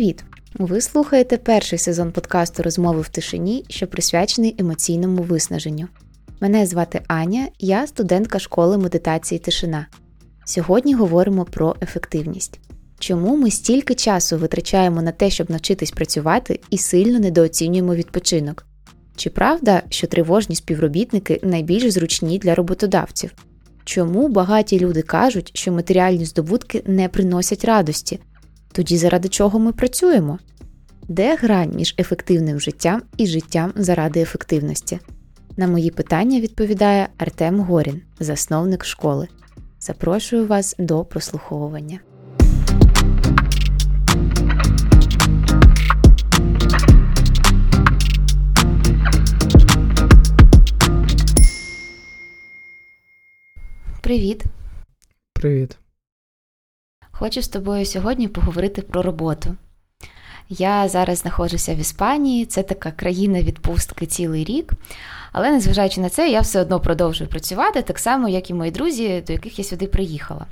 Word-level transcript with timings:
Привіт! 0.00 0.24
Ви 0.54 0.80
слухаєте 0.80 1.36
перший 1.36 1.78
сезон 1.78 2.12
подкасту 2.12 2.62
Розмови 2.62 3.00
в 3.00 3.08
тишині, 3.08 3.64
що 3.68 3.86
присвячений 3.86 4.54
емоційному 4.58 5.22
виснаженню. 5.22 5.88
Мене 6.40 6.66
звати 6.66 7.02
Аня, 7.08 7.48
я 7.58 7.86
студентка 7.86 8.38
школи 8.38 8.78
медитації 8.78 9.38
Тишина. 9.38 9.86
Сьогодні 10.44 10.94
говоримо 10.94 11.44
про 11.44 11.76
ефективність. 11.82 12.60
Чому 12.98 13.36
ми 13.36 13.50
стільки 13.50 13.94
часу 13.94 14.38
витрачаємо 14.38 15.02
на 15.02 15.12
те, 15.12 15.30
щоб 15.30 15.50
навчитись 15.50 15.90
працювати, 15.90 16.60
і 16.70 16.78
сильно 16.78 17.18
недооцінюємо 17.18 17.94
відпочинок? 17.94 18.66
Чи 19.16 19.30
правда, 19.30 19.82
що 19.88 20.06
тривожні 20.06 20.56
співробітники 20.56 21.40
найбільш 21.42 21.90
зручні 21.92 22.38
для 22.38 22.54
роботодавців? 22.54 23.30
Чому 23.84 24.28
багаті 24.28 24.78
люди 24.78 25.02
кажуть, 25.02 25.50
що 25.54 25.72
матеріальні 25.72 26.24
здобутки 26.24 26.82
не 26.86 27.08
приносять 27.08 27.64
радості? 27.64 28.20
Тоді 28.72 28.96
заради 28.96 29.28
чого 29.28 29.58
ми 29.58 29.72
працюємо? 29.72 30.38
Де 31.08 31.36
грань 31.36 31.72
між 31.74 31.94
ефективним 31.98 32.60
життям 32.60 33.02
і 33.16 33.26
життям 33.26 33.72
заради 33.76 34.20
ефективності? 34.20 34.98
На 35.56 35.66
мої 35.66 35.90
питання 35.90 36.40
відповідає 36.40 37.08
Артем 37.18 37.60
Горін, 37.60 38.02
засновник 38.20 38.84
школи. 38.84 39.28
Запрошую 39.80 40.46
вас 40.46 40.76
до 40.78 41.04
прослуховування. 41.04 42.00
Привіт. 54.02 54.44
Привіт. 55.32 55.78
Хочу 57.20 57.42
з 57.42 57.48
тобою 57.48 57.86
сьогодні 57.86 58.28
поговорити 58.28 58.82
про 58.82 59.02
роботу. 59.02 59.56
Я 60.48 60.88
зараз 60.88 61.18
знаходжуся 61.18 61.74
в 61.74 61.78
Іспанії, 61.78 62.46
це 62.46 62.62
така 62.62 62.90
країна 62.90 63.42
відпустки 63.42 64.06
цілий 64.06 64.44
рік. 64.44 64.72
Але 65.32 65.50
незважаючи 65.50 66.00
на 66.00 66.08
це, 66.08 66.30
я 66.30 66.40
все 66.40 66.60
одно 66.60 66.80
продовжую 66.80 67.30
працювати, 67.30 67.82
так 67.82 67.98
само, 67.98 68.28
як 68.28 68.50
і 68.50 68.54
мої 68.54 68.70
друзі, 68.70 69.24
до 69.26 69.32
яких 69.32 69.58
я 69.58 69.64
сюди 69.64 69.86
приїхала. 69.86 70.46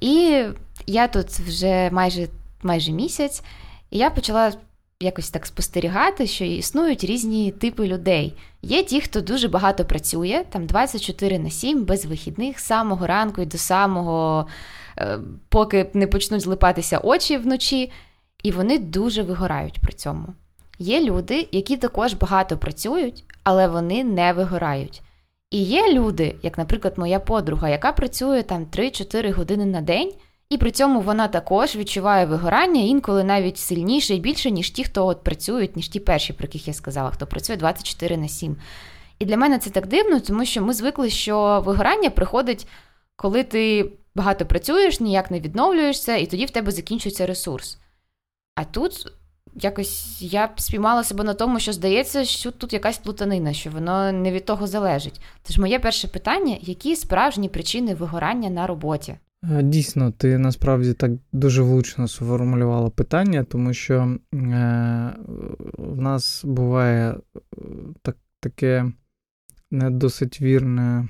І 0.00 0.44
я 0.86 1.08
тут 1.08 1.26
вже 1.26 1.90
майже 1.90 2.28
майже 2.62 2.92
місяць, 2.92 3.42
і 3.90 3.98
я 3.98 4.10
почала 4.10 4.52
якось 5.00 5.30
так 5.30 5.46
спостерігати, 5.46 6.26
що 6.26 6.44
існують 6.44 7.04
різні 7.04 7.50
типи 7.50 7.86
людей. 7.86 8.34
Є 8.62 8.82
ті, 8.82 9.00
хто 9.00 9.20
дуже 9.20 9.48
багато 9.48 9.84
працює, 9.84 10.44
там 10.50 10.66
24 10.66 11.38
на 11.38 11.50
7, 11.50 11.84
без 11.84 12.04
вихідних, 12.04 12.60
з 12.60 12.64
самого 12.64 13.06
ранку 13.06 13.42
і 13.42 13.46
до 13.46 13.58
самого, 13.58 14.46
поки 15.48 15.90
не 15.94 16.06
почнуть 16.06 16.40
злипатися 16.40 16.98
очі 16.98 17.36
вночі, 17.36 17.92
і 18.42 18.50
вони 18.50 18.78
дуже 18.78 19.22
вигорають 19.22 19.80
при 19.80 19.92
цьому. 19.92 20.26
Є 20.78 21.00
люди, 21.04 21.48
які 21.52 21.76
також 21.76 22.14
багато 22.14 22.58
працюють, 22.58 23.24
але 23.42 23.68
вони 23.68 24.04
не 24.04 24.32
вигорають. 24.32 25.02
І 25.50 25.62
є 25.62 25.92
люди, 25.92 26.36
як, 26.42 26.58
наприклад, 26.58 26.94
моя 26.96 27.20
подруга, 27.20 27.68
яка 27.68 27.92
працює 27.92 28.42
там 28.42 28.64
3-4 28.64 29.32
години 29.32 29.66
на 29.66 29.80
день. 29.80 30.12
І 30.48 30.58
при 30.58 30.70
цьому 30.70 31.00
вона 31.00 31.28
також 31.28 31.76
відчуває 31.76 32.26
вигорання 32.26 32.80
інколи 32.80 33.24
навіть 33.24 33.58
сильніше 33.58 34.14
і 34.14 34.20
більше, 34.20 34.50
ніж 34.50 34.70
ті, 34.70 34.84
хто 34.84 35.06
от 35.06 35.24
працюють, 35.24 35.76
ніж 35.76 35.88
ті 35.88 36.00
перші, 36.00 36.32
про 36.32 36.44
яких 36.44 36.68
я 36.68 36.74
сказала, 36.74 37.10
хто 37.10 37.26
працює 37.26 37.56
24 37.56 38.16
на 38.16 38.28
7. 38.28 38.56
І 39.18 39.24
для 39.24 39.36
мене 39.36 39.58
це 39.58 39.70
так 39.70 39.86
дивно, 39.86 40.20
тому 40.20 40.44
що 40.44 40.62
ми 40.62 40.72
звикли, 40.72 41.10
що 41.10 41.62
вигорання 41.66 42.10
приходить, 42.10 42.66
коли 43.16 43.44
ти 43.44 43.92
багато 44.14 44.46
працюєш, 44.46 45.00
ніяк 45.00 45.30
не 45.30 45.40
відновлюєшся, 45.40 46.16
і 46.16 46.26
тоді 46.26 46.44
в 46.44 46.50
тебе 46.50 46.70
закінчується 46.70 47.26
ресурс. 47.26 47.78
А 48.54 48.64
тут 48.64 49.12
якось 49.54 50.22
я 50.22 50.50
спіймала 50.56 51.04
себе 51.04 51.24
на 51.24 51.34
тому, 51.34 51.60
що 51.60 51.72
здається, 51.72 52.24
що 52.24 52.50
тут 52.50 52.72
якась 52.72 52.98
плутанина, 52.98 53.52
що 53.52 53.70
воно 53.70 54.12
не 54.12 54.32
від 54.32 54.44
того 54.44 54.66
залежить. 54.66 55.20
Тож 55.42 55.58
моє 55.58 55.78
перше 55.78 56.08
питання: 56.08 56.56
які 56.60 56.96
справжні 56.96 57.48
причини 57.48 57.94
вигорання 57.94 58.50
на 58.50 58.66
роботі? 58.66 59.16
Е, 59.50 59.62
дійсно, 59.62 60.10
ти 60.10 60.38
насправді 60.38 60.92
так 60.92 61.10
дуже 61.32 61.62
влучно 61.62 62.08
сформулювала 62.08 62.90
питання, 62.90 63.44
тому 63.44 63.74
що 63.74 63.94
е, 63.94 64.18
в 65.78 66.00
нас 66.00 66.44
буває 66.44 67.10
е, 67.10 67.40
так, 68.02 68.16
таке 68.40 68.92
не 69.70 69.90
досить 69.90 70.40
вірне 70.40 71.08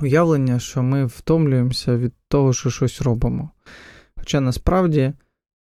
уявлення, 0.00 0.58
що 0.58 0.82
ми 0.82 1.06
втомлюємося 1.06 1.96
від 1.96 2.12
того, 2.28 2.52
що 2.52 2.70
щось 2.70 3.02
робимо. 3.02 3.50
Хоча 4.16 4.40
насправді, 4.40 5.12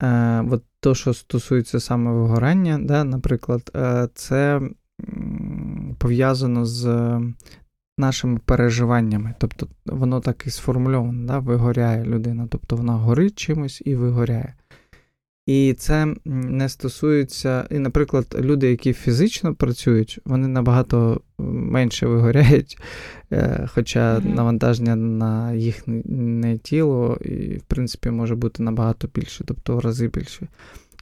е, 0.04 0.42
от 0.52 0.64
то, 0.80 0.96
що 0.96 1.14
стосується 1.14 1.80
саме 1.80 2.12
вигорання, 2.12 2.80
да, 2.82 3.04
наприклад, 3.04 3.72
е, 3.76 4.10
це 4.14 4.62
пов'язано 5.98 6.66
з 6.66 7.20
нашими 7.98 8.40
переживаннями. 8.46 9.34
Тобто 9.38 9.68
воно 9.86 10.20
так 10.20 10.48
і 10.48 10.50
сформульовано, 10.50 11.28
да? 11.28 11.40
вигоряє 11.40 12.06
людина. 12.06 12.48
Тобто 12.50 12.76
вона 12.76 12.94
горить 12.94 13.40
чимось 13.40 13.82
і 13.86 13.96
вигоряє. 13.96 14.56
І 15.46 15.76
це 15.78 16.16
не 16.26 16.70
стосується, 16.70 17.68
і, 17.72 17.80
наприклад, 17.80 18.36
люди, 18.40 18.70
які 18.70 18.94
фізично 18.94 19.56
працюють, 19.56 20.20
вони 20.26 20.48
набагато 20.48 21.22
менше 21.38 22.08
вигоряють, 22.08 22.78
е, 23.32 23.68
хоча 23.74 24.16
mm-hmm. 24.16 24.36
навантаження 24.36 24.96
на 24.96 25.54
їхнє 25.54 26.58
тіло, 26.58 27.18
і, 27.22 27.58
в 27.58 27.64
принципі, 27.64 28.10
може 28.10 28.36
бути 28.36 28.64
набагато 28.64 29.10
більше, 29.16 29.44
тобто 29.48 29.76
в 29.76 29.80
рази 29.80 30.08
більше 30.08 30.48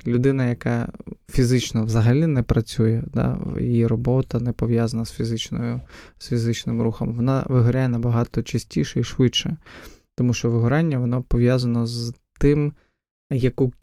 людина, 0.07 0.45
яка 0.45 0.91
фізично 1.31 1.83
взагалі 1.83 2.27
не 2.27 2.43
працює, 2.43 3.03
да, 3.13 3.39
її 3.59 3.87
робота 3.87 4.39
не 4.39 4.51
пов'язана 4.51 5.05
з 5.05 5.11
фізичною, 5.11 5.81
з 6.17 6.27
фізичним 6.27 6.81
рухом, 6.81 7.13
вона 7.13 7.45
вигоряє 7.49 7.89
набагато 7.89 8.43
частіше 8.43 8.99
і 8.99 9.03
швидше. 9.03 9.57
Тому 10.15 10.33
що 10.33 10.49
вигорання 10.49 10.99
воно 10.99 11.21
пов'язано 11.21 11.87
з 11.87 12.13
тим, 12.39 12.73
яку 13.31 13.73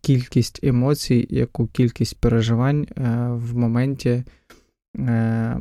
кількість 0.00 0.64
емоцій, 0.64 1.26
яку 1.30 1.66
кількість 1.66 2.20
переживань 2.20 2.86
е, 2.90 3.28
в 3.30 3.56
моменті 3.56 4.24
е, 4.98 5.56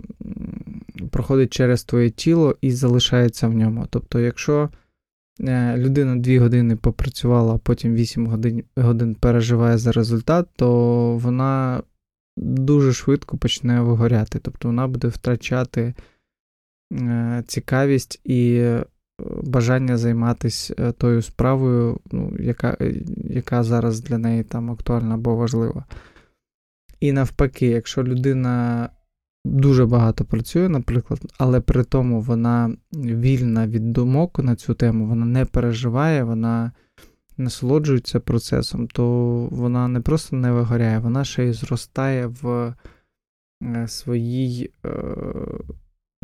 проходить 1.12 1.54
через 1.54 1.84
твоє 1.84 2.10
тіло 2.10 2.56
і 2.62 2.72
залишається 2.72 3.48
в 3.48 3.54
ньому. 3.54 3.88
Тобто, 3.90 4.20
якщо 4.20 4.70
Е, 5.40 5.78
людина 5.78 6.16
2 6.16 6.40
години 6.40 6.76
попрацювала, 6.76 7.56
а 7.56 7.58
потім 7.58 7.96
8 7.96 8.28
годин 8.28 8.64
годин 8.76 9.16
переживає 9.16 9.78
за 9.78 9.92
результат, 9.92 10.48
то 10.56 11.18
вона 11.18 11.84
дуже 12.38 12.94
швидко 12.94 13.38
почне 13.38 13.82
вигоряти. 13.82 14.40
Тобто 14.40 14.68
вона 14.68 14.88
буде 14.88 15.08
втрачати 15.08 15.94
цікавість 17.48 18.22
і 18.24 18.72
бажання 19.44 19.98
займатися 19.98 20.92
тою 20.92 21.22
справою, 21.22 22.00
ну, 22.12 22.34
яка 22.40 22.78
яка 23.30 23.64
зараз 23.64 24.02
для 24.02 24.18
неї 24.18 24.44
там 24.44 24.72
актуальна 24.72 25.16
або 25.16 25.36
важлива. 25.36 25.86
І 27.00 27.12
навпаки, 27.12 27.68
якщо 27.68 28.04
людина 28.04 28.90
дуже 29.46 29.86
багато 29.86 30.26
працює, 30.26 30.70
наприклад, 30.70 31.20
але 31.38 31.62
при 31.62 31.84
тому 31.84 32.22
вона 32.22 32.76
вільна 32.94 33.68
від 33.68 33.94
думок 33.94 34.40
на 34.40 34.56
цю 34.56 34.74
тему, 34.74 35.06
вона 35.06 35.26
не 35.26 35.46
переживає, 35.46 36.24
вона 36.24 36.72
насолоджується 37.38 38.20
процесом, 38.20 38.88
то 38.88 39.06
вона 39.52 39.88
не 39.88 40.02
просто 40.02 40.36
не 40.36 40.52
вигоряє, 40.52 41.00
вона 41.00 41.24
ще 41.24 41.46
й 41.46 41.54
зростає 41.54 42.28
в 42.28 42.74
е, 43.64 43.88
своїй 43.88 44.72
е, 44.86 44.90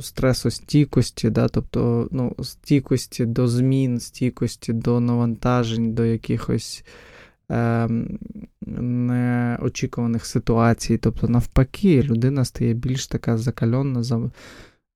стресостійкості, 0.02 1.30
да, 1.30 1.48
тобто 1.48 2.08
ну, 2.12 2.36
стійкості 2.44 3.26
до 3.26 3.48
змін, 3.48 4.00
стійкості 4.00 4.74
до 4.74 5.00
навантажень, 5.00 5.94
до 5.94 6.06
якихось. 6.06 6.86
е, 7.52 7.88
неочікуваних 8.62 10.26
ситуацій. 10.26 10.98
Тобто, 10.98 11.28
навпаки, 11.28 12.04
людина 12.04 12.46
стає 12.46 12.74
більш 12.74 13.08
така 13.08 13.38
закальонна, 13.38 14.32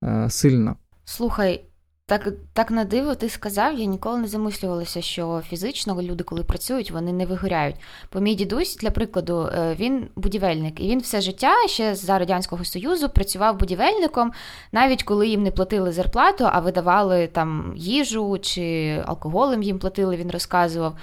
е, 0.04 0.30
сильна. 0.30 0.76
Слухай. 1.06 1.66
Так 2.08 2.30
так 2.54 2.72
на 2.72 2.84
диво 2.84 3.16
ти 3.16 3.30
сказав, 3.30 3.80
я 3.80 3.86
ніколи 3.86 4.18
не 4.18 4.28
замислювалася, 4.28 5.02
що 5.02 5.42
фізично 5.50 6.02
люди, 6.02 6.24
коли 6.24 6.44
працюють, 6.44 6.92
вони 6.92 7.14
не 7.14 7.26
вигоряють. 7.26 7.76
Бо 8.14 8.20
мій 8.20 8.36
дідусь, 8.36 8.76
для 8.76 8.92
прикладу, 8.92 9.42
е, 9.42 9.76
він 9.80 10.08
будівельник, 10.16 10.80
і 10.80 10.88
він 10.88 11.00
все 11.00 11.22
життя 11.22 11.54
ще 11.68 11.96
за 11.96 12.20
Радянського 12.20 12.66
Союзу 12.66 13.10
працював 13.10 13.60
будівельником, 13.60 14.32
навіть 14.72 15.04
коли 15.04 15.28
їм 15.28 15.44
не 15.44 15.52
платили 15.52 15.92
зарплату, 15.92 16.48
а 16.52 16.60
видавали 16.60 17.28
там 17.28 17.74
їжу 17.76 18.38
чи 18.42 19.04
алкоголем 19.06 19.64
їм 19.64 19.80
платили, 19.80 20.16
він 20.16 20.32
розказував. 20.32 20.98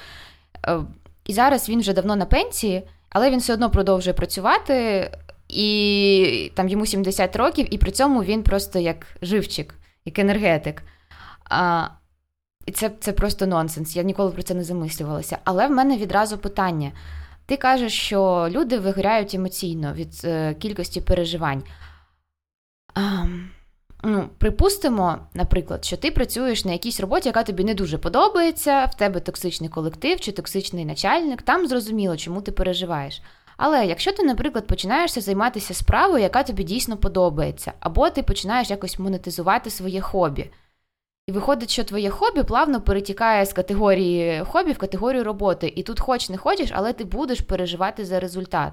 Е, 0.66 0.81
і 1.26 1.32
зараз 1.32 1.69
він 1.69 1.81
вже 1.81 1.93
давно 1.93 2.16
на 2.16 2.26
пенсії, 2.26 2.82
але 3.10 3.31
він 3.31 3.38
все 3.38 3.55
одно 3.55 3.70
продовжує 3.70 4.14
працювати, 4.14 5.10
і 5.48 6.52
там 6.55 6.69
йому 6.69 6.87
70 6.87 7.37
років, 7.37 7.75
і 7.75 7.78
при 7.78 7.90
цьому 7.90 8.22
він 8.22 8.43
просто 8.43 8.78
як 8.78 9.06
живчик, 9.22 9.75
як 10.04 10.19
енергетик. 10.19 10.82
А, 11.50 11.88
І 12.66 12.72
це 12.72 12.90
це 13.00 13.12
просто 13.12 13.46
нонсенс. 13.46 13.96
Я 13.96 14.02
ніколи 14.02 14.31
про 14.31 14.43
це 14.43 14.54
не 14.54 14.64
замислювалася. 14.64 15.38
Але 15.44 15.69
в 15.69 15.70
мене 15.70 15.96
відразу 15.96 16.38
питання: 16.38 16.93
Ти 17.46 17.56
кажеш, 17.56 17.93
що 17.93 18.49
люди 18.50 18.78
вигоряють 18.78 19.34
емоційно 19.34 19.93
від 19.93 20.20
е, 20.25 20.54
кількості 20.54 21.00
переживань. 21.00 21.62
А, 22.94 23.25
ну, 24.02 24.28
Припустимо, 24.38 25.19
наприклад, 25.34 25.84
що 25.84 25.96
ти 25.96 26.10
працюєш 26.10 26.64
на 26.64 26.72
якійсь 26.72 27.00
роботі, 27.00 27.28
яка 27.28 27.43
тобі 27.43 27.64
не 27.64 27.75
дуже 27.75 27.98
подобається, 27.98 28.84
в 28.84 28.94
тебе 28.94 29.20
токсичний 29.20 29.70
колектив 29.70 30.20
чи 30.20 30.32
токсичний 30.32 30.84
начальник, 30.84 31.43
там 31.43 31.66
зрозуміло, 31.69 32.16
чому 32.16 32.43
ти 32.43 32.52
переживаєш. 32.52 33.22
Але 33.64 33.86
якщо 33.86 34.12
ти, 34.12 34.22
наприклад, 34.22 34.66
починаєшся 34.66 35.20
займатися 35.20 35.74
справою, 35.74 36.22
яка 36.22 36.42
тобі 36.42 36.64
дійсно 36.64 36.96
подобається, 36.96 37.72
або 37.80 38.10
ти 38.10 38.22
починаєш 38.22 38.70
якось 38.70 38.98
монетизувати 38.98 39.70
своє 39.70 40.00
хобі. 40.00 40.50
І 41.26 41.32
виходить, 41.32 41.70
що 41.70 41.84
твоє 41.84 42.10
хобі 42.10 42.42
плавно 42.42 42.80
перетікає 42.80 43.46
з 43.46 43.52
категорії 43.52 44.44
хобі 44.44 44.72
в 44.72 44.78
категорію 44.78 45.24
роботи. 45.24 45.72
І 45.76 45.82
тут 45.82 46.00
хоч 46.00 46.30
не 46.30 46.36
хочеш, 46.36 46.70
але 46.72 46.92
ти 46.92 47.04
будеш 47.04 47.40
переживати 47.40 48.04
за 48.04 48.20
результат. 48.20 48.72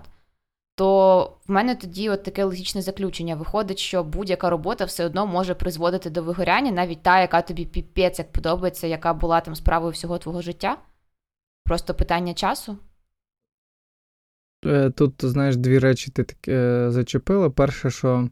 То 0.75 1.21
в 1.47 1.51
мене 1.51 1.75
тоді 1.75 2.09
от 2.09 2.24
таке 2.24 2.44
логічне 2.44 2.81
заключення. 2.81 3.36
Виходить, 3.36 3.80
що 3.80 4.03
будь-яка 4.03 4.50
робота 4.50 4.86
все 4.86 5.06
одно 5.06 5.27
може 5.27 5.53
призводити 5.56 6.09
до 6.09 6.24
вигоряння, 6.24 6.71
навіть 6.71 7.03
та, 7.03 7.21
яка 7.21 7.41
тобі 7.41 7.65
піпець 7.65 8.19
як 8.19 8.31
подобається, 8.31 8.88
яка 8.88 9.13
була 9.13 9.41
там 9.41 9.56
справою 9.56 9.91
всього 9.91 10.18
твого 10.18 10.41
життя. 10.41 10.77
Просто 11.65 11.94
питання 11.94 12.33
часу. 12.33 12.77
Е, 14.66 14.90
тут, 14.90 15.14
знаєш, 15.20 15.58
дві 15.58 15.80
речі 15.80 16.12
ти 16.12 16.24
таке 16.24 16.54
е, 16.54 16.92
зачепила. 16.92 17.50
Перше, 17.50 17.90
що 17.90 18.30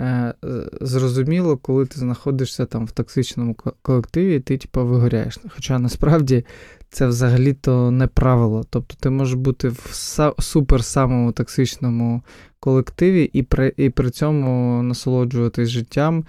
е, 0.00 0.34
зрозуміло, 0.80 1.56
коли 1.56 1.86
ти 1.86 1.98
знаходишся 1.98 2.66
там 2.66 2.86
в 2.86 2.90
токсичному 2.90 3.56
колективі, 3.82 4.40
ти 4.40 4.58
типу, 4.58 4.86
вигоряєш. 4.86 5.38
Хоча 5.54 5.78
насправді 5.78 6.44
це 6.90 7.06
взагалі-то 7.06 7.90
не 7.90 8.06
правило. 8.06 8.64
Тобто 8.70 8.96
ти 9.00 9.10
можеш 9.10 9.34
бути 9.34 9.68
в 9.68 10.34
супер 10.38 10.84
самому 10.84 11.32
токсичному 11.32 12.22
колективі 12.60 13.30
і 13.32 13.42
при, 13.42 13.72
і 13.76 13.90
при 13.90 14.10
цьому 14.10 14.82
насолоджуватись 14.82 15.68
життям. 15.68 16.24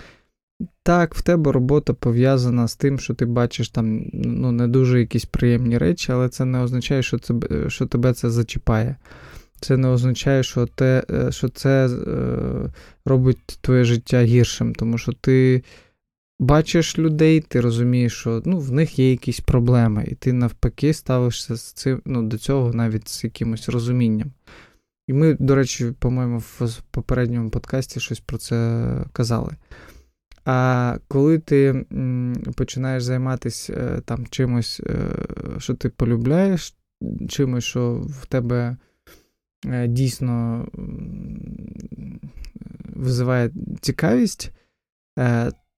Так, 0.83 1.15
в 1.15 1.21
тебе 1.21 1.51
робота 1.51 1.93
пов'язана 1.93 2.67
з 2.67 2.75
тим, 2.75 2.99
що 2.99 3.13
ти 3.13 3.25
бачиш 3.25 3.69
там 3.69 4.05
ну, 4.13 4.51
не 4.51 4.67
дуже 4.67 4.99
якісь 4.99 5.25
приємні 5.25 5.77
речі, 5.77 6.11
але 6.11 6.29
це 6.29 6.45
не 6.45 6.59
означає, 6.59 7.03
що 7.03 7.19
це, 7.19 7.33
що 7.67 7.85
тебе 7.85 8.13
це 8.13 8.29
зачіпає. 8.29 8.95
Це 9.59 9.77
не 9.77 9.87
означає, 9.87 10.43
що 10.43 10.65
те, 10.65 11.03
е, 11.11 11.31
що 11.31 11.49
це 11.49 11.87
е, 11.87 12.71
робить 13.05 13.59
твоє 13.61 13.83
життя 13.83 14.23
гіршим, 14.23 14.75
тому 14.75 14.97
що 14.97 15.11
ти 15.11 15.63
бачиш 16.39 16.99
людей, 16.99 17.39
ти 17.39 17.61
розумієш, 17.61 18.13
що 18.13 18.41
ну, 18.45 18.59
в 18.59 18.71
них 18.71 18.99
є 18.99 19.11
якісь 19.11 19.39
проблеми, 19.39 20.07
і 20.11 20.15
ти 20.15 20.33
навпаки 20.33 20.93
ставишся 20.93 21.55
з 21.55 21.73
цим, 21.73 22.01
ну, 22.05 22.23
до 22.23 22.37
цього 22.37 22.73
навіть 22.73 23.09
з 23.09 23.23
якимось 23.23 23.69
розумінням. 23.69 24.31
І 25.07 25.13
ми, 25.13 25.37
до 25.39 25.55
речі, 25.55 25.93
по-моєму, 25.99 26.37
в 26.39 26.81
попередньому 26.91 27.49
подкасті 27.49 27.99
щось 27.99 28.19
про 28.19 28.37
це 28.37 28.81
казали. 29.13 29.55
А 30.45 30.97
коли 31.07 31.39
ти 31.39 31.85
починаєш 32.55 33.03
займатися 33.03 33.73
е, 33.73 34.01
там 34.01 34.27
чимось, 34.29 34.79
е, 34.79 35.09
що 35.57 35.73
ти 35.73 35.89
полюбляєш, 35.89 36.75
чимось, 37.29 37.63
що 37.63 37.93
в 38.09 38.25
тебе 38.25 38.77
е, 39.65 39.88
дійсно 39.88 40.67
визиває 42.95 43.51
цікавість, 43.81 44.51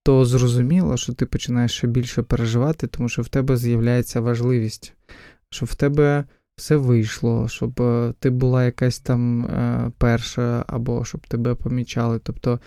то 0.04 0.25
зрозуміло, 0.25 0.98
що 0.98 1.13
ти 1.13 1.25
починаєш 1.25 1.71
ще 1.71 1.88
більше 1.88 2.24
переживати, 2.24 2.88
тому 2.88 3.09
що 3.09 3.21
в 3.21 3.27
тебе 3.27 3.57
з'являється 3.57 4.21
важливість, 4.21 4.94
щоб 5.50 5.69
в 5.69 5.75
тебе 5.75 6.25
все 6.56 6.75
вийшло, 6.75 7.48
щоб 7.48 7.81
ти 8.19 8.30
була 8.30 8.66
якась 8.66 9.00
там 9.00 9.48
перша, 9.98 10.66
або 10.68 11.06
щоб 11.06 11.27
тебе 11.27 11.56
помічали. 11.56 12.19
Тобто 12.19 12.59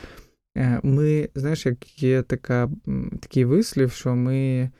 ми, 0.82 1.28
знаєш, 1.34 1.66
як 1.66 2.02
є 2.02 2.22
така, 2.22 2.70
такий 3.20 3.44
вислів, 3.44 3.92
що 3.92 4.14
ми, 4.14 4.70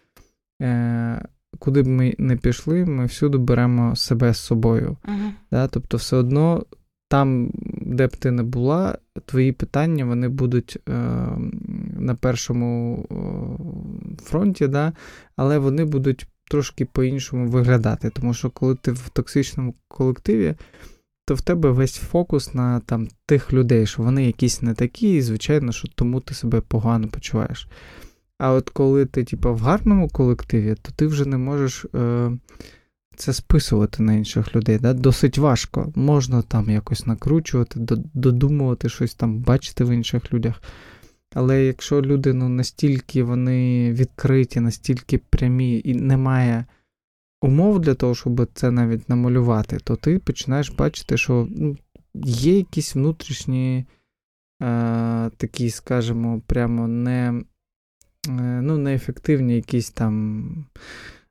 е, 0.63 1.23
куди 1.59 1.83
б 1.83 1.87
ми 1.87 2.15
не 2.19 2.37
пішли, 2.37 2.85
ми 2.85 3.07
всюди 3.07 3.39
беремо 3.39 3.97
себе 3.97 4.35
з 4.35 4.39
собою. 4.39 4.97
Uh-huh. 5.05 5.31
Да? 5.51 5.69
Тобто, 5.69 5.97
все 5.97 6.17
одно 6.17 6.65
там, 7.09 7.51
де 7.81 8.07
б 8.07 8.17
ти 8.17 8.31
не 8.31 8.43
була, 8.43 8.99
твої 9.27 9.53
питання 9.53 10.05
вони 10.05 10.29
будуть 10.29 10.79
е, 10.89 10.93
на 11.99 12.15
першому 12.15 13.07
фронті, 14.23 14.67
да? 14.67 14.93
але 15.37 15.59
вони 15.59 15.85
будуть 15.85 16.27
трошки 16.51 16.85
по-іншому 16.85 17.49
виглядати. 17.49 18.11
Тому 18.11 18.35
що 18.35 18.51
коли 18.51 18.75
ти 18.75 18.93
в 18.93 19.09
токсичному 19.09 19.75
колективі 19.89 20.55
то 21.27 21.35
в 21.35 21.43
тебе 21.43 21.71
весь 21.71 21.97
фокус 21.97 22.55
на 22.55 22.81
там 22.81 23.09
тих 23.27 23.53
людей, 23.53 23.87
що 23.87 24.03
вони 24.03 24.27
якісь 24.27 24.63
не 24.63 24.75
такі, 24.75 25.15
і 25.15 25.23
звичайно, 25.23 25.73
що 25.73 25.89
тому 25.95 26.21
ти 26.21 26.35
себе 26.35 26.61
погано 26.61 27.09
почуваєш. 27.09 27.69
А 28.39 28.53
от 28.53 28.71
коли 28.71 29.07
ти, 29.07 29.25
типу, 29.25 29.55
в 29.55 29.59
гарному 29.59 30.09
колективі, 30.09 30.75
то 30.83 30.93
ти 30.97 31.07
вже 31.07 31.25
не 31.25 31.39
можеш 31.39 31.87
е, 31.95 32.31
це 33.17 33.33
списувати 33.33 34.03
на 34.03 34.13
інших 34.13 34.57
людей. 34.57 34.79
Да? 34.79 34.95
Досить 34.95 35.39
важко. 35.39 35.93
Можна 35.95 36.43
там 36.43 36.71
якось 36.71 37.07
накручувати, 37.07 37.81
додумувати 38.15 38.89
щось 38.89 39.15
там, 39.15 39.39
бачити 39.39 39.85
в 39.85 39.91
інших 39.91 40.33
людях. 40.33 40.63
Але 41.35 41.65
якщо 41.65 42.03
люди 42.03 42.33
ну, 42.33 42.49
настільки 42.49 43.23
вони 43.23 43.93
відкриті, 43.93 44.61
настільки 44.61 45.19
прямі, 45.19 45.83
і 45.85 45.95
немає 45.95 46.65
умов 47.43 47.81
для 47.81 47.95
того, 47.95 48.15
щоб 48.15 48.49
це 48.55 48.71
навіть 48.71 49.09
намалювати, 49.09 49.79
то 49.85 49.97
ти 49.97 50.19
починаєш 50.19 50.71
бачити, 50.71 51.17
що 51.17 51.49
ну, 51.51 51.77
є 52.25 52.57
якісь 52.57 52.95
внутрішні 52.95 53.87
е, 54.63 55.31
такі, 55.37 55.71
скажімо, 55.71 56.43
прямо 56.47 56.89
не, 56.89 57.43
е, 58.29 58.61
ну, 58.63 58.79
неефективні 58.79 59.57
якісь 59.57 59.91
там 59.91 60.67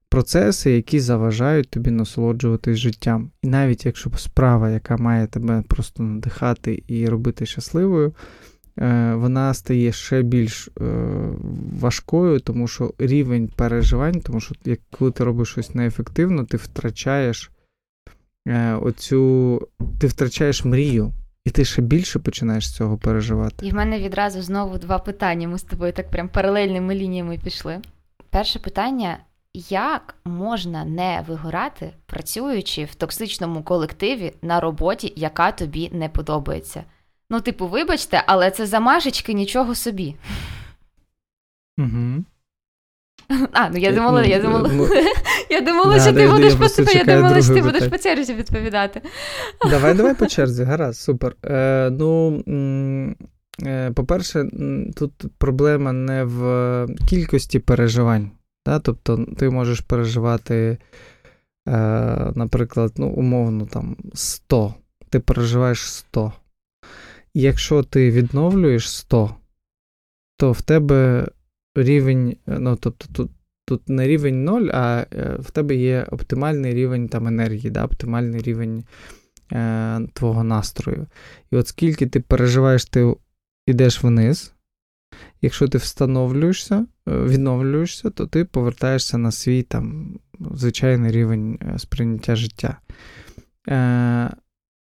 процеси, 0.09 0.71
які 0.71 0.99
заважають 0.99 1.69
тобі 1.69 1.91
насолоджуватись 1.91 2.77
життям. 2.77 3.31
І 3.41 3.47
навіть 3.47 3.85
якщо 3.85 4.11
справа, 4.17 4.69
яка 4.69 4.97
має 4.97 5.27
тебе 5.27 5.63
просто 5.67 6.03
надихати 6.03 6.83
і 6.87 7.09
робити 7.09 7.45
щасливою, 7.45 8.13
вона 9.13 9.54
стає 9.54 9.92
ще 9.92 10.22
більш 10.22 10.68
е, 10.68 10.83
важкою, 11.80 12.39
тому 12.39 12.68
що 12.68 12.94
рівень 12.98 13.48
переживань, 13.56 14.22
тому 14.22 14.39
що 14.39 14.55
коли 14.91 15.12
ти 15.12 15.24
робиш 15.24 15.50
щось 15.50 15.75
неефективно, 15.75 16.46
ти 16.46 16.58
втрачаєш 16.58 17.51
е, 18.48 18.74
оцю, 18.74 19.62
ти 20.00 20.08
втрачаєш 20.08 20.65
мрію. 20.65 21.13
І 21.46 21.50
ти 21.50 21.65
ще 21.65 21.82
більше 21.82 22.20
починаєш 22.20 22.74
цього 22.74 22.98
переживати. 22.98 23.67
І 23.67 23.72
в 23.72 23.74
мене 23.74 24.00
відразу 24.00 24.41
знову 24.41 24.77
два 24.77 25.00
питання. 25.00 25.48
Ми 25.48 25.58
з 25.58 25.63
тобою 25.63 25.94
так 25.94 26.12
прям 26.12 26.29
паралельними 26.29 26.96
лініями 26.96 27.39
пішли. 27.44 27.79
Перше 28.29 28.60
питання: 28.60 29.17
як 29.70 30.15
можна 30.25 30.86
не 30.86 31.24
вигорати, 31.27 31.94
працюючи 32.05 32.86
в 32.86 32.96
токсичному 32.96 33.63
колективі 33.63 34.34
на 34.41 34.60
роботі, 34.60 35.13
яка 35.15 35.51
тобі 35.51 35.89
не 35.94 36.10
подобається? 36.10 36.84
Ну, 37.29 37.41
типу, 37.41 37.67
вибачте, 37.67 38.24
але 38.27 38.51
це 38.51 38.65
замашечки 38.65 39.34
нічого 39.34 39.75
собі. 39.75 40.15
Угу. 41.77 42.24
А, 43.51 43.70
ну 43.70 43.77
я 43.77 43.89
е, 43.89 43.94
думала, 43.94 44.24
я 44.24 44.38
ну, 44.38 44.44
думала, 44.44 44.70
ну, 44.74 44.88
я 45.50 45.62
думала, 45.62 46.00
що 46.00 46.13
ти 46.13 46.27
будеш 46.27 46.53
по 46.53 46.84
я 46.91 47.03
думала, 47.03 47.41
що 47.41 47.53
ти 47.53 47.62
будеш 47.62 47.88
по 47.88 47.98
черзі 47.98 48.34
відповідати. 48.34 49.01
Давай, 49.70 49.94
давай 49.94 50.15
по 50.15 50.25
черзі, 50.27 50.63
гаразд, 50.63 51.00
супер. 51.00 51.36
Е, 51.46 51.89
Ну, 51.89 52.44
е, 53.65 53.91
по-перше, 53.91 54.46
тут 54.96 55.12
проблема 55.38 55.91
не 55.91 56.24
в 56.24 56.88
кількості 57.10 57.60
переживань. 57.60 58.32
Да? 58.65 58.79
Тобто 58.79 59.25
ти 59.38 59.50
можеш 59.50 59.79
переживати, 59.79 60.77
е, 61.67 61.72
наприклад, 62.36 62.94
ну, 62.98 63.08
умовно, 63.08 63.65
там 63.65 63.98
100. 64.13 64.74
Ти 65.10 65.20
переживаєш 65.20 65.91
100 65.91 66.34
якщо 67.36 67.84
ти 67.84 68.12
відновлюєш 68.12 68.89
100, 68.89 69.36
то 70.38 70.51
в 70.51 70.62
тебе 70.62 71.27
рівень, 71.75 72.38
ну, 72.48 72.75
тобто 72.75 73.06
тут 73.13 73.32
тут 73.68 73.89
не 73.89 74.08
рівень 74.08 74.44
0, 74.44 74.62
а 74.74 75.06
е, 75.13 75.36
в 75.39 75.51
тебе 75.51 75.75
є 75.75 76.08
оптимальний 76.12 76.74
рівень 76.74 77.10
там 77.10 77.27
енергії, 77.27 77.70
да, 77.70 77.86
оптимальний 77.86 78.42
рівень 78.42 78.84
е, 79.51 80.00
твого 80.13 80.44
настрою. 80.44 81.08
І 81.51 81.56
от 81.56 81.68
скільки 81.68 82.08
ти 82.08 82.20
переживаєш, 82.20 82.86
ти 82.86 83.15
йдеш 83.68 84.04
вниз. 84.04 84.54
Якщо 85.42 85.68
ти 85.68 85.77
встановлюєшся, 85.77 86.75
е, 86.75 87.12
відновлюєшся, 87.12 88.10
то 88.10 88.27
ти 88.27 88.46
повертаєшся 88.46 89.18
на 89.18 89.32
свій 89.32 89.63
там 89.63 90.18
звичайний 90.51 91.12
рівень 91.12 91.60
е, 91.62 91.80
сприйняття 91.80 92.36
життя. 92.36 92.77
Е, 93.68 94.30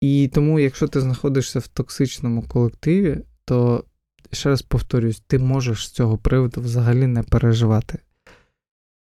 і 0.03 0.31
тому, 0.35 0.61
якщо 0.61 0.89
ти 0.89 1.01
знаходишся 1.01 1.59
в 1.59 1.67
токсичному 1.67 2.43
колективі, 2.43 3.19
то 3.45 3.85
ще 4.33 4.49
раз 4.49 4.63
повторюсь, 4.63 5.23
ти 5.27 5.39
можеш 5.39 5.89
з 5.89 5.91
цього 5.91 6.19
приводу 6.19 6.61
взагалі 6.61 7.07
не 7.07 7.23
переживати. 7.23 7.99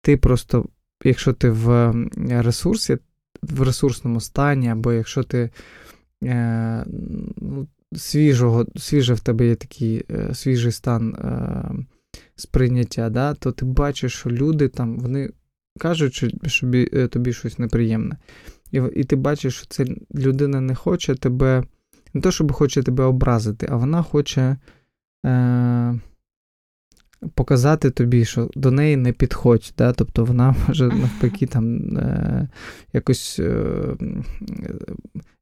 Ти 0.01 0.17
просто, 0.17 0.65
якщо 1.03 1.33
ти 1.33 1.49
в 1.49 1.93
ресурсі, 2.29 2.97
в 3.41 3.61
ресурсному 3.61 4.21
стані, 4.21 4.69
або 4.69 4.93
якщо 4.93 5.23
ти 5.23 5.49
е, 6.23 6.85
ну, 7.37 7.67
свіжого, 7.95 8.65
свіже 8.75 9.13
в 9.13 9.19
тебе 9.19 9.47
є 9.47 9.55
такий 9.55 10.05
е, 10.11 10.35
свіжий 10.35 10.71
стан 10.71 11.15
е, 11.15 11.63
сприйняття, 12.35 13.09
да, 13.09 13.33
то 13.33 13.51
ти 13.51 13.65
бачиш, 13.65 14.13
що 14.13 14.29
люди 14.29 14.67
там 14.67 14.99
вони 14.99 15.29
кажуть, 15.79 16.13
що 16.13 16.29
тобі, 16.61 16.89
е, 16.93 17.07
тобі 17.07 17.33
щось 17.33 17.59
неприємне. 17.59 18.17
І 18.71 18.81
і 18.95 19.03
ти 19.03 19.15
бачиш, 19.15 19.55
що 19.55 19.65
ця 19.69 19.85
людина 20.15 20.61
не 20.61 20.75
хоче 20.75 21.15
тебе, 21.15 21.63
не 22.13 22.21
то, 22.21 22.31
щоб 22.31 22.51
хоче 22.51 22.83
тебе 22.83 23.03
образити, 23.03 23.67
а 23.71 23.75
вона 23.75 24.03
хоче 24.03 24.57
е, 25.25 25.99
показати 27.33 27.89
тобі, 27.89 28.25
що 28.25 28.49
до 28.55 28.71
неї 28.71 28.97
не 28.97 29.11
підходь. 29.11 29.73
Да? 29.77 29.93
Тобто 29.93 30.25
вона 30.25 30.55
може 30.67 30.87
навпаки 30.87 31.45
там 31.45 31.97
е, 31.97 32.47
якось 32.93 33.39
е, 33.39 33.73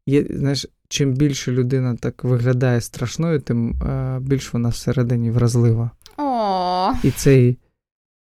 є, 0.05 0.25
знаєш, 0.29 0.67
чим 0.87 1.13
більше 1.13 1.51
людина 1.51 1.95
так 1.95 2.23
виглядає 2.23 2.81
страшною, 2.81 3.39
тим 3.39 3.81
е, 3.81 4.19
більш 4.21 4.53
вона 4.53 4.69
всередині 4.69 5.31
вразлива. 5.31 5.91
І 7.03 7.11
цей 7.11 7.57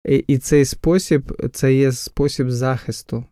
і, 0.07 0.15
і 0.15 0.37
цей 0.37 0.65
спосіб 0.65 1.49
це 1.53 1.73
є 1.73 1.91
спосіб 1.91 2.51
захисту, 2.51 3.25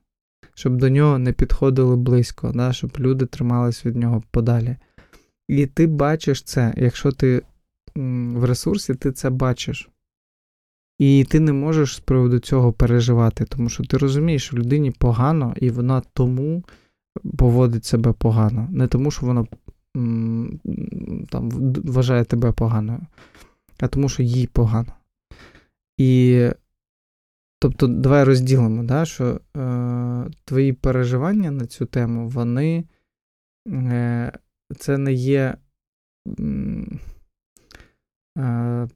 щоб 0.56 0.78
до 0.78 0.90
нього 0.90 1.18
не 1.18 1.34
підходили 1.34 1.96
близько, 1.96 2.52
да? 2.56 2.74
щоб 2.74 2.92
люди 3.00 3.26
тримались 3.26 3.86
від 3.86 3.96
нього 3.96 4.24
подалі. 4.32 4.78
І 5.48 5.66
ти 5.66 5.88
бачиш 5.88 6.44
це, 6.44 6.74
якщо 6.78 7.12
ти 7.12 7.42
в 7.96 8.44
ресурсі, 8.44 8.96
ти 8.96 9.12
це 9.12 9.30
бачиш. 9.30 9.90
І 11.00 11.26
ти 11.30 11.40
не 11.40 11.54
можеш 11.54 11.96
з 11.96 12.00
приводу 12.00 12.40
цього 12.40 12.74
переживати, 12.74 13.46
тому 13.46 13.70
що 13.70 13.84
ти 13.84 13.98
розумієш, 13.98 14.44
що 14.44 14.58
людині 14.58 14.92
погано, 14.92 15.54
і 15.58 15.70
вона 15.70 16.02
тому 16.14 16.64
поводить 17.38 17.86
себе 17.86 18.14
погано. 18.14 18.68
Не 18.72 18.88
тому, 18.88 19.12
що 19.12 19.26
вона 19.26 19.46
там, 21.30 21.50
вважає 21.84 22.24
тебе 22.24 22.52
поганою, 22.52 23.00
а 23.80 23.88
тому, 23.88 24.10
що 24.10 24.24
їй 24.24 24.48
погано. 24.48 24.94
І 25.98 26.50
тобто, 27.64 27.88
давай 27.88 28.24
розділимо, 28.24 28.84
да, 28.84 29.06
що 29.06 29.40
е, 29.58 30.30
твої 30.46 30.74
переживання 30.74 31.52
на 31.52 31.66
цю 31.66 31.86
тему, 31.86 32.28
вони 32.28 32.86
е, 33.68 34.32
це 34.78 34.98
не 34.98 35.14
є. 35.14 35.58
Е, 38.38 38.88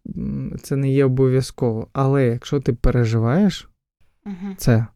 це 0.62 0.76
не 0.76 0.92
є 0.92 1.06
обов'язково. 1.06 1.88
Але 1.94 2.26
якщо 2.26 2.60
ти 2.60 2.74
переживаєш 2.74 3.70
uh-huh. 4.26 4.56
це, 4.58 4.88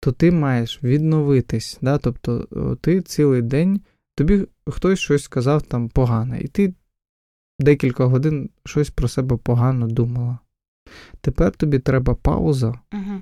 то 0.00 0.12
ти 0.12 0.32
маєш 0.32 0.82
відновитись. 0.82 1.78
Да? 1.82 1.98
Тобто 1.98 2.46
ти 2.80 3.02
цілий 3.02 3.42
день, 3.42 3.80
тобі 4.16 4.46
хтось 4.66 4.98
щось 4.98 5.22
сказав 5.22 5.62
там 5.62 5.88
погане, 5.88 6.40
і 6.40 6.48
ти 6.48 6.74
декілька 7.58 8.04
годин 8.04 8.50
щось 8.64 8.90
про 8.90 9.08
себе 9.08 9.36
погано 9.36 9.86
думала. 9.86 10.38
Тепер 11.20 11.52
тобі 11.52 11.78
треба 11.78 12.14
пауза 12.14 12.68
uh-huh. 12.68 13.20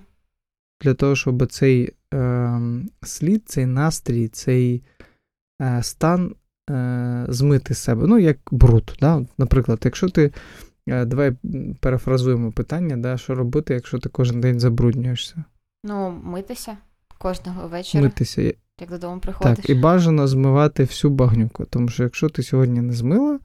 для 0.82 0.94
того, 0.94 1.16
щоб 1.16 1.46
цей 1.46 1.92
е, 2.14 2.60
слід, 3.02 3.42
цей 3.46 3.66
настрій, 3.66 4.28
цей 4.28 4.82
е, 5.62 5.82
стан 5.82 6.34
е, 6.70 7.26
змити 7.28 7.74
з 7.74 7.78
себе. 7.78 8.06
Ну, 8.06 8.18
як 8.18 8.38
бруд. 8.50 8.96
Да? 9.00 9.26
Наприклад, 9.38 9.80
якщо 9.84 10.08
ти. 10.08 10.32
Е, 10.88 11.04
давай 11.04 11.32
перефразуємо 11.80 12.52
питання, 12.52 12.96
да, 12.96 13.16
що 13.16 13.34
робити, 13.34 13.74
якщо 13.74 13.98
ти 13.98 14.08
кожен 14.08 14.40
день 14.40 14.60
забруднюєшся. 14.60 15.44
Ну, 15.84 16.20
митися 16.24 16.76
кожного 17.18 17.68
вечора. 17.68 18.04
Митися. 18.04 18.52
Як 18.80 18.90
додому 18.90 19.20
приходиш. 19.20 19.56
Так, 19.56 19.70
і 19.70 19.74
бажано 19.74 20.28
змивати 20.28 20.84
всю 20.84 21.10
багнюку. 21.10 21.64
Тому 21.64 21.88
що 21.88 22.02
якщо 22.02 22.28
ти 22.28 22.42
сьогодні 22.42 22.80
не 22.80 22.92
змила, 22.92 23.38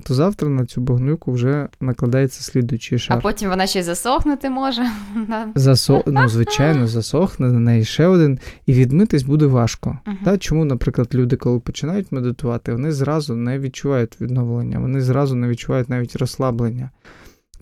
то 0.00 0.14
завтра 0.14 0.48
на 0.48 0.66
цю 0.66 0.80
багнюку 0.80 1.32
вже 1.32 1.68
накладається 1.80 2.42
слідуючий 2.42 2.98
шар. 2.98 3.18
А 3.18 3.20
потім 3.20 3.50
вона 3.50 3.66
ще 3.66 3.78
й 3.78 3.82
засохнути 3.82 4.50
може. 4.50 4.82
Засо... 5.54 6.04
Ну, 6.06 6.28
звичайно, 6.28 6.86
засохне 6.86 7.52
на 7.52 7.60
неї 7.60 7.84
ще 7.84 8.06
один, 8.06 8.38
і 8.66 8.72
відмитись 8.72 9.22
буде 9.22 9.46
важко. 9.46 9.98
Uh-huh. 10.06 10.24
Та, 10.24 10.38
Чому, 10.38 10.64
наприклад, 10.64 11.08
люди, 11.14 11.36
коли 11.36 11.60
починають 11.60 12.12
медитувати, 12.12 12.72
вони 12.72 12.92
зразу 12.92 13.36
не 13.36 13.58
відчувають 13.58 14.20
відновлення, 14.20 14.78
вони 14.78 15.00
зразу 15.00 15.36
не 15.36 15.48
відчувають 15.48 15.88
навіть 15.88 16.16
розслаблення. 16.16 16.90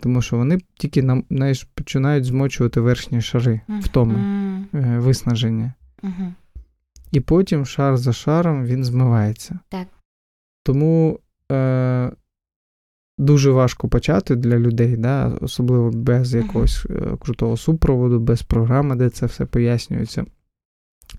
Тому 0.01 0.23
що 0.23 0.37
вони 0.37 0.59
тільки 0.79 1.23
знаєш, 1.31 1.69
починають 1.75 2.25
змочувати 2.25 2.81
верхні 2.81 3.21
шари 3.21 3.61
в 3.69 3.73
uh-huh. 3.73 5.01
виснаження. 5.01 5.73
Uh-huh. 6.03 6.33
І 7.13 7.21
потім 7.21 7.67
шар 7.67 7.97
за 7.97 8.13
шаром 8.13 8.65
він 8.65 8.85
змивається. 8.85 9.59
Так. 9.69 9.87
Тому 10.63 11.21
е, 11.53 12.13
дуже 13.19 13.51
важко 13.51 13.89
почати 13.89 14.37
для 14.37 14.59
людей, 14.59 14.97
да, 14.97 15.33
особливо 15.41 15.91
без 15.91 16.35
якогось 16.35 16.87
uh-huh. 16.87 17.19
крутого 17.19 17.57
супроводу, 17.57 18.21
без 18.21 18.43
програми, 18.43 18.97
де 18.97 19.11
це 19.11 19.27
все 19.27 19.47
пояснюється. 19.47 20.25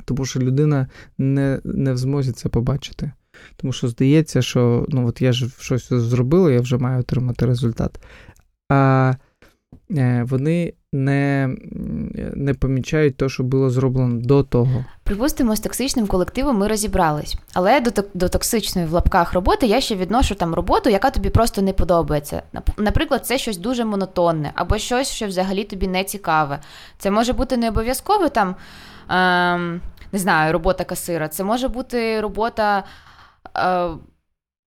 Тому 0.05 0.25
що 0.25 0.39
людина 0.39 0.87
не 1.17 1.61
не 1.63 1.93
в 1.93 1.97
змозі 1.97 2.31
це 2.31 2.49
побачити. 2.49 3.11
Тому 3.55 3.73
що 3.73 3.87
здається, 3.87 4.41
що 4.41 4.85
ну 4.89 5.07
от 5.07 5.21
я 5.21 5.33
ж 5.33 5.49
щось 5.59 5.89
зробила, 5.93 6.51
я 6.51 6.61
вже 6.61 6.77
маю 6.77 6.99
отримати 6.99 7.45
результат. 7.45 7.99
А 8.69 9.13
е, 9.91 10.23
вони 10.23 10.73
не 10.93 11.55
не 12.33 12.53
помічають 12.53 13.17
те, 13.17 13.29
що 13.29 13.43
було 13.43 13.69
зроблено 13.69 14.21
до 14.21 14.43
того. 14.43 14.85
Припустимо, 15.03 15.55
з 15.55 15.59
токсичним 15.59 16.07
колективом 16.07 16.57
ми 16.57 16.67
розібрались, 16.67 17.37
але 17.53 17.79
до 17.79 17.91
до 18.13 18.29
токсичної 18.29 18.87
в 18.87 18.91
лапках 18.91 19.33
роботи 19.33 19.67
я 19.67 19.81
ще 19.81 19.95
відношу 19.95 20.35
там 20.35 20.53
роботу, 20.53 20.89
яка 20.89 21.09
тобі 21.09 21.29
просто 21.29 21.61
не 21.61 21.73
подобається. 21.73 22.43
Наприклад, 22.77 23.25
це 23.25 23.37
щось 23.37 23.57
дуже 23.57 23.85
монотонне, 23.85 24.51
або 24.55 24.77
щось, 24.77 25.11
що 25.11 25.27
взагалі 25.27 25.63
тобі 25.63 25.87
не 25.87 26.03
цікаве. 26.03 26.59
Це 26.97 27.11
може 27.11 27.33
бути 27.33 27.57
не 27.57 27.69
обов'язково 27.69 28.29
там, 28.29 28.55
ем, 29.09 29.81
не 30.11 30.19
знаю, 30.19 30.53
робота 30.53 30.83
касира, 30.83 31.27
це 31.27 31.43
може 31.43 31.67
бути 31.67 32.21
робота. 32.21 32.83
Е, 33.57 33.89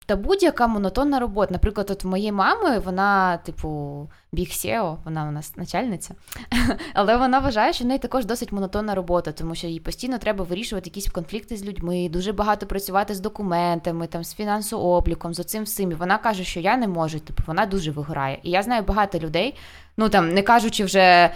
та 0.06 0.16
будь-яка 0.16 0.68
монотонна 0.68 1.20
робота. 1.20 1.54
Наприклад, 1.54 1.92
от 1.92 2.04
в 2.04 2.08
моєї 2.08 2.32
мами 2.32 2.80
вона, 2.80 3.38
типу, 3.38 4.10
біг 4.32 4.48
SEO, 4.48 4.98
вона 5.06 5.28
у 5.28 5.32
нас 5.32 5.58
начальниця, 5.58 6.16
але 6.94 7.18
вона 7.18 7.40
вважає, 7.40 7.74
що 7.74 7.84
в 7.84 7.88
неї 7.88 8.00
також 8.00 8.26
досить 8.26 8.52
монотонна 8.52 8.96
робота, 8.96 9.32
тому 9.32 9.56
що 9.56 9.68
їй 9.68 9.80
постійно 9.80 10.18
треба 10.18 10.44
вирішувати 10.44 10.90
якісь 10.90 11.08
конфлікти 11.08 11.58
з 11.58 11.66
людьми, 11.66 12.10
дуже 12.10 12.34
багато 12.34 12.66
працювати 12.66 13.16
з 13.16 13.20
документами, 13.20 14.08
там, 14.08 14.24
з 14.24 14.34
фінансообліком, 14.34 15.34
з 15.34 15.40
оцим 15.40 15.64
всім. 15.64 15.92
І 15.92 15.96
Вона 15.96 16.18
каже, 16.18 16.44
що 16.44 16.60
я 16.60 16.78
не 16.78 16.88
можу, 16.88 17.20
типу, 17.20 17.44
вона 17.48 17.66
дуже 17.66 17.92
вигорає. 17.92 18.40
І 18.44 18.52
я 18.52 18.64
знаю 18.64 18.84
багато 18.84 19.20
людей. 19.20 19.56
Ну 19.98 20.10
там 20.10 20.34
не 20.34 20.42
кажучи 20.42 20.84
вже 20.84 21.34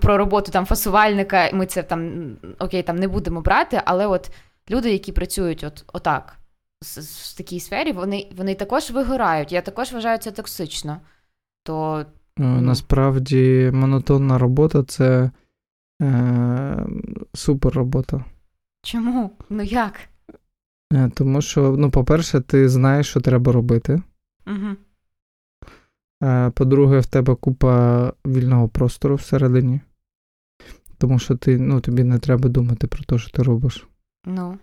про 0.00 0.18
роботу 0.18 0.52
там 0.52 0.66
фасувальника, 0.66 1.50
ми 1.52 1.66
це 1.66 1.82
там 1.82 2.32
окей, 2.58 2.82
там 2.82 2.96
не 2.96 3.08
будемо 3.08 3.40
брати, 3.40 3.82
але 3.84 4.06
от 4.06 4.30
люди, 4.70 4.92
які 4.92 5.12
працюють 5.12 5.64
от 5.64 5.84
отак 5.92 6.37
в 6.82 7.36
такій 7.36 7.60
сфері, 7.60 7.92
вони 7.92 8.30
вони 8.36 8.54
також 8.54 8.90
вигорають. 8.90 9.52
Я 9.52 9.60
також 9.60 9.92
вважаю 9.92 10.18
це 10.18 10.30
токсично. 10.30 11.00
То, 11.62 12.06
ну... 12.38 12.60
Насправді 12.60 13.70
монотонна 13.74 14.38
робота 14.38 14.82
це 14.84 15.30
е, 16.02 16.86
супер 17.34 17.72
робота. 17.72 18.24
Чому? 18.82 19.30
Ну 19.50 19.62
як? 19.62 19.94
Е, 20.92 21.10
тому 21.14 21.42
що, 21.42 21.76
ну, 21.78 21.90
по-перше, 21.90 22.40
ти 22.40 22.68
знаєш, 22.68 23.08
що 23.08 23.20
треба 23.20 23.52
робити. 23.52 24.02
Угу. 24.46 24.76
По-друге, 26.54 27.00
в 27.00 27.06
тебе 27.06 27.34
купа 27.34 28.12
вільного 28.26 28.68
простору 28.68 29.14
всередині. 29.14 29.80
Тому 30.98 31.18
що 31.18 31.36
ти, 31.36 31.58
ну, 31.58 31.80
тобі 31.80 32.04
не 32.04 32.18
треба 32.18 32.48
думати 32.48 32.86
про 32.86 33.04
те, 33.04 33.18
що 33.18 33.30
ти 33.30 33.42
робиш. 33.42 33.88
Ну. 34.26 34.58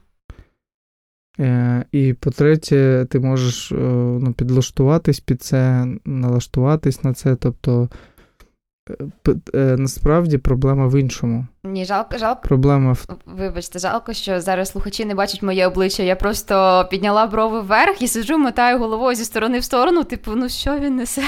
Е, 1.39 1.86
і 1.92 2.13
по-третє, 2.13 3.08
ти 3.10 3.20
можеш 3.20 3.72
е, 3.72 3.75
ну, 4.22 4.34
підлаштуватись 4.34 5.20
під 5.20 5.42
це, 5.42 5.88
налаштуватись 6.06 7.04
на 7.04 7.13
це. 7.13 7.36
Тобто 7.36 7.89
е, 9.54 9.75
насправді 9.77 10.38
проблема 10.38 10.88
в 10.88 11.00
іншому. 11.00 11.48
Ні, 11.63 11.86
жалко, 11.86 12.18
жалко. 12.18 12.42
Проблема 12.44 12.94
в... 12.94 13.08
Вибачте, 13.25 13.80
жалко, 13.80 14.13
що 14.13 14.42
зараз 14.42 14.70
слухачі 14.70 15.06
не 15.06 15.15
бачать 15.15 15.44
моє 15.44 15.68
обличчя. 15.68 16.04
Я 16.04 16.15
просто 16.15 16.88
підняла 16.92 17.27
брови 17.27 17.62
вверх 17.62 18.01
і 18.01 18.08
сиджу, 18.08 18.38
мотаю 18.38 18.80
головою 18.80 19.15
зі 19.15 19.25
сторони 19.25 19.60
в 19.60 19.63
сторону, 19.63 20.04
типу, 20.04 20.32
ну 20.36 20.50
що 20.50 20.80
він 20.80 20.96
несе? 20.96 21.24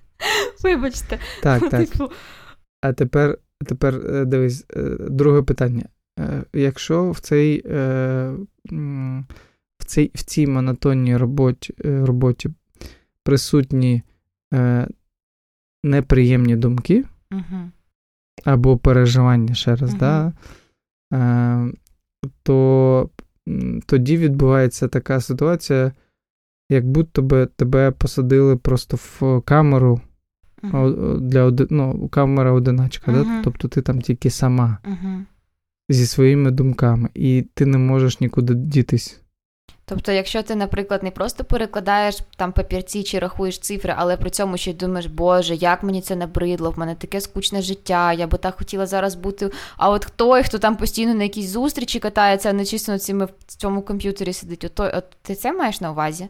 Вибачте. 0.64 1.18
Так, 1.42 1.70
так. 1.70 1.88
Типу... 1.88 2.10
А 2.82 2.92
тепер, 2.92 3.38
тепер 3.66 4.26
дивись, 4.26 4.66
друге 5.10 5.42
питання. 5.42 5.84
Якщо 6.52 7.10
в 7.10 7.20
цей 7.20 7.64
в 9.78 9.84
цій 9.86 10.10
в 10.14 10.22
цій 10.22 10.46
монотонній 10.46 11.16
роботі 11.16 11.74
е, 11.84 12.04
роботі 12.06 12.50
присутні 13.24 14.02
е, 14.54 14.88
неприємні 15.84 16.56
думки 16.56 17.04
uh-huh. 17.30 17.70
або 18.44 18.78
переживання 18.78 19.54
ще 19.54 19.76
раз, 19.76 19.94
uh-huh. 19.94 19.98
да? 19.98 20.32
Е, 21.12 21.72
то 22.42 23.10
тоді 23.86 24.16
відбувається 24.16 24.88
така 24.88 25.20
ситуація, 25.20 25.92
як 26.70 26.86
будто 26.88 27.22
би 27.22 27.46
тебе 27.46 27.90
посадили 27.90 28.56
просто 28.56 28.96
в 28.96 29.42
камеру 29.42 30.00
uh-huh. 30.62 31.20
для 31.20 31.66
ну, 31.70 32.08
камера 32.08 32.52
одиначка, 32.52 33.12
uh-huh. 33.12 33.24
да? 33.24 33.42
тобто 33.44 33.68
ти 33.68 33.82
там 33.82 34.00
тільки 34.00 34.30
сама 34.30 34.78
uh-huh. 34.84 35.24
Зі 35.92 36.06
своїми 36.06 36.50
думками, 36.50 37.08
і 37.14 37.46
ти 37.54 37.66
не 37.66 37.78
можеш 37.78 38.20
нікуди 38.20 38.54
дітись. 38.54 39.22
Тобто, 39.84 40.12
якщо 40.12 40.42
ти, 40.42 40.54
наприклад, 40.54 41.02
не 41.02 41.10
просто 41.10 41.44
перекладаєш 41.44 42.18
там 42.36 42.52
папірці 42.52 43.02
чи 43.02 43.18
рахуєш 43.18 43.58
цифри, 43.58 43.94
але 43.96 44.16
при 44.16 44.30
цьому 44.30 44.56
ще 44.56 44.70
й 44.70 44.74
думаєш, 44.74 45.06
Боже, 45.06 45.54
як 45.54 45.82
мені 45.82 46.00
це 46.00 46.16
набридло, 46.16 46.70
в 46.70 46.78
мене 46.78 46.94
таке 46.94 47.20
скучне 47.20 47.62
життя, 47.62 48.12
я 48.12 48.26
би 48.26 48.38
так 48.38 48.58
хотіла 48.58 48.86
зараз 48.86 49.14
бути. 49.14 49.50
А 49.76 49.90
от 49.90 50.12
той, 50.16 50.42
хто 50.42 50.58
там 50.58 50.76
постійно 50.76 51.14
на 51.14 51.22
якійсь 51.22 51.48
зустрічі 51.48 51.98
катається, 51.98 52.50
а 52.50 52.52
не 52.52 52.64
чисто 52.64 52.98
цими 52.98 53.24
в 53.24 53.30
цьому 53.46 53.82
комп'ютері 53.82 54.32
сидить, 54.32 54.64
от, 54.64 54.80
от 54.80 55.04
ти 55.22 55.34
це 55.34 55.52
маєш 55.52 55.80
на 55.80 55.90
увазі? 55.90 56.28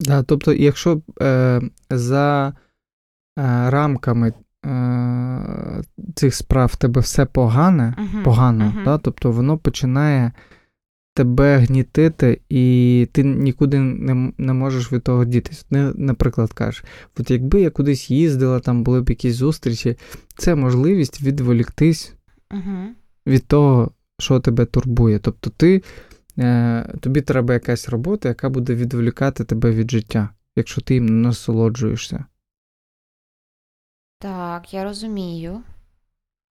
Да, 0.00 0.22
тобто, 0.22 0.52
якщо 0.52 1.00
е, 1.22 1.60
за 1.90 2.48
е, 2.48 2.52
рамками 3.70 4.28
е, 4.28 4.70
цих 6.14 6.34
справ 6.34 6.70
в 6.72 6.76
тебе 6.76 7.00
все 7.00 7.26
погане, 7.26 7.94
uh-huh, 7.98 8.22
погано, 8.22 8.64
uh-huh. 8.64 8.84
Да, 8.84 8.98
тобто 8.98 9.30
воно 9.30 9.58
починає 9.58 10.32
тебе 11.14 11.58
гнітити, 11.58 12.40
і 12.48 13.08
ти 13.12 13.24
нікуди 13.24 13.78
не 13.78 14.32
не 14.38 14.52
можеш 14.52 14.92
від 14.92 15.02
того 15.02 15.24
дітись. 15.24 15.66
Не, 15.70 15.92
Наприклад, 15.94 16.52
кажеш, 16.52 16.84
от 17.18 17.30
якби 17.30 17.60
я 17.60 17.70
кудись 17.70 18.10
їздила, 18.10 18.60
там 18.60 18.84
були 18.84 19.02
б 19.02 19.10
якісь 19.10 19.34
зустрічі, 19.34 19.96
це 20.36 20.54
можливість 20.54 21.22
відволіктись 21.22 22.14
uh-huh. 22.50 22.86
від 23.26 23.46
того, 23.46 23.90
що 24.18 24.40
тебе 24.40 24.64
турбує. 24.64 25.18
Тобто 25.18 25.50
ти, 25.50 25.82
е, 26.38 26.92
тобі 27.00 27.20
треба 27.20 27.54
якась 27.54 27.88
робота, 27.88 28.28
яка 28.28 28.48
буде 28.48 28.74
відволікати 28.74 29.44
тебе 29.44 29.70
від 29.70 29.90
життя, 29.90 30.28
якщо 30.56 30.80
ти 30.80 30.94
їм 30.94 31.22
насолоджуєшся. 31.22 32.24
Так, 34.18 34.74
я 34.74 34.84
розумію. 34.84 35.62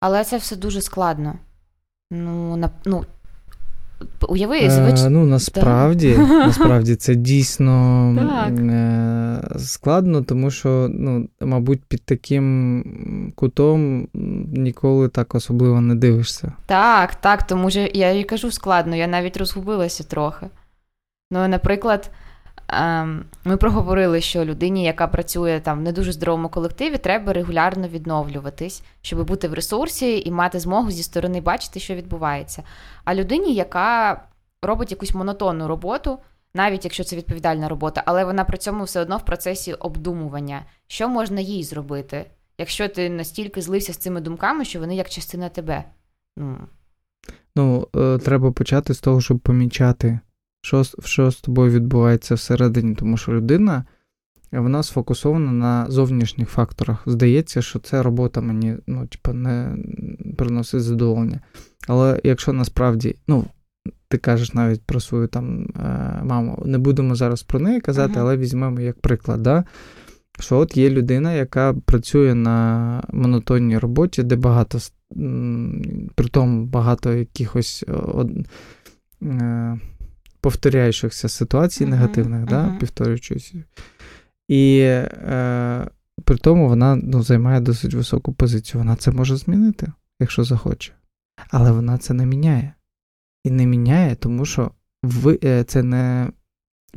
Але 0.00 0.24
це 0.24 0.36
все 0.36 0.56
дуже 0.56 0.80
складно. 0.80 1.34
Ну, 2.10 2.56
на, 2.56 2.70
ну 2.84 3.04
Уяви, 4.28 4.58
е, 4.58 4.70
звич... 4.70 5.00
Ну, 5.10 5.26
насправді, 5.26 6.18
насправді 6.18 6.96
це 6.96 7.14
дійсно 7.14 8.12
е, 8.58 9.58
складно, 9.58 10.22
тому 10.22 10.50
що, 10.50 10.88
ну, 10.92 11.28
мабуть, 11.40 11.84
під 11.84 12.02
таким 12.02 13.32
кутом 13.36 14.08
ніколи 14.52 15.08
так 15.08 15.34
особливо 15.34 15.80
не 15.80 15.94
дивишся. 15.94 16.52
Так, 16.66 17.14
так, 17.14 17.42
тому 17.42 17.70
що 17.70 17.88
я 17.94 18.10
і 18.10 18.24
кажу 18.24 18.50
складно, 18.50 18.96
я 18.96 19.06
навіть 19.06 19.36
розгубилася 19.36 20.04
трохи. 20.04 20.46
Ну, 21.30 21.48
наприклад. 21.48 22.10
Ем, 22.72 23.24
ми 23.44 23.56
проговорили, 23.56 24.20
що 24.20 24.44
людині, 24.44 24.84
яка 24.84 25.06
працює 25.06 25.60
там 25.60 25.78
в 25.78 25.82
не 25.82 25.92
дуже 25.92 26.12
здоровому 26.12 26.48
колективі, 26.48 26.98
треба 26.98 27.32
регулярно 27.32 27.88
відновлюватись, 27.88 28.82
щоб 29.02 29.26
бути 29.26 29.48
в 29.48 29.54
ресурсі 29.54 30.22
і 30.26 30.30
мати 30.30 30.60
змогу 30.60 30.90
зі 30.90 31.02
сторони 31.02 31.40
бачити, 31.40 31.80
що 31.80 31.94
відбувається. 31.94 32.62
А 33.04 33.14
людині, 33.14 33.54
яка 33.54 34.20
робить 34.62 34.90
якусь 34.90 35.14
монотонну 35.14 35.68
роботу, 35.68 36.18
навіть 36.54 36.84
якщо 36.84 37.04
це 37.04 37.16
відповідальна 37.16 37.68
робота, 37.68 38.02
але 38.06 38.24
вона 38.24 38.44
при 38.44 38.58
цьому 38.58 38.84
все 38.84 39.00
одно 39.00 39.16
в 39.16 39.24
процесі 39.24 39.74
обдумування, 39.74 40.62
що 40.86 41.08
можна 41.08 41.40
їй 41.40 41.64
зробити, 41.64 42.26
якщо 42.58 42.88
ти 42.88 43.10
настільки 43.10 43.62
злився 43.62 43.92
з 43.92 43.96
цими 43.96 44.20
думками, 44.20 44.64
що 44.64 44.80
вони 44.80 44.96
як 44.96 45.08
частина 45.08 45.48
тебе. 45.48 45.84
Ну, 46.36 46.58
ну 47.56 47.88
е, 47.96 48.18
треба 48.18 48.52
почати 48.52 48.94
з 48.94 49.00
того, 49.00 49.20
щоб 49.20 49.38
помічати 49.38 50.20
що 50.60 50.84
що 51.04 51.30
з 51.30 51.40
тобою 51.40 51.72
відбувається 51.72 52.34
всередині, 52.34 52.94
тому 52.94 53.16
що 53.16 53.32
людина 53.32 53.84
вона 54.52 54.82
сфокусована 54.82 55.52
на 55.52 55.90
зовнішніх 55.90 56.48
факторах. 56.48 57.02
Здається, 57.06 57.62
що 57.62 57.78
це 57.78 58.02
робота 58.02 58.40
мені 58.40 58.76
ну, 58.86 59.06
типу, 59.06 59.32
не 59.32 59.76
приносить 60.36 60.82
задоволення. 60.82 61.40
Але 61.88 62.20
якщо 62.24 62.52
насправді, 62.52 63.16
ну, 63.28 63.44
ти 64.08 64.18
кажеш 64.18 64.54
навіть 64.54 64.82
про 64.82 65.00
свою 65.00 65.26
там 65.26 65.62
е, 65.62 66.20
маму, 66.24 66.62
не 66.66 66.78
будемо 66.78 67.14
зараз 67.14 67.42
про 67.42 67.60
неї 67.60 67.80
казати, 67.80 68.14
uh-huh. 68.14 68.20
але 68.20 68.36
візьмемо 68.36 68.80
як 68.80 69.00
приклад. 69.00 69.42
да? 69.42 69.64
Що 70.40 70.58
от 70.58 70.76
є 70.76 70.90
людина, 70.90 71.32
яка 71.32 71.74
працює 71.84 72.34
на 72.34 73.02
монотонній 73.12 73.78
роботі, 73.78 74.22
де 74.22 74.36
багато, 74.36 74.78
при 76.14 76.28
тому 76.30 76.66
багато 76.66 77.12
якихось. 77.12 77.84
Е, 80.40 80.42
повторяючихся 80.42 81.28
ситуацій 81.28 81.84
uh-huh, 81.84 81.90
негативних, 81.90 82.40
uh-huh. 82.40 82.48
да, 82.48 82.76
повторюючись. 82.80 83.54
І 84.48 84.78
е, 84.80 85.88
при 86.24 86.36
тому 86.36 86.68
вона 86.68 86.96
ну, 86.96 87.22
займає 87.22 87.60
досить 87.60 87.94
високу 87.94 88.32
позицію. 88.32 88.78
Вона 88.78 88.96
це 88.96 89.10
може 89.10 89.36
змінити, 89.36 89.92
якщо 90.20 90.44
захоче. 90.44 90.92
Але 91.50 91.72
вона 91.72 91.98
це 91.98 92.14
не 92.14 92.26
міняє. 92.26 92.74
І 93.44 93.50
не 93.50 93.66
міняє, 93.66 94.14
тому 94.14 94.44
що 94.44 94.70
ви, 95.02 95.38
е, 95.44 95.64
це 95.64 95.82
не 95.82 96.30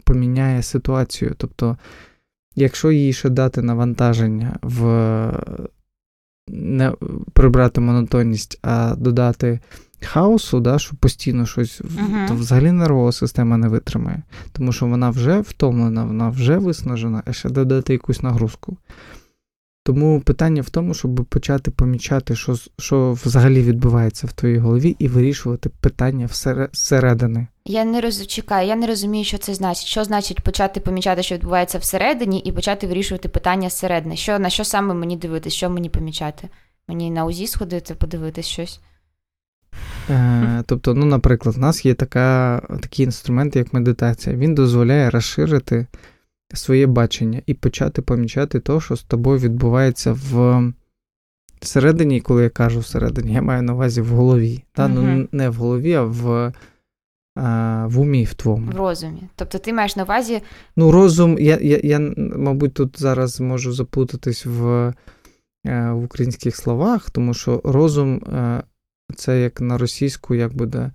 поміняє 0.04 0.64
ситуацію. 0.64 1.36
Тобто, 1.38 1.78
якщо 2.56 2.92
їй 2.92 3.14
ще 3.14 3.30
дати 3.30 3.62
навантаження 3.62 4.60
в 4.62 4.84
не 6.48 6.92
прибрати 7.34 7.82
монотонність, 7.82 8.60
а 8.62 8.96
додати 8.96 9.60
хаосу, 10.04 10.60
да, 10.60 10.80
що 10.80 10.96
постійно 10.96 11.46
щось, 11.46 11.82
uh-huh. 11.82 12.28
то 12.28 12.36
взагалі 12.36 12.72
нервова 12.72 13.12
система 13.12 13.58
не 13.58 13.68
витримає. 13.68 14.24
Тому 14.52 14.72
що 14.72 14.86
вона 14.86 15.10
вже 15.10 15.40
втомлена, 15.40 16.06
вона 16.06 16.30
вже 16.30 16.58
виснажена, 16.58 17.24
а 17.26 17.34
ще 17.34 17.50
додати 17.50 17.94
якусь 17.94 18.24
нагрузку. 18.24 18.78
Тому 19.86 20.22
питання 20.22 20.62
в 20.62 20.70
тому, 20.70 20.94
щоб 20.94 21.26
почати 21.26 21.72
помічати, 21.72 22.36
що 22.36 22.56
що 22.80 23.12
взагалі 23.12 23.62
відбувається 23.62 24.28
в 24.28 24.34
твоїй 24.34 24.58
голові, 24.58 24.96
і 25.00 25.08
вирішувати 25.08 25.70
питання 25.70 26.30
всередини. 26.72 27.48
Я 27.66 27.86
не 27.86 28.02
роз... 28.02 28.28
Чекаю, 28.28 28.68
я 28.68 28.76
не 28.76 28.88
розумію, 28.88 29.26
що 29.26 29.38
це 29.38 29.54
значить. 29.54 29.86
Що 29.86 30.04
значить 30.04 30.42
почати 30.42 30.80
помічати, 30.80 31.24
що 31.24 31.36
відбувається 31.36 31.78
всередині, 31.78 32.40
і 32.40 32.52
почати 32.52 32.88
вирішувати 32.88 33.30
питання 33.30 33.70
зсередини? 33.70 34.16
Що 34.16 34.40
на 34.40 34.50
що 34.50 34.64
саме 34.64 34.94
мені 34.94 35.18
дивитись, 35.18 35.54
що 35.54 35.70
мені 35.70 35.90
помічати? 35.90 36.50
Мені 36.88 37.12
на 37.12 37.26
УЗІ 37.26 37.48
сходити, 37.48 37.96
подивитись 37.96 38.46
щось. 38.46 38.80
Е, 40.10 40.64
тобто, 40.66 40.94
ну, 40.94 41.06
наприклад, 41.06 41.56
в 41.56 41.60
нас 41.60 41.86
є 41.86 41.94
така, 41.94 42.62
такий 42.82 43.06
інструмент, 43.06 43.56
як 43.56 43.74
медитація. 43.74 44.36
Він 44.36 44.56
дозволяє 44.56 45.10
розширити 45.10 45.88
своє 46.54 46.88
бачення 46.88 47.42
і 47.46 47.54
почати 47.54 48.02
помічати 48.02 48.60
те, 48.60 48.80
що 48.80 48.96
з 48.96 49.04
тобою 49.04 49.40
відбувається 49.40 50.14
в 50.14 50.62
всередині, 51.62 52.22
коли 52.22 52.44
я 52.44 52.50
кажу 52.50 52.80
всередині, 52.80 53.34
я 53.34 53.42
маю 53.42 53.62
на 53.62 53.74
увазі 53.74 54.02
в 54.02 54.08
голові. 54.08 54.64
Та? 54.74 54.86
Угу. 54.86 54.94
Ну, 54.96 55.28
Не 55.32 55.50
в 55.50 55.56
голові, 55.56 55.94
а 55.94 56.04
в 56.04 56.54
а, 57.36 57.88
в 57.88 58.00
умі 58.00 58.24
в 58.24 58.34
твоєму. 58.34 58.72
В 58.72 58.76
розумі. 58.76 59.24
Тобто 59.36 59.58
ти 59.58 59.74
маєш 59.74 59.96
на 59.96 60.04
увазі. 60.04 60.42
Ну, 60.76 60.92
розум, 60.92 61.38
я, 61.40 61.58
я, 61.62 61.80
я 61.84 62.00
мабуть, 62.18 62.74
тут 62.74 63.00
зараз 63.00 63.42
можу 63.42 63.74
заплутатись 63.74 64.46
в, 64.46 64.94
е, 65.66 65.92
в 65.92 66.04
українських 66.04 66.56
словах, 66.56 67.10
тому 67.10 67.34
що 67.34 67.62
розум 67.64 68.16
е, 68.16 68.64
це 69.16 69.42
як 69.42 69.62
на 69.62 69.78
російську, 69.78 70.36
як 70.36 70.54
буде, 70.54 70.92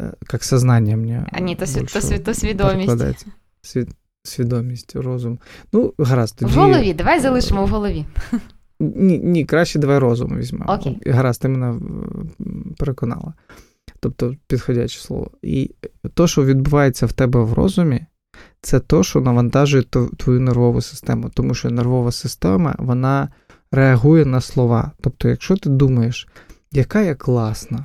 е, 0.00 0.12
як 0.32 0.44
сознання 0.44 0.96
мені. 0.96 1.20
А 1.32 1.40
ні, 1.40 1.56
то, 1.56 1.66
то, 1.66 2.18
то 2.18 2.34
свідомість. 2.34 3.26
Свід, 3.62 3.88
свідомість, 4.22 4.96
розум. 4.96 5.38
Ну, 5.72 5.94
гаразд. 5.98 6.36
Тоді... 6.38 6.52
В 6.52 6.54
голові, 6.54 6.94
давай 6.94 7.20
залишимо 7.20 7.64
в 7.64 7.68
голові. 7.68 8.04
Ні, 8.80 9.18
ні, 9.18 9.44
краще 9.44 9.78
давай 9.78 9.98
розум 9.98 10.38
візьмемо. 10.38 10.64
Окей. 10.68 11.00
Гаразд, 11.06 11.42
ти 11.42 11.48
мене 11.48 11.80
переконала. 12.78 13.34
Тобто, 14.00 14.34
підходяче 14.46 15.00
слово. 15.00 15.30
І 15.42 15.70
то, 16.14 16.26
що 16.26 16.44
відбувається 16.44 17.06
в 17.06 17.12
тебе 17.12 17.40
в 17.40 17.52
розумі, 17.52 18.06
це 18.60 18.80
то, 18.80 19.02
що 19.02 19.20
навантажує 19.20 19.84
твою 20.16 20.40
нервову 20.40 20.80
систему. 20.80 21.30
Тому 21.34 21.54
що 21.54 21.70
нервова 21.70 22.12
система 22.12 22.74
вона 22.78 23.28
реагує 23.72 24.24
на 24.24 24.40
слова. 24.40 24.92
Тобто, 25.00 25.28
якщо 25.28 25.56
ти 25.56 25.70
думаєш, 25.70 26.28
яка 26.76 27.02
я 27.02 27.14
класна, 27.14 27.78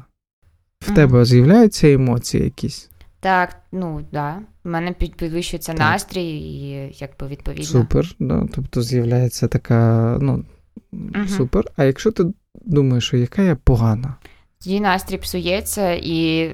в 0.81 0.85
ага. 0.85 0.95
тебе 0.95 1.25
з'являються 1.25 1.91
емоції 1.91 2.43
якісь? 2.43 2.89
Так, 3.19 3.55
ну 3.71 4.05
да. 4.11 4.39
У 4.65 4.69
мене 4.69 4.91
підвищується 4.91 5.73
так. 5.73 5.79
настрій, 5.79 6.29
і 6.29 6.95
якби 6.97 7.27
відповідно. 7.27 7.65
Супер, 7.65 8.15
да. 8.19 8.47
Тобто 8.55 8.81
з'являється 8.81 9.47
така, 9.47 10.17
ну, 10.21 10.45
угу. 10.91 11.27
супер. 11.27 11.65
А 11.75 11.83
якщо 11.83 12.11
ти 12.11 12.25
думаєш, 12.65 13.03
що 13.03 13.17
яка 13.17 13.41
я 13.41 13.55
погана? 13.55 14.15
Тоді 14.63 14.79
настрій 14.79 15.17
псується, 15.17 15.91
і 15.93 16.49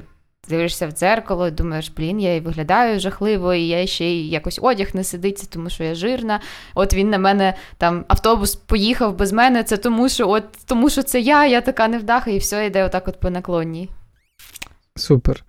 дивишся 0.50 0.88
в 0.88 0.92
дзеркало, 0.92 1.48
і 1.48 1.52
думаєш, 1.52 1.90
блін, 1.98 2.20
я 2.20 2.36
і 2.36 2.40
виглядаю 2.40 3.00
жахливо, 3.00 3.54
і 3.54 3.68
я 3.68 3.88
ще 3.88 4.06
й 4.06 4.30
якось 4.30 4.60
одяг 4.62 4.88
не 4.94 5.04
сидиться, 5.04 5.48
тому 5.50 5.70
що 5.70 5.84
я 5.84 5.96
жирна. 5.96 6.42
От 6.76 6.94
він 6.94 7.10
на 7.10 7.18
мене 7.18 7.54
там 7.78 8.06
автобус 8.08 8.56
поїхав 8.56 9.16
без 9.18 9.32
мене. 9.34 9.64
Це 9.64 9.78
тому, 9.78 10.10
що 10.10 10.30
от 10.30 10.44
тому, 10.66 10.90
що 10.90 11.04
це 11.04 11.20
я, 11.20 11.46
я 11.48 11.62
така 11.62 11.88
невдаха, 11.88 12.32
і 12.32 12.38
все 12.38 12.66
йде 12.66 12.84
отак 12.84 13.08
от 13.08 13.20
по 13.20 13.30
наклонній. 13.30 13.90
Супер. 14.96 15.44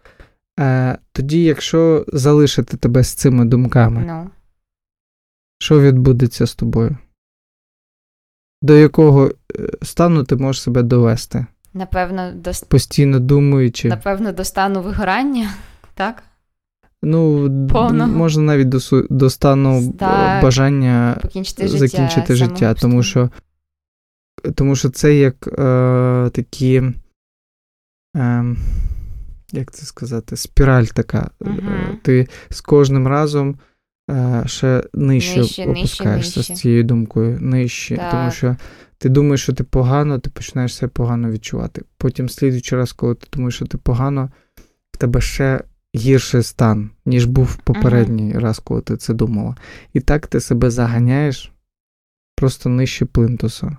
Е, 0.61 0.98
Тоді, 1.12 1.42
якщо 1.44 2.04
залишити 2.12 2.76
тебе 2.76 3.02
з 3.02 3.14
цими 3.14 3.44
думками, 3.44 4.04
Ну. 4.06 4.30
що 5.58 5.80
відбудеться 5.80 6.46
з 6.46 6.54
тобою? 6.54 6.96
До 8.62 8.76
якого 8.76 9.26
е, 9.28 9.32
стану 9.82 10.24
ти 10.24 10.37
можеш 10.37 10.62
себе 10.62 10.82
довести? 10.82 11.46
Напевно, 11.74 12.33
до, 12.33 12.50
Постійно 12.68 13.20
думаючи. 13.20 13.88
напевно, 13.88 14.33
до 14.33 14.44
стану 14.44 14.83
вигорання, 14.83 15.50
так? 15.94 16.22
Ну, 17.02 17.44
Повного. 17.72 18.12
можна 18.12 18.42
навіть 18.42 18.68
до, 18.68 18.78
до 19.11 19.31
стану 19.31 19.94
е, 20.02 20.42
бажання 20.42 21.18
Покінчити 21.22 21.68
життя. 21.68 21.78
закінчити 21.78 22.35
життя, 22.35 22.74
тому 22.74 23.02
що, 23.02 23.31
тому 24.54 24.76
що 24.76 24.88
це 24.90 25.14
як 25.14 25.46
е, 25.59 26.31
такі. 26.35 26.83
Е, 28.16 28.44
як 29.52 29.72
це 29.72 29.87
сказати, 29.87 30.37
спіраль 30.37 30.85
така. 30.85 31.31
Мгм. 31.40 31.98
Ти 32.02 32.26
з 32.50 32.61
кожним 32.61 33.07
разом 33.07 33.57
е, 34.11 34.42
ще 34.46 34.83
Нижче, 34.94 35.38
нижче, 35.40 35.66
опускаєшся 35.66 36.40
нижче. 36.40 36.54
з 36.54 36.59
цією 36.59 36.85
думкою, 36.85 37.38
нижче. 37.40 37.96
Так. 37.96 38.11
Тому 38.11 38.31
що 38.31 38.57
ти 38.98 39.08
думаєш, 39.08 39.42
що 39.42 39.52
ти 39.52 39.64
погано, 39.64 40.18
ти 40.18 40.30
починаєш 40.30 40.74
себе 40.74 40.90
погано 40.90 41.30
відчувати. 41.30 41.82
Потім, 41.96 42.28
слідуючий 42.28 42.78
раз, 42.78 42.92
коли 42.92 43.14
ти 43.14 43.26
думаєш, 43.32 43.54
що 43.54 43.66
ти 43.66 43.78
погано, 43.78 44.30
в 44.92 44.96
тебе 44.96 45.20
ще 45.20 45.61
гірший 45.96 46.42
стан, 46.42 46.90
ніж 47.06 47.24
був 47.24 47.56
попередній 47.56 48.32
раз, 48.32 48.58
коли 48.58 48.80
ти 48.80 48.96
це 48.96 49.14
думала. 49.14 49.56
І 49.92 50.00
так 50.00 50.26
ти 50.26 50.40
себе 50.40 50.70
заганяєш 50.70 51.52
просто 52.34 52.68
нижче 52.68 53.04
плинтуса. 53.04 53.76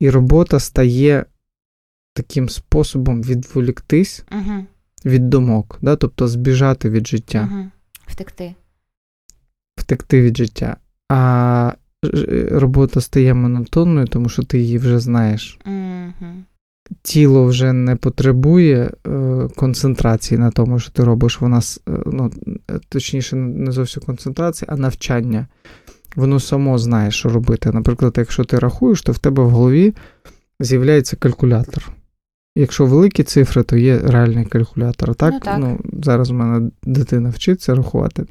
І 0.00 0.10
робота 0.10 0.60
стає 0.60 1.24
таким 2.12 2.48
способом 2.48 3.22
відволіктись 3.22 4.24
Мгм, 4.30 4.66
від 5.04 5.30
думок, 5.30 5.78
да? 5.82 5.96
тобто 5.96 6.28
збіжати 6.28 6.90
від 6.90 7.06
життя, 7.06 7.42
мгм. 7.42 7.70
Втекти. 8.06 8.54
втекти 9.76 10.22
від 10.22 10.36
життя. 10.36 10.76
А 11.08 11.72
робота 12.50 13.00
стає 13.00 13.34
монотонною, 13.34 14.06
тому 14.06 14.28
що 14.28 14.42
ти 14.42 14.58
її 14.58 14.78
вже 14.78 14.98
знаєш. 14.98 15.58
Мгм. 15.64 16.44
Тіло 17.02 17.44
вже 17.44 17.72
не 17.72 17.96
потребує 17.96 18.90
е, 19.06 19.48
концентрації 19.56 20.38
на 20.38 20.50
тому, 20.50 20.78
що 20.78 20.90
ти 20.90 21.04
робиш. 21.04 21.40
Вона 21.40 21.58
е, 21.58 21.92
ну, 22.06 22.30
е, 22.70 22.80
точніше, 22.88 23.36
не 23.36 23.72
зовсім 23.72 24.02
концентрація, 24.02 24.68
а 24.72 24.76
навчання. 24.76 25.46
Воно 26.16 26.40
само 26.40 26.78
знає, 26.78 27.10
що 27.10 27.28
робити. 27.28 27.70
Наприклад, 27.72 28.14
якщо 28.16 28.44
ти 28.44 28.58
рахуєш, 28.58 29.02
то 29.02 29.12
в 29.12 29.18
тебе 29.18 29.42
в 29.42 29.50
голові 29.50 29.94
з'являється 30.60 31.16
калькулятор. 31.16 31.90
Якщо 32.56 32.86
великі 32.86 33.22
цифри, 33.22 33.62
то 33.62 33.76
є 33.76 33.98
реальний 33.98 34.44
калькулятор. 34.44 35.14
Так, 35.14 35.34
Ну, 35.58 35.78
так. 35.82 36.04
зараз 36.04 36.30
в 36.30 36.34
мене 36.34 36.70
дитина 36.82 37.30
вчиться 37.30 37.74
рахувати. 37.74 38.24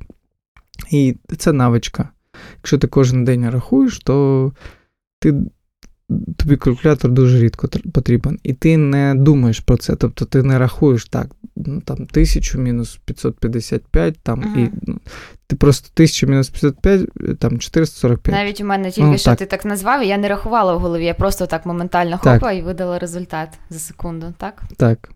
І 0.92 1.16
це 1.38 1.54
навичка. 1.54 2.10
Якщо 2.66 2.78
ти 2.78 2.88
кожен 2.88 3.24
день 3.26 3.50
рахуєш, 3.50 4.00
то 4.00 4.52
ти, 5.20 5.34
тобі 6.38 6.58
калькулятор 6.58 7.12
дуже 7.12 7.40
рідко 7.40 7.70
потрібен. 7.94 8.40
І 8.44 8.54
ти 8.54 8.78
не 8.78 9.16
думаєш 9.16 9.60
про 9.60 9.78
це. 9.78 9.96
Тобто 9.96 10.26
ти 10.26 10.44
не 10.44 10.60
рахуєш 10.60 11.06
так, 11.06 11.28
ну 11.56 11.82
там 11.82 11.96
1000 11.96 12.58
мінус 12.58 13.00
555, 13.06 14.20
там, 14.24 14.44
і 14.58 14.70
ну, 14.88 15.00
ти 15.48 15.56
просто 15.56 15.90
1000 15.94 16.28
мінус 16.28 16.50
555, 16.50 17.40
там 17.40 17.60
445. 17.60 18.38
Навіть 18.38 18.62
у 18.62 18.66
мене 18.66 18.92
тільки 18.92 19.08
Ну, 19.08 19.18
що 19.18 19.30
так. 19.30 19.40
ти 19.40 19.46
так 19.46 19.66
назвав, 19.66 20.04
і 20.04 20.08
я 20.08 20.18
не 20.18 20.28
рахувала 20.28 20.74
в 20.76 20.80
голові, 20.80 21.06
я 21.06 21.14
просто 21.14 21.46
так 21.46 21.66
моментально 21.66 22.20
Так. 22.24 22.34
хопа 22.34 22.52
і 22.52 22.62
видала 22.62 23.00
результат 23.00 23.50
за 23.70 23.80
секунду, 23.80 24.34
так? 24.38 24.64
Так. 24.78 25.10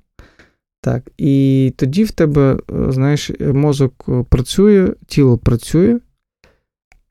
Так. 0.82 1.04
І 1.18 1.74
тоді 1.78 2.04
в 2.04 2.12
тебе, 2.12 2.54
е, 2.54 2.92
знаєш, 2.92 3.32
мозок 3.40 4.06
е, 4.10 4.24
працює, 4.30 4.94
тіло 5.08 5.38
працює, 5.38 6.00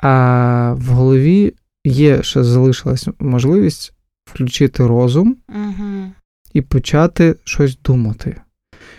а 0.02 0.74
в 0.78 0.84
голові 0.87 1.54
є 1.84 2.22
ще 2.22 2.44
залишилась 2.44 3.08
можливість 3.18 3.94
включити 4.24 4.87
розум 4.87 5.37
Угу. 5.48 6.12
і 6.52 6.61
почати 6.62 7.37
щось 7.44 7.78
думати. 7.84 8.40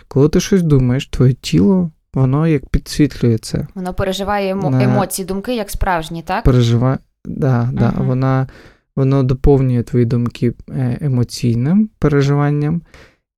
Коли 0.07 0.29
ти 0.29 0.39
щось 0.39 0.63
думаєш, 0.63 1.07
твоє 1.07 1.33
тіло, 1.33 1.91
воно 2.13 2.47
як 2.47 2.69
підсвітлює 2.69 3.38
це, 3.38 3.67
Воно 3.75 3.93
переживає 3.93 4.55
емо- 4.55 4.69
На- 4.69 4.83
емоції, 4.83 5.25
думки 5.25 5.55
як 5.55 5.69
справжні, 5.69 6.23
так? 6.23 6.43
переживає. 6.43 6.97
Да, 7.25 7.69
да, 7.73 7.91
Мгм. 7.91 8.07
вона, 8.07 8.47
воно 8.95 9.23
доповнює 9.23 9.83
твої 9.83 10.05
думки 10.05 10.53
е, 10.69 10.97
емоційним 11.01 11.89
переживанням. 11.99 12.81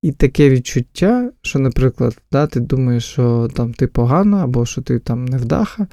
І 0.02 0.12
таке 0.12 0.50
відчуття, 0.50 1.32
що, 1.41 1.60
наприклад, 1.60 2.17
да, 2.32 2.47
ти 2.47 2.60
думаєш, 2.60 3.06
що 3.06 3.50
там 3.56 3.74
ти 3.74 3.88
погано, 3.88 4.38
або 4.38 4.65
що 4.65 4.82
ти 4.82 5.00
там 5.00 5.26
невдаха, 5.26 5.88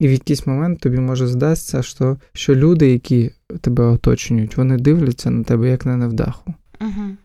і 0.00 0.08
в 0.08 0.12
якийсь 0.12 0.46
момент 0.46 0.80
тобі 0.80 0.98
може 0.98 1.26
здасться, 1.26 1.82
що, 1.82 2.16
що 2.32 2.54
люди, 2.54 2.90
які 2.90 3.30
тебе 3.60 3.84
оточують, 3.84 4.56
вони 4.56 4.76
дивляться 4.76 5.30
на 5.30 5.44
тебе 5.44 5.70
як 5.70 5.86
на 5.86 5.96
невдаху. 5.96 6.54
Угу. 6.80 7.16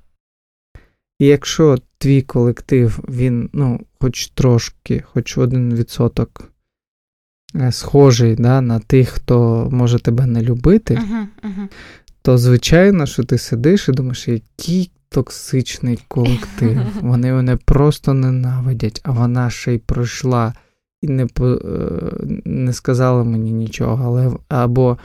І 1.20 1.26
якщо 1.26 1.78
твій 1.98 2.22
колектив, 2.22 3.00
він, 3.10 3.50
ну, 3.54 3.80
хоч 4.02 4.28
трошки, 4.28 5.04
хоч 5.14 5.38
один 5.38 5.76
відсоток 5.76 6.52
е, 7.56 7.72
схожий 7.72 8.36
да, 8.36 8.62
на 8.62 8.80
тих, 8.80 9.10
хто 9.10 9.70
може 9.72 10.00
тебе 10.00 10.26
не 10.26 10.42
любити, 10.42 10.94
Угу. 10.94 11.28
Угу. 11.44 11.68
то 12.22 12.38
звичайно, 12.38 13.06
що 13.06 13.24
ти 13.24 13.38
сидиш 13.38 13.90
і 13.90 13.92
думаєш, 13.92 14.28
який 14.28 14.92
токсичний 15.10 16.00
колектив. 16.08 16.80
Вони 17.02 17.34
мене 17.34 17.56
просто 17.56 18.14
ненавидять, 18.14 19.02
а 19.04 19.12
вона 19.12 19.50
ще 19.50 19.74
й 19.74 19.78
пройшла 19.78 20.54
і 21.06 21.08
не 21.08 21.26
по, 21.26 21.48
е, 21.48 21.60
не 22.46 22.74
сказала 22.74 23.24
мені 23.24 23.52
нічого, 23.52 24.06
але 24.06 24.32
або 24.50 24.98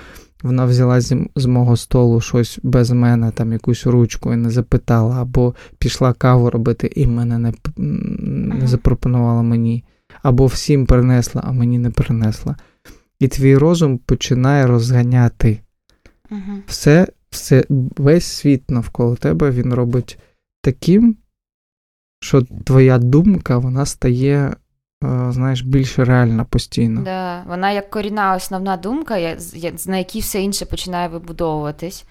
вона 0.42 0.64
взяла 0.64 1.00
з, 1.00 1.16
з 1.36 1.46
мого 1.46 1.76
столу 1.76 2.20
щось 2.20 2.58
без 2.62 2.90
мене, 2.90 3.30
там 3.30 3.52
якусь 3.52 3.86
ручку 3.86 4.32
і 4.32 4.36
не 4.36 4.50
запитала, 4.50 5.22
або 5.22 5.54
пішла 5.78 6.12
каву 6.12 6.50
робити 6.50 6.92
і 6.96 7.06
мене 7.06 7.38
не, 7.38 7.52
не 8.56 8.66
запропонувала 8.66 9.42
мені, 9.42 9.84
або 10.22 10.46
всім 10.46 10.86
принесла, 10.86 11.42
а 11.44 11.52
мені 11.52 11.78
не 11.78 11.90
принесла. 11.90 12.56
І 13.18 13.28
твій 13.28 13.56
розум 13.56 13.98
починає 13.98 14.66
розганяти 14.66 15.60
все, 16.66 17.06
все, 17.30 17.64
весь 17.96 18.24
світ 18.24 18.70
навколо 18.70 19.16
тебе 19.16 19.50
він 19.50 19.74
робить 19.74 20.18
таким, 20.62 21.16
що 22.20 22.42
твоя 22.42 22.98
думка 22.98 23.58
вона 23.58 23.86
стає, 23.86 24.56
знаєш, 25.02 25.62
більш 25.62 25.98
реальна 25.98 26.44
постійно. 26.44 27.02
Да. 27.02 27.42
Вона 27.46 27.70
як 27.70 27.90
корінна 27.90 28.34
основна 28.34 28.76
думка, 28.76 29.36
на 29.86 29.96
якій 29.96 30.20
все 30.20 30.42
інше 30.42 30.66
починає 30.66 31.08
вибудовуватись. 31.08 32.04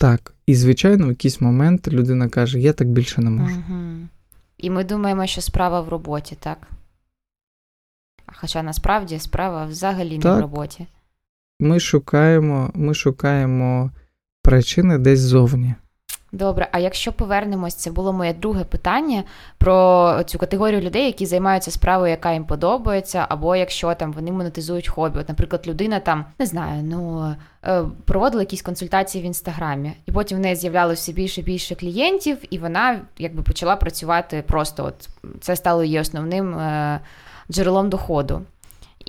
Так. 0.00 0.34
І, 0.46 0.54
звичайно, 0.54 1.06
в 1.06 1.08
якийсь 1.08 1.40
момент 1.40 1.88
людина 1.88 2.28
каже: 2.28 2.60
Я 2.60 2.72
так 2.72 2.88
більше 2.88 3.20
не 3.20 3.30
можу. 3.30 3.56
Угу. 3.68 3.78
І 4.58 4.70
ми 4.70 4.84
думаємо, 4.84 5.26
що 5.26 5.40
справа 5.40 5.80
в 5.80 5.88
роботі, 5.88 6.36
так? 6.40 6.58
Хоча 8.26 8.62
насправді 8.62 9.18
справа 9.18 9.66
взагалі 9.66 10.18
не 10.18 10.30
в 10.30 10.40
роботі. 10.40 10.86
Ми 11.60 11.80
шукаємо, 11.80 12.70
ми 12.74 12.94
шукаємо 12.94 13.90
причини 14.42 14.98
десь 14.98 15.20
ззовні. 15.20 15.74
Добре, 16.32 16.68
а 16.72 16.78
якщо 16.78 17.12
повернемось, 17.12 17.74
це 17.74 17.90
було 17.90 18.12
моє 18.12 18.34
друге 18.34 18.64
питання 18.64 19.24
про 19.58 20.22
цю 20.26 20.38
категорію 20.38 20.80
людей, 20.80 21.06
які 21.06 21.26
займаються 21.26 21.70
справою, 21.70 22.10
яка 22.10 22.32
їм 22.32 22.44
подобається, 22.44 23.26
або 23.28 23.56
якщо 23.56 23.94
там 23.94 24.12
вони 24.12 24.32
монетизують 24.32 24.88
хобі. 24.88 25.18
От, 25.18 25.28
наприклад, 25.28 25.66
людина 25.66 26.00
там 26.00 26.24
не 26.38 26.46
знаю, 26.46 26.82
ну 26.82 27.34
е, 27.64 27.84
проводила 28.04 28.42
якісь 28.42 28.62
консультації 28.62 29.24
в 29.24 29.26
інстаграмі, 29.26 29.92
і 30.06 30.12
потім 30.12 30.38
в 30.38 30.40
неї 30.40 30.56
з'являлося 30.56 31.12
більше 31.12 31.40
і 31.40 31.44
більше 31.44 31.74
клієнтів, 31.74 32.38
і 32.50 32.58
вона 32.58 33.00
якби 33.18 33.42
почала 33.42 33.76
працювати 33.76 34.44
просто. 34.46 34.84
От 34.84 35.08
це 35.40 35.56
стало 35.56 35.84
її 35.84 36.00
основним 36.00 36.58
е, 36.58 37.00
джерелом 37.50 37.90
доходу. 37.90 38.42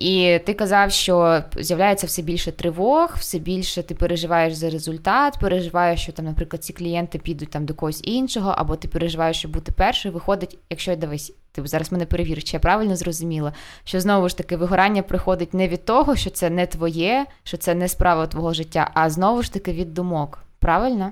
І 0.01 0.39
ти 0.45 0.53
казав, 0.53 0.91
що 0.91 1.43
з'являється 1.57 2.07
все 2.07 2.21
більше 2.21 2.51
тривог, 2.51 3.15
все 3.17 3.39
більше 3.39 3.83
ти 3.83 3.95
переживаєш 3.95 4.53
за 4.53 4.69
результат, 4.69 5.37
переживаєш, 5.41 6.01
що 6.01 6.11
там, 6.11 6.25
наприклад, 6.25 6.63
ці 6.63 6.73
клієнти 6.73 7.17
підуть 7.17 7.49
там 7.49 7.65
до 7.65 7.73
когось 7.73 8.01
іншого, 8.03 8.53
або 8.57 8.75
ти 8.75 8.87
переживаєш, 8.87 9.37
що 9.37 9.49
бути 9.49 9.71
першою. 9.71 10.13
Виходить, 10.13 10.57
якщо 10.69 10.95
дивись, 10.95 11.33
ти 11.51 11.61
зараз 11.65 11.91
мене 11.91 12.05
перевіриш, 12.05 12.43
чи 12.43 12.55
я 12.55 12.59
правильно 12.59 12.95
зрозуміла, 12.95 13.53
що 13.83 13.99
знову 13.99 14.29
ж 14.29 14.37
таки 14.37 14.57
вигорання 14.57 15.01
приходить 15.01 15.53
не 15.53 15.67
від 15.67 15.85
того, 15.85 16.15
що 16.15 16.29
це 16.29 16.49
не 16.49 16.67
твоє, 16.67 17.25
що 17.43 17.57
це 17.57 17.75
не 17.75 17.87
справа 17.87 18.27
твого 18.27 18.53
життя, 18.53 18.91
а 18.93 19.09
знову 19.09 19.43
ж 19.43 19.53
таки 19.53 19.73
від 19.73 19.93
думок. 19.93 20.39
Правильно? 20.59 21.11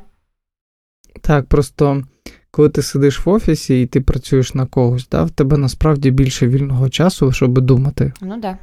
Так, 1.22 1.46
просто 1.46 2.04
коли 2.52 2.70
ти 2.70 2.82
сидиш 2.82 3.26
в 3.26 3.30
офісі 3.30 3.82
і 3.82 3.86
ти 3.86 4.02
працюєш 4.02 4.54
на 4.54 4.66
когось, 4.66 5.10
да, 5.10 5.24
в 5.24 5.32
тебе 5.32 5.58
насправді 5.58 6.12
більше 6.12 6.48
вільного 6.48 6.90
часу, 6.90 7.32
щоб 7.32 7.62
думати. 7.62 8.14
Ну 8.22 8.30
так. 8.30 8.42
Да. 8.42 8.58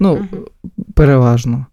Ну, 0.00 0.16
Мгм. 0.16 0.44
переважно. 0.94 1.66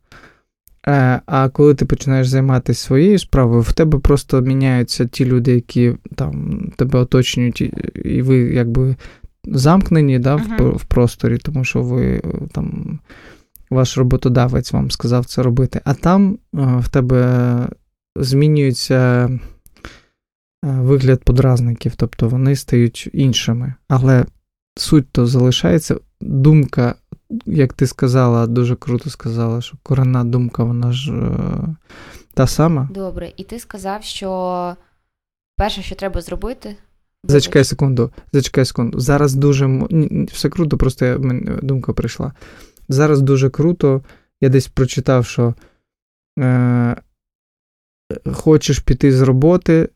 Е, 0.88 1.22
а 1.26 1.50
коли 1.50 1.76
ти 1.76 1.86
починаєш 1.86 2.28
займатися 2.28 2.86
своєю 2.86 3.20
справою, 3.20 3.62
в 3.62 3.74
тебе 3.74 4.00
просто 4.00 4.42
міняються 4.42 5.06
ті 5.06 5.26
люди, 5.26 5.52
які 5.52 5.94
там 6.16 6.60
тебе 6.76 7.00
оточують, 7.00 7.62
і, 7.62 7.74
і 8.06 8.22
ви 8.22 8.38
якби 8.38 8.96
замкнені 9.46 10.20
да, 10.20 10.36
uh-huh. 10.36 10.64
в, 10.64 10.78
в 10.78 10.84
просторі, 10.84 11.38
тому 11.38 11.64
що 11.64 11.82
ви 11.82 12.22
там. 12.52 13.00
Ваш 13.70 13.98
роботодавець 13.98 14.74
вам 14.74 14.92
сказав 14.92 15.26
це 15.26 15.44
робити, 15.44 15.82
а 15.84 15.94
там 15.94 16.38
в 16.54 16.90
тебе 16.90 17.68
змінюється 18.16 19.30
вигляд 20.64 21.24
подразників, 21.24 21.96
тобто 21.96 22.30
вони 22.30 22.56
стають 22.56 23.10
іншими. 23.14 23.74
Але 23.88 24.26
суть 24.76 25.10
то 25.12 25.26
залишається. 25.26 25.96
Думка, 26.22 26.96
як 27.46 27.74
ти 27.74 27.88
сказала, 27.88 28.48
дуже 28.48 28.76
круто 28.76 29.10
сказала, 29.10 29.62
що 29.62 29.78
коренна 29.84 30.24
думка, 30.24 30.64
вона 30.64 30.92
ж 30.92 31.14
та 32.34 32.48
сама. 32.48 32.90
Добре, 32.92 33.32
і 33.38 33.44
ти 33.44 33.60
сказав, 33.60 34.04
що 34.04 34.76
перше, 35.58 35.82
що 35.82 35.96
треба 35.96 36.22
зробити. 36.22 36.76
Зачекай 37.24 37.64
секунду, 37.64 38.12
зачекай 38.34 38.66
секунду. 38.66 39.00
Зараз 39.00 39.34
дуже 39.34 39.88
все 40.34 40.50
круто, 40.50 40.78
просто 40.78 41.06
я, 41.06 41.18
думка 41.62 41.94
прийшла. 41.94 42.34
Зараз 42.90 43.22
дуже 43.22 43.50
круто. 43.50 44.02
Я 44.42 44.50
десь 44.50 44.68
прочитав, 44.68 45.26
що 45.26 45.54
е, 46.40 46.96
хочеш 48.34 48.80
піти 48.80 49.12
з 49.12 49.22
роботи 49.22 49.90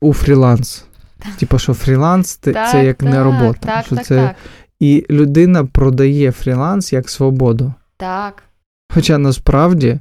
у 0.00 0.12
фріланс. 0.12 0.84
Типа, 1.38 1.58
що 1.58 1.74
фріланс 1.74 2.36
так, 2.36 2.70
це 2.70 2.84
як 2.84 2.96
так, 2.96 3.10
не 3.10 3.22
робота. 3.22 3.58
Так, 3.60 3.86
що 3.86 3.96
так, 3.96 4.06
це... 4.06 4.34
І 4.80 5.06
людина 5.10 5.64
продає 5.64 6.32
фріланс 6.32 6.92
як 6.92 7.10
свободу. 7.10 7.74
Так. 7.96 8.42
Хоча 8.94 9.18
насправді 9.18 9.98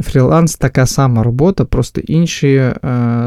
фріланс 0.00 0.56
така 0.56 0.86
сама 0.86 1.22
робота, 1.22 1.64
просто 1.64 2.00
інші 2.00 2.54
е, 2.54 2.74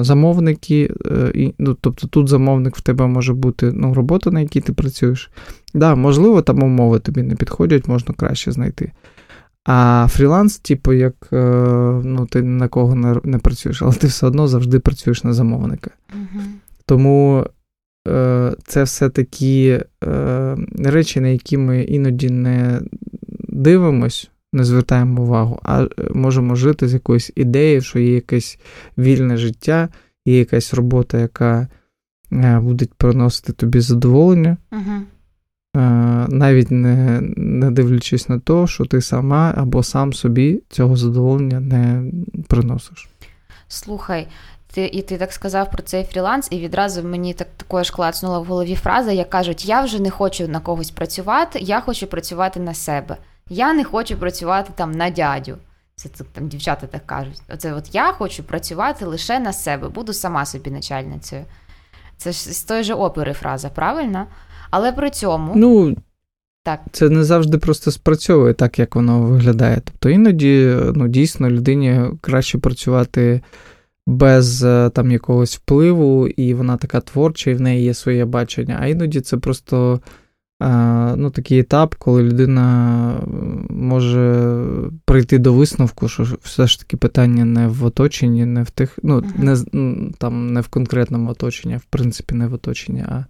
замовники, 0.01 0.91
е, 1.05 1.31
і, 1.35 1.53
ну, 1.59 1.77
тобто 1.81 2.07
тут 2.07 2.27
замовник 2.27 2.75
в 2.75 2.81
тебе 2.81 3.07
може 3.07 3.33
бути 3.33 3.71
ну, 3.75 3.93
робота, 3.93 4.31
на 4.31 4.41
якій 4.41 4.61
ти 4.61 4.73
працюєш. 4.73 5.31
Да, 5.73 5.95
Можливо, 5.95 6.41
там 6.41 6.63
умови 6.63 6.99
тобі 6.99 7.23
не 7.23 7.35
підходять, 7.35 7.87
можна 7.87 8.13
краще 8.17 8.51
знайти. 8.51 8.91
А 9.65 10.07
фріланс, 10.09 10.57
типу, 10.57 10.93
як 10.93 11.13
е, 11.33 11.37
ну, 12.03 12.25
ти 12.25 12.41
на 12.41 12.67
кого 12.67 12.95
не, 12.95 13.15
не 13.23 13.37
працюєш, 13.37 13.81
але 13.81 13.93
ти 13.93 14.07
все 14.07 14.27
одно 14.27 14.47
завжди 14.47 14.79
працюєш 14.79 15.23
на 15.23 15.33
замовника. 15.33 15.91
Угу. 16.13 16.43
Тому 16.85 17.45
це 18.63 18.83
все 18.83 19.09
такі 19.09 19.79
е, 20.03 20.57
речі, 20.77 21.19
на 21.19 21.27
які 21.27 21.57
ми 21.57 21.83
іноді 21.83 22.29
не 22.29 22.81
дивимось 23.49 24.31
не 24.53 24.63
звертаємо 24.63 25.21
увагу, 25.21 25.59
а 25.63 25.83
е, 25.83 25.87
можемо 26.13 26.55
жити 26.55 26.87
з 26.87 26.93
якоюсь 26.93 27.31
ідеєю, 27.35 27.81
що 27.81 27.99
є 27.99 28.13
якесь 28.13 28.59
вільне 28.97 29.37
життя, 29.37 29.89
є 30.25 30.39
якась 30.39 30.73
робота, 30.73 31.17
яка 31.17 31.67
е, 32.31 32.59
буде 32.59 32.85
приносити 32.97 33.53
тобі 33.53 33.79
задоволення. 33.79 34.57
uh 34.71 35.01
Навіть 36.29 36.71
не 36.71 37.21
не 37.37 37.71
дивлячись 37.71 38.29
на 38.29 38.39
те, 38.39 38.67
що 38.67 38.85
ти 38.85 39.01
сама 39.01 39.53
або 39.57 39.83
сам 39.83 40.13
собі 40.13 40.63
цього 40.69 40.95
задоволення 40.95 41.59
не 41.59 42.11
приносиш. 42.47 43.09
Слухай, 43.67 44.27
ти 44.71 44.85
і 44.85 45.01
ти 45.01 45.17
так 45.17 45.33
сказав 45.33 45.71
про 45.71 45.83
цей 45.83 46.03
фріланс, 46.03 46.47
і 46.51 46.59
відразу 46.59 47.03
мені 47.03 47.33
так 47.33 47.47
також 47.57 47.89
клацнула 47.89 48.39
в 48.39 48.45
голові 48.45 48.75
фраза, 48.75 49.11
як 49.11 49.29
кажуть: 49.29 49.65
я 49.65 49.81
вже 49.81 49.99
не 49.99 50.09
хочу 50.09 50.47
на 50.47 50.59
когось 50.59 50.91
працювати, 50.91 51.59
я 51.59 51.81
хочу 51.81 52.07
працювати 52.07 52.59
на 52.59 52.73
себе. 52.73 53.17
Я 53.49 53.73
не 53.73 53.83
хочу 53.83 54.17
працювати 54.17 54.71
там 54.75 54.91
на 54.91 55.09
дядю. 55.09 55.57
Це 55.95 56.09
там 56.33 56.47
дівчата 56.47 56.87
так 56.87 57.05
кажуть. 57.05 57.41
Оце 57.53 57.73
от 57.73 57.95
я 57.95 58.11
хочу 58.11 58.43
працювати 58.43 59.05
лише 59.05 59.39
на 59.39 59.53
себе, 59.53 59.89
буду 59.89 60.13
сама 60.13 60.45
собі 60.45 60.71
начальницею. 60.71 61.45
Це 62.17 62.31
ж 62.31 62.53
з 62.53 62.63
тої 62.63 62.83
ж 62.83 62.93
опери 62.93 63.33
фраза, 63.33 63.69
правильно? 63.69 64.27
Але 64.69 64.91
при 64.91 65.09
цьому. 65.09 65.53
Ну, 65.55 65.95
так. 66.63 66.79
Це 66.91 67.09
не 67.09 67.23
завжди 67.23 67.57
просто 67.57 67.91
спрацьовує 67.91 68.53
так, 68.53 68.79
як 68.79 68.95
воно 68.95 69.21
виглядає. 69.21 69.81
Тобто 69.85 70.09
іноді 70.09 70.77
ну, 70.95 71.07
дійсно 71.07 71.49
людині 71.49 72.01
краще 72.21 72.57
працювати 72.57 73.41
без 74.07 74.63
е, 74.63 74.89
там 74.89 75.11
якогось 75.11 75.57
впливу, 75.57 76.27
і 76.27 76.53
вона 76.53 76.77
така 76.77 77.01
творча, 77.01 77.51
і 77.51 77.53
в 77.53 77.61
неї 77.61 77.83
є 77.83 77.93
своє 77.93 78.25
бачення. 78.25 78.77
А 78.81 78.87
іноді 78.87 79.21
це 79.21 79.37
просто 79.37 80.01
ну, 81.15 81.29
такий 81.29 81.59
етап, 81.59 81.95
коли 81.95 82.23
людина 82.23 83.13
може 83.69 84.49
прийти 85.05 85.37
до 85.37 85.53
висновку, 85.53 86.07
що 86.07 86.23
все 86.41 86.67
ж 86.67 86.79
таки 86.79 86.97
питання 86.97 87.45
не 87.45 87.67
в 87.67 87.85
оточенні, 87.85 88.45
не 88.45 88.63
в 88.63 88.69
тих, 88.69 88.99
ну, 89.03 89.23
не 89.37 89.57
там 90.17 90.53
не 90.53 90.61
в 90.61 90.67
конкретному 90.67 91.31
оточенні, 91.31 91.75
а 91.75 91.77
в 91.77 91.85
принципі, 91.89 92.35
не 92.35 92.47
в 92.47 92.53
оточенні, 92.53 93.01
а 93.01 93.25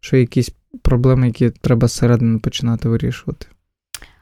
що 0.00 0.16
якісь 0.16 0.54
проблеми, 0.82 1.26
які 1.26 1.50
треба 1.50 1.88
зсередини 1.88 2.38
починати 2.38 2.88
вирішувати. 2.88 3.46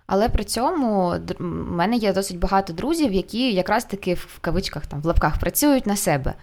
Але 0.06 0.28
при 0.28 0.44
цьому 0.44 1.14
в 1.38 1.42
мене 1.72 1.96
є 1.96 2.12
досить 2.12 2.38
багато 2.38 2.72
друзів, 2.72 3.12
які 3.12 3.52
якраз 3.52 3.84
таки 3.84 4.14
в 4.14 4.38
кавичках 4.40 4.86
там 4.86 5.00
в 5.00 5.06
лапках 5.06 5.38
працюють 5.38 5.86
на 5.86 5.96
себе. 5.96 6.34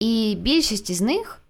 І 0.00 0.36
більшість 0.40 0.90
із 0.90 1.00
них 1.00 1.40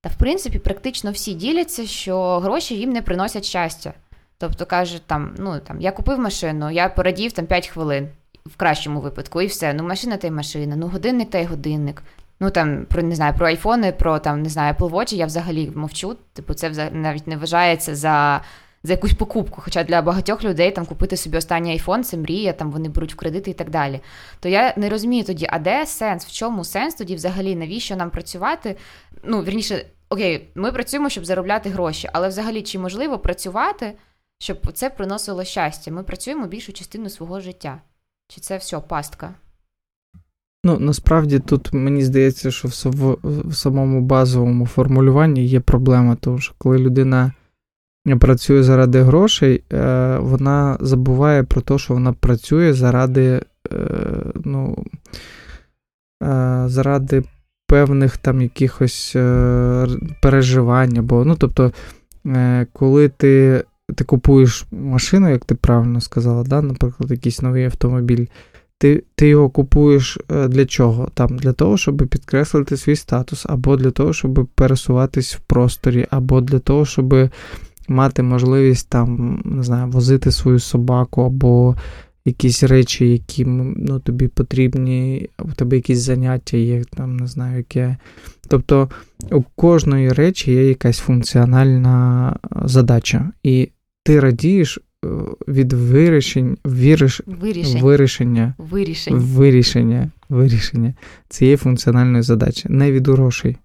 та, 0.00 0.08
в 0.08 0.14
принципі, 0.14 0.58
практично 0.58 1.10
всі 1.10 1.34
діляться, 1.34 1.86
що 1.86 2.38
гроші 2.38 2.74
їм 2.74 2.92
не 2.92 3.02
приносять 3.02 3.44
щастя. 3.44 3.94
Тобто 4.38 4.66
каже, 4.66 5.00
там, 5.06 5.34
ну 5.38 5.60
там 5.60 5.80
я 5.80 5.92
купив 5.92 6.18
машину, 6.18 6.70
я 6.70 6.88
порадів 6.88 7.32
там 7.32 7.46
5 7.46 7.68
хвилин 7.68 8.08
в 8.46 8.56
кращому 8.56 9.00
випадку, 9.00 9.42
і 9.42 9.46
все. 9.46 9.74
Ну, 9.74 9.84
машина 9.84 10.16
та 10.16 10.26
й 10.26 10.30
машина, 10.30 10.76
ну 10.76 10.88
годинник 10.88 11.30
та 11.30 11.38
й 11.38 11.44
годинник. 11.44 12.02
Ну 12.40 12.50
там 12.50 12.86
про 12.86 13.02
не 13.02 13.14
знаю 13.14 13.34
про 13.34 13.46
айфони, 13.46 13.92
про 13.92 14.18
там 14.18 14.42
не 14.42 14.48
знаю 14.48 14.74
Watch 14.74 15.14
я 15.14 15.26
взагалі 15.26 15.72
мовчу. 15.74 16.16
Типу, 16.32 16.54
це 16.54 16.90
навіть 16.92 17.26
не 17.26 17.36
вважається 17.36 17.94
за 17.94 18.40
за 18.82 18.92
якусь 18.92 19.12
покупку. 19.12 19.60
Хоча 19.64 19.84
для 19.84 20.02
багатьох 20.02 20.44
людей 20.44 20.70
там 20.70 20.86
купити 20.86 21.16
собі 21.16 21.38
останній 21.38 21.70
айфон 21.70 22.04
це 22.04 22.16
мрія, 22.16 22.52
там 22.52 22.70
вони 22.70 22.88
беруть 22.88 23.14
в 23.14 23.16
кредити 23.16 23.50
і 23.50 23.54
так 23.54 23.70
далі. 23.70 24.00
То 24.40 24.48
я 24.48 24.74
не 24.76 24.88
розумію 24.88 25.24
тоді, 25.24 25.46
а 25.50 25.58
де 25.58 25.86
сенс? 25.86 26.26
В 26.26 26.32
чому 26.32 26.64
сенс 26.64 26.94
тоді 26.94 27.14
взагалі? 27.14 27.56
Навіщо 27.56 27.96
нам 27.96 28.10
працювати? 28.10 28.76
Ну, 29.24 29.42
вірніше, 29.42 29.86
окей, 30.08 30.48
ми 30.54 30.72
працюємо, 30.72 31.08
щоб 31.08 31.24
заробляти 31.24 31.70
гроші, 31.70 32.08
але 32.12 32.28
взагалі 32.28 32.62
чи 32.62 32.78
можливо 32.78 33.18
працювати, 33.18 33.92
щоб 34.38 34.72
це 34.72 34.90
приносило 34.90 35.44
щастя? 35.44 35.90
Ми 35.90 36.02
працюємо 36.02 36.46
більшу 36.46 36.72
частину 36.72 37.08
свого 37.10 37.40
життя. 37.40 37.80
Чи 38.28 38.40
це 38.40 38.56
все 38.56 38.80
пастка? 38.80 39.34
Ну, 40.64 40.78
насправді 40.78 41.38
тут 41.38 41.72
мені 41.72 42.02
здається, 42.02 42.50
що 42.50 42.68
в, 42.68 43.54
самому 43.54 44.00
базовому 44.00 44.66
формулюванні 44.66 45.46
є 45.46 45.60
проблема, 45.60 46.16
тому 46.16 46.38
що 46.38 46.54
коли 46.58 46.78
людина 46.78 47.32
працює 48.06 48.62
заради 48.62 49.02
грошей, 49.02 49.64
е, 49.72 50.16
вона 50.18 50.76
забуває 50.80 51.42
про 51.42 51.60
те, 51.60 51.78
що 51.78 51.94
вона 51.94 52.12
працює 52.12 52.72
заради, 52.72 53.40
е, 53.72 53.76
ну, 54.44 54.84
е, 56.22 56.62
заради 56.66 57.22
певних 57.68 58.16
там 58.16 58.42
якихось 58.42 59.12
переживань. 60.22 60.98
Або, 60.98 61.24
ну, 61.24 61.36
тобто, 61.38 61.72
коли 62.72 63.08
ти 63.08 63.64
ти 63.96 64.04
купуєш 64.04 64.66
машину, 64.70 65.30
як 65.30 65.44
ти 65.44 65.54
правильно 65.54 66.00
сказала, 66.00 66.42
да, 66.42 66.62
наприклад, 66.62 67.10
якийсь 67.10 67.42
новий 67.42 67.64
автомобіль. 67.64 68.26
Ти 68.78 69.04
ти 69.14 69.28
його 69.28 69.50
купуєш 69.50 70.18
для 70.48 70.66
чого? 70.66 71.08
Там 71.14 71.38
Для 71.38 71.52
того, 71.52 71.76
щоб 71.76 71.96
підкреслити 71.96 72.76
свій 72.76 72.96
статус, 72.96 73.46
або 73.48 73.76
для 73.76 73.90
того, 73.90 74.12
щоб 74.12 74.48
пересуватись 74.54 75.34
в 75.34 75.40
просторі, 75.40 76.06
або 76.10 76.40
для 76.40 76.58
того, 76.58 76.84
щоб 76.86 77.30
мати 77.90 78.22
можливість 78.22 78.88
там, 78.88 79.42
не 79.44 79.62
знаю, 79.62 79.90
возити 79.90 80.32
свою 80.32 80.58
собаку 80.58 81.22
або 81.22 81.76
якісь 82.24 82.62
речі, 82.62 83.10
які 83.10 83.44
ну, 83.44 84.00
тобі 84.00 84.28
потрібні, 84.28 85.28
у 85.38 85.52
тебе 85.52 85.76
якісь 85.76 85.98
заняття 85.98 86.56
є, 86.56 86.84
там, 86.96 87.16
не 87.16 87.26
знаю, 87.26 87.56
яке. 87.56 87.96
Тобто 88.48 88.90
у 89.30 89.42
кожної 89.42 90.08
речі 90.08 90.52
є 90.52 90.68
якась 90.68 90.98
функціональна 90.98 92.36
задача. 92.64 93.30
І 93.42 93.68
ти 94.04 94.20
радієш 94.20 94.78
е, 94.78 95.08
від 95.48 95.72
вирішень, 95.72 96.56
віриш, 96.66 97.22
вирішень. 97.26 97.82
вирішення 97.82 98.54
вирішень. 98.58 99.18
вирішення 99.18 100.10
вирішення 100.28 100.94
цієї 101.28 101.56
функціональної 101.56 102.22
задачі, 102.22 102.68
не 102.68 102.92
від 102.92 103.08
грошей. 103.08 103.56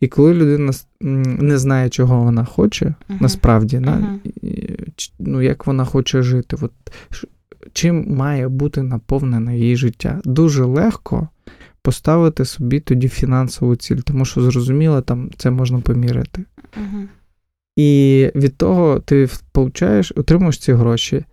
І 0.00 0.08
коли 0.08 0.34
людина 0.34 0.72
не 1.00 1.58
знає, 1.58 1.88
чого 1.88 2.24
вона 2.24 2.44
хоче, 2.44 2.86
uh-huh. 2.86 3.22
насправді, 3.22 3.78
uh-huh. 3.78 4.18
ну, 5.18 5.42
як 5.42 5.66
вона 5.66 5.84
хоче 5.84 6.22
жити, 6.22 6.56
от, 6.60 6.72
чим 7.72 8.16
має 8.16 8.48
бути 8.48 8.82
наповнене 8.82 9.58
її 9.58 9.76
життя, 9.76 10.20
дуже 10.24 10.64
легко 10.64 11.28
поставити 11.82 12.44
собі 12.44 12.80
тоді 12.80 13.08
фінансову 13.08 13.76
ціль, 13.76 13.96
тому 13.96 14.24
що 14.24 14.40
зрозуміло, 14.40 15.00
там 15.00 15.30
це 15.36 15.50
можна 15.50 15.80
поміряти. 15.80 16.44
Uh-huh. 16.62 17.06
І 17.76 18.30
від 18.34 18.56
того 18.56 19.00
ти 19.00 19.28
получаєш, 19.52 20.12
отримуєш 20.16 20.58
ці 20.58 20.72
гроші, 20.72 21.24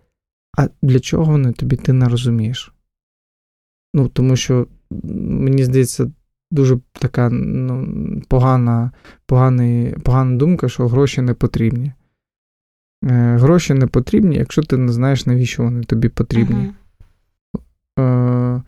а 0.58 0.68
для 0.82 1.00
чого 1.00 1.24
вони 1.24 1.52
тобі 1.52 1.76
ти 1.76 1.92
не 1.92 2.08
розумієш? 2.08 2.72
Ну, 3.94 4.08
тому 4.08 4.36
що, 4.36 4.66
мені 5.14 5.64
здається, 5.64 6.10
дуже 6.52 6.78
така 6.92 7.30
ну, 7.30 7.88
погана, 8.28 8.90
поганий, 9.26 9.92
погана 9.92 10.36
думка, 10.36 10.68
що 10.68 10.88
гроші 10.88 11.22
не 11.22 11.34
потрібні. 11.34 11.92
Е, 13.04 13.36
Гроші 13.36 13.74
не 13.74 13.86
потрібні, 13.86 14.36
якщо 14.36 14.62
ти 14.62 14.76
не 14.76 14.92
знаєш, 14.92 15.26
навіщо 15.26 15.62
вони 15.62 15.84
тобі 15.84 16.08
потрібні. 16.08 16.72
Uh-huh. 17.96 18.58
Е, 18.58 18.62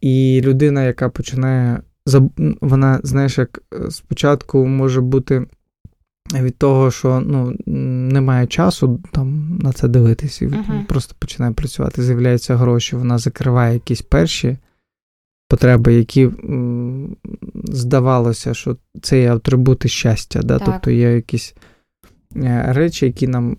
І 0.00 0.40
людина, 0.44 0.84
яка 0.84 1.08
починає. 1.08 1.80
Вона, 2.60 3.00
знаєш, 3.02 3.38
як 3.38 3.62
е, 3.74 3.90
спочатку 3.90 4.66
може 4.66 5.00
бути 5.00 5.46
від 6.34 6.58
того, 6.58 6.90
що 6.90 7.20
ну, 7.20 7.56
немає 8.12 8.46
часу 8.46 9.00
там 9.12 9.58
на 9.62 9.72
це 9.72 9.88
дивитись, 9.88 10.42
і 10.42 10.46
uh-huh. 10.46 10.86
просто 10.86 11.14
починає 11.18 11.52
працювати. 11.52 12.02
З'являються 12.02 12.56
гроші, 12.56 12.96
вона 12.96 13.18
закриває 13.18 13.74
якісь 13.74 14.02
перші 14.02 14.56
потреби, 15.48 15.94
які 15.94 16.30
здавалося, 17.64 18.54
що 18.54 18.76
це 19.02 19.20
є 19.20 19.34
атрибути 19.34 19.88
щастя. 19.88 20.42
Да? 20.42 20.58
Тобто 20.58 20.90
є 20.90 21.14
якісь 21.14 21.54
е, 22.36 22.64
речі, 22.68 23.06
які 23.06 23.28
нам 23.28 23.56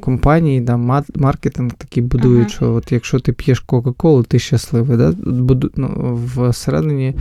компанії, 0.00 0.60
да, 0.60 1.02
маркетинг 1.14 1.72
такі 1.72 2.00
будують, 2.00 2.48
uh-huh. 2.48 2.56
що 2.56 2.72
от 2.72 2.92
якщо 2.92 3.20
ти 3.20 3.32
п'єш 3.32 3.60
Кока-Колу, 3.60 4.22
ти 4.22 4.38
щасливий. 4.38 4.96
Да? 4.96 5.12
Буду, 5.26 5.70
ну, 5.76 6.14
Всередині 6.50 7.14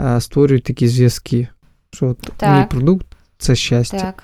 е, 0.00 0.20
створюють 0.20 0.64
такі 0.64 0.88
зв'язки, 0.88 1.48
що 1.90 2.06
от 2.06 2.42
мій 2.42 2.66
продукт 2.70 3.06
це 3.38 3.54
щастя. 3.54 4.00
Так. 4.00 4.22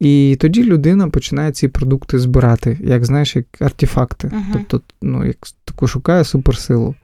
І 0.00 0.36
тоді 0.40 0.64
людина 0.64 1.08
починає 1.08 1.52
ці 1.52 1.68
продукти 1.68 2.18
збирати, 2.18 2.78
як 2.84 3.04
знаєш, 3.04 3.36
як 3.36 3.46
артефакти. 3.60 4.28
Uh-huh. 4.28 4.64
Тобто, 4.68 4.80
ну, 5.02 5.26
як 5.26 5.36
таку 5.64 5.86
шукає 5.86 6.24
суперсилу. 6.24 6.94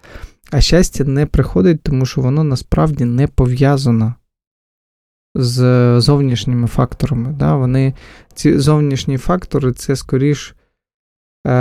А 0.51 0.61
щастя 0.61 1.05
не 1.05 1.27
приходить, 1.27 1.83
тому 1.83 2.07
що 2.07 2.21
воно 2.21 2.45
насправді 2.45 3.05
не 3.05 3.27
пов'язано 3.27 4.15
з 5.35 5.61
зовнішніми 6.01 6.67
факторами. 6.67 7.33
Да? 7.33 7.55
Вони, 7.55 7.95
Ці 8.35 8.59
зовнішні 8.59 9.19
фактори 9.19 9.73
це 9.73 9.97
скоріш. 9.97 10.55
Е, 11.47 11.53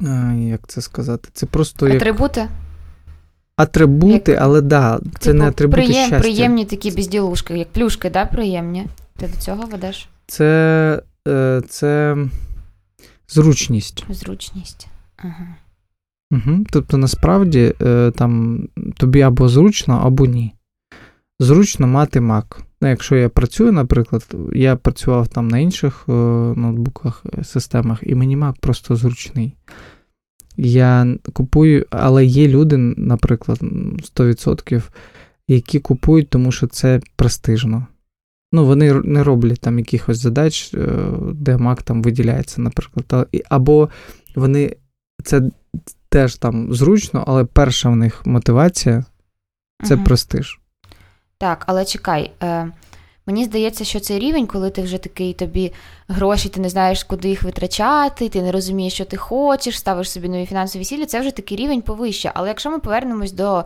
е, 0.00 0.36
Як 0.38 0.68
це 0.68 0.80
сказати? 0.80 1.28
Це 1.32 1.46
просто. 1.46 1.88
як... 1.88 1.96
Атрибути? 1.96 2.48
Атрибути, 3.56 4.32
як, 4.32 4.40
але 4.40 4.60
да, 4.60 5.00
це 5.18 5.24
типу, 5.24 5.38
не 5.38 5.48
атрибути 5.48 5.82
приєм, 5.82 6.06
щастя. 6.06 6.20
Приємні 6.20 6.64
такі 6.64 6.90
безділушки, 6.90 7.58
як 7.58 7.68
плюшки, 7.72 8.10
да, 8.10 8.26
приємні. 8.26 8.86
Ти 9.16 9.28
до 9.28 9.36
цього 9.36 9.66
ведеш? 9.66 10.08
Це 10.26 11.02
е, 11.28 11.62
це 11.68 12.16
зручність. 13.28 14.04
Зручність. 14.10 14.86
Ага. 15.16 15.46
Угу. 16.30 16.64
Тобто, 16.70 16.96
насправді, 16.98 17.74
е, 17.82 18.10
там 18.10 18.62
тобі 18.96 19.20
або 19.20 19.48
зручно, 19.48 20.00
або 20.04 20.26
ні. 20.26 20.52
Зручно 21.40 21.86
мати 21.86 22.20
Mac. 22.20 22.44
Ну, 22.80 22.88
Якщо 22.88 23.16
я 23.16 23.28
працюю, 23.28 23.72
наприклад, 23.72 24.36
я 24.52 24.76
працював 24.76 25.28
там 25.28 25.48
на 25.48 25.58
інших 25.58 26.04
е, 26.08 26.12
ноутбуках, 26.56 27.22
е, 27.38 27.44
системах, 27.44 27.98
і 28.02 28.14
мені 28.14 28.36
Mac 28.36 28.54
просто 28.60 28.96
зручний. 28.96 29.56
Я 30.56 31.16
купую, 31.32 31.86
але 31.90 32.24
є 32.24 32.48
люди, 32.48 32.76
наприклад, 32.96 33.58
100%, 33.60 34.82
які 35.48 35.80
купують, 35.80 36.28
тому 36.28 36.52
що 36.52 36.66
це 36.66 37.00
престижно. 37.16 37.86
Ну, 38.52 38.66
вони 38.66 38.92
не 38.92 39.24
роблять 39.24 39.60
там 39.60 39.78
якихось 39.78 40.18
задач, 40.18 40.70
де 41.32 41.56
Mac 41.56 41.82
там 41.82 42.02
виділяється, 42.02 42.62
наприклад. 42.62 43.28
Або 43.48 43.88
вони 44.36 44.76
це 45.24 45.50
теж 46.14 46.36
там 46.36 46.74
зручно, 46.74 47.24
але 47.26 47.44
перша 47.44 47.88
в 47.88 47.96
них 47.96 48.26
мотивація 48.26 49.04
це 49.84 49.94
угу. 49.94 50.04
престиж. 50.04 50.60
Так, 51.38 51.64
але 51.66 51.84
чекай. 51.84 52.30
Е, 52.42 52.68
Мені 53.26 53.44
здається, 53.44 53.84
що 53.84 54.00
цей 54.00 54.18
рівень, 54.18 54.46
коли 54.46 54.70
ти 54.70 54.82
вже 54.82 54.98
такий 54.98 55.32
тобі 55.32 55.72
гроші, 56.08 56.48
ти 56.48 56.60
не 56.60 56.68
знаєш, 56.68 57.04
куди 57.04 57.28
їх 57.28 57.42
витрачати, 57.42 58.28
ти 58.28 58.42
не 58.42 58.52
розумієш, 58.52 58.94
що 58.94 59.04
ти 59.04 59.16
хочеш, 59.16 59.78
ставиш 59.78 60.10
собі 60.10 60.28
нові 60.28 60.46
фінансові 60.46 60.84
цілі, 60.84 61.06
це 61.06 61.20
вже 61.20 61.30
такий 61.30 61.58
рівень 61.58 61.82
повище. 61.82 62.30
Але 62.34 62.48
якщо 62.48 62.70
ми 62.70 62.78
повернемось 62.78 63.32
до 63.32 63.64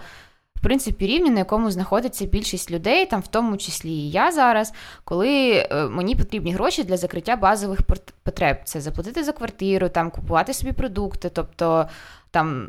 в 0.58 0.60
принципі, 0.60 1.06
рівня, 1.06 1.30
на 1.30 1.38
якому 1.38 1.70
знаходиться 1.70 2.24
більшість 2.24 2.70
людей, 2.70 3.06
там 3.06 3.20
в 3.20 3.26
тому 3.26 3.56
числі 3.56 3.90
і 3.90 4.10
я 4.10 4.32
зараз, 4.32 4.72
коли 5.04 5.50
е, 5.52 5.84
мені 5.88 6.14
потрібні 6.16 6.52
гроші 6.52 6.84
для 6.84 6.96
закриття 6.96 7.36
базових 7.36 7.80
потреб. 8.22 8.56
Це 8.64 8.80
заплатити 8.80 9.24
за 9.24 9.32
квартиру, 9.32 9.88
там 9.88 10.10
купувати 10.10 10.54
собі 10.54 10.72
продукти, 10.72 11.30
тобто 11.34 11.88
там 12.38 12.68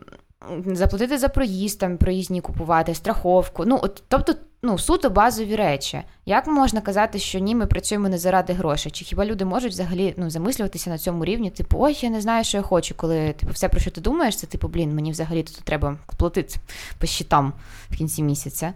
заплатити 0.65 1.17
за 1.17 1.29
проїзд, 1.29 1.79
там 1.79 1.97
проїзні 1.97 2.41
купувати, 2.41 2.95
страховку. 2.95 3.63
Ну, 3.65 3.79
от, 3.81 4.03
Тобто, 4.07 4.33
ну, 4.63 4.77
суто 4.77 5.09
базові 5.09 5.55
речі. 5.55 6.01
Як 6.25 6.47
можна 6.47 6.81
казати, 6.81 7.19
що 7.19 7.39
ні, 7.39 7.55
ми 7.55 7.65
працюємо 7.65 8.09
не 8.09 8.17
заради 8.17 8.53
грошей? 8.53 8.91
Чи 8.91 9.05
хіба 9.05 9.25
люди 9.25 9.45
можуть 9.45 9.71
взагалі 9.71 10.13
ну, 10.17 10.29
замислюватися 10.29 10.89
на 10.89 10.97
цьому 10.97 11.25
рівні? 11.25 11.49
Типу, 11.49 11.77
ой, 11.79 11.97
я 12.01 12.09
не 12.09 12.21
знаю, 12.21 12.43
що 12.43 12.57
я 12.57 12.63
хочу, 12.63 12.95
коли 12.95 13.33
типу, 13.33 13.51
все, 13.53 13.69
про 13.69 13.79
що 13.79 13.91
ти 13.91 14.01
думаєш, 14.01 14.37
це 14.37 14.47
типу, 14.47 14.67
блін, 14.67 14.95
мені 14.95 15.11
взагалі 15.11 15.43
тут 15.43 15.61
треба 15.63 15.97
платити 16.17 16.55
по 16.99 17.07
щитам 17.07 17.53
в 17.89 17.97
кінці 17.97 18.23
місяця. 18.23 18.73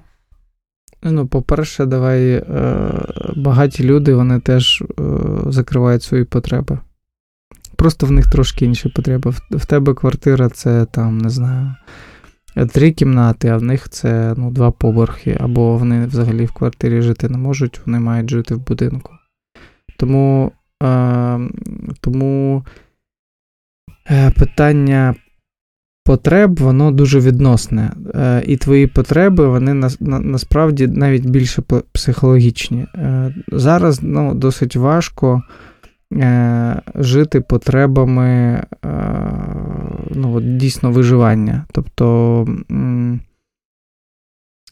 Ну, 1.04 1.28
по-перше, 1.28 1.86
давай 1.86 2.32
е, 2.34 2.44
багаті 3.36 3.80
люди 3.80 4.16
вони 4.16 4.40
теж 4.40 4.82
е, 4.82 5.04
закривають 5.46 6.04
свої 6.04 6.24
потреби. 6.24 6.80
Просто 7.84 8.06
в 8.06 8.12
них 8.12 8.28
трошки 8.28 8.66
інші 8.66 8.90
потреби. 8.90 9.34
В 9.52 9.66
тебе 9.66 9.94
квартира 9.94 10.50
це 10.50 10.86
там, 10.86 11.18
не 11.18 11.30
знаю, 11.30 11.76
три 12.74 12.92
кімнати, 12.92 13.48
а 13.48 13.58
в 13.58 13.64
них 13.64 13.90
це 13.90 14.34
ну, 14.38 14.52
два 14.52 14.72
поверхи, 14.72 15.38
або 15.40 15.78
вони 15.78 16.06
взагалі 16.06 16.46
в 16.46 16.52
квартирі 16.52 17.02
жити 17.02 17.30
не 17.30 17.38
можуть, 17.38 17.82
вони 17.86 18.00
мають 18.00 18.30
жити 18.30 18.56
в 18.56 18.68
будинку. 18.68 19.12
Тому 19.98 20.52
е, 20.84 21.40
тому 22.02 22.66
е, 24.12 24.32
питання 24.32 25.16
потреб, 26.06 26.60
воно 26.60 26.92
дуже 26.92 27.20
відносне. 27.20 27.92
Е, 28.16 28.44
і 28.48 28.58
твої 28.58 28.88
потреби, 28.88 29.48
вони 29.48 29.74
на, 29.74 29.90
на, 30.00 30.20
насправді 30.20 30.88
навіть 30.88 31.26
більше 31.26 31.64
психологічні. 31.92 32.86
Е, 32.96 33.36
зараз 33.52 34.00
ну, 34.04 34.34
досить 34.36 34.76
важко. 34.76 35.44
Е, 36.18 36.82
жити 36.96 37.42
потребами 37.42 38.26
е, 38.26 38.90
ну, 40.10 40.42
дійсно 40.42 40.92
виживання. 40.92 41.66
Тобто 41.72 42.48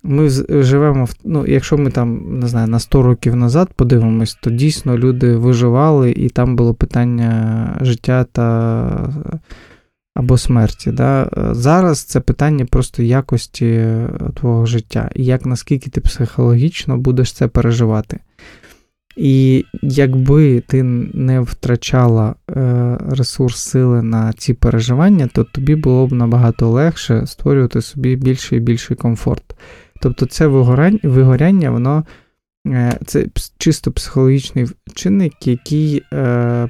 ми 0.03 0.29
живемо 0.49 1.05
в. 1.05 1.13
Ну, 1.23 1.47
якщо 1.47 1.77
ми 1.77 1.91
там, 1.91 2.39
не 2.39 2.47
знаю, 2.47 2.67
на 2.67 2.79
100 2.79 3.01
років 3.03 3.35
назад 3.35 3.69
подивимось, 3.75 4.37
то 4.41 4.49
дійсно 4.49 4.97
люди 4.97 5.35
виживали, 5.35 6.11
і 6.11 6.29
там 6.29 6.55
було 6.55 6.73
питання 6.73 7.77
життя 7.81 8.23
та 8.23 9.13
або 10.15 10.37
смерті. 10.37 10.91
Да? 10.91 11.29
Зараз 11.51 12.03
це 12.03 12.19
питання 12.19 12.65
просто 12.65 13.03
якості 13.03 13.87
твого 14.35 14.65
життя, 14.65 15.09
і 15.15 15.25
як 15.25 15.45
наскільки 15.45 15.89
ти 15.89 16.01
психологічно 16.01 16.97
будеш 16.97 17.33
це 17.33 17.47
переживати. 17.47 18.19
І 19.15 19.65
якби 19.81 20.59
ти 20.59 20.83
не 21.13 21.39
втрачала 21.39 22.35
е, 22.49 22.97
ресурс 23.09 23.57
сили 23.57 24.01
на 24.01 24.33
ці 24.33 24.53
переживання, 24.53 25.29
то 25.33 25.43
тобі 25.43 25.75
було 25.75 26.07
б 26.07 26.13
набагато 26.13 26.69
легше 26.69 27.23
створювати 27.27 27.81
собі 27.81 28.15
більший 28.15 28.57
і 28.57 28.61
більший 28.61 28.97
комфорт. 28.97 29.55
Тобто 30.01 30.25
це 30.25 30.47
вигоряння, 31.03 31.71
воно 31.71 32.05
е, 32.67 32.99
це 33.05 33.27
чисто 33.57 33.91
психологічний 33.91 34.67
чинник, 34.93 35.47
який 35.47 36.03
е, 36.13 36.69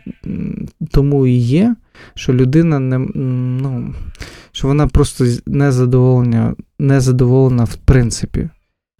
тому 0.91 1.28
і 1.28 1.34
є, 1.34 1.76
що 2.15 2.34
людина 2.34 2.80
не 2.80 2.97
ну, 3.15 3.93
що 4.51 4.68
вона 4.68 4.88
просто 4.88 5.26
незадоволена, 5.45 6.55
незадоволена 6.80 7.63
в 7.63 7.76
принципі. 7.76 8.49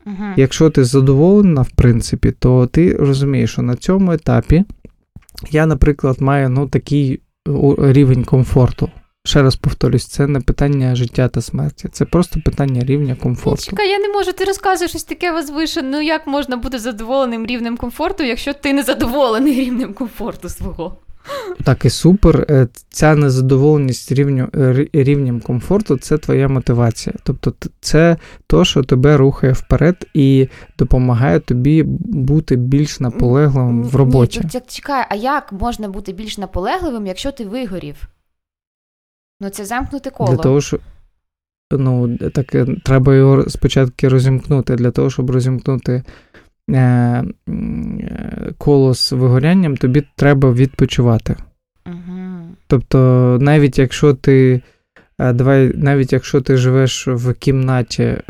Угу. 0.06 0.26
Якщо 0.38 0.70
ти 0.70 0.84
задоволена, 0.84 1.62
в 1.62 1.70
принципі, 1.70 2.32
то 2.40 2.68
ти 2.68 2.94
розумієш, 2.94 3.52
що 3.52 3.62
на 3.62 3.76
цьому 3.76 4.12
етапі 4.12 4.64
я, 5.52 5.66
наприклад, 5.66 6.22
маю 6.22 6.50
ну, 6.50 6.68
такий 6.68 7.22
рівень 7.78 8.24
комфорту. 8.24 8.90
Ще 9.24 9.42
раз 9.42 9.56
повторюсь, 9.56 10.08
це 10.08 10.28
не 10.28 10.40
питання 10.40 10.96
життя 10.96 11.28
та 11.28 11.42
смерті, 11.42 11.88
це 11.92 12.06
просто 12.06 12.40
питання 12.46 12.84
рівня 12.86 13.16
комфорту. 13.16 13.64
Чекай, 13.64 13.90
я 13.90 14.00
не 14.00 14.10
можу, 14.10 14.34
ти 14.34 14.44
розказуєш 14.44 14.92
щось 14.92 15.04
таке 15.04 15.32
возвишене. 15.32 15.90
Ну 15.92 16.02
як 16.02 16.28
можна 16.28 16.58
бути 16.58 16.80
задоволеним 16.80 17.46
рівнем 17.46 17.78
комфорту, 17.78 18.24
якщо 18.24 18.54
ти 18.54 18.74
не 18.74 18.84
задоволений 18.84 19.54
рівнем 19.66 19.94
комфорту 19.94 20.50
свого? 20.50 20.98
Так 21.64 21.86
і 21.86 21.90
супер. 21.90 22.46
Е, 22.50 22.68
ця 22.90 23.16
незадоволеність 23.16 24.12
рівню, 24.12 24.50
е, 24.56 24.88
рівнем 24.94 25.42
комфорту 25.42 25.98
це 25.98 26.18
твоя 26.18 26.48
мотивація. 26.48 27.16
Тобто, 27.24 27.54
це 27.80 28.18
то, 28.48 28.66
що 28.66 28.84
тебе 28.84 29.18
рухає 29.18 29.54
вперед 29.54 30.08
і 30.14 30.48
допомагає 30.78 31.40
тобі 31.40 31.84
бути 31.84 32.56
більш 32.56 33.00
наполегливим 33.00 33.84
в 33.84 33.96
роботі. 33.96 34.42
Ні, 34.54 34.62
Чекай, 34.68 35.06
а 35.10 35.16
як 35.16 35.52
можна 35.52 35.88
бути 35.88 36.12
більш 36.12 36.38
наполегливим, 36.38 37.08
якщо 37.08 37.32
ти 37.32 37.46
вигорів? 37.46 37.96
Ну, 39.42 39.50
це 39.50 39.66
замкнути 39.66 40.10
коло. 40.10 40.30
Для 40.30 40.38
того, 40.38 40.62
що 40.62 40.80
ну, 41.72 42.18
так, 42.18 42.56
треба 42.86 43.16
його 43.16 43.50
спочатку 43.50 44.10
розімкнути. 44.10 44.76
Для 44.76 44.92
того, 44.92 45.10
щоб 45.10 45.30
розімкнути 45.30 45.94
е, 45.94 46.04
коло 48.58 48.94
з 48.94 49.12
вигорянням, 49.12 49.78
тобі 49.78 50.04
треба 50.16 50.54
відпочивати. 50.54 51.36
Угу. 51.86 52.22
Тобто, 52.68 53.38
навіть 53.42 53.80
якщо 53.80 54.14
ти. 54.14 54.62
Е, 55.20 55.34
давай, 55.34 55.74
навіть 55.76 56.14
якщо 56.14 56.42
ти 56.42 56.58
живеш 56.58 57.08
в 57.08 57.34
кімнаті 57.34 58.04
е, 58.04 58.24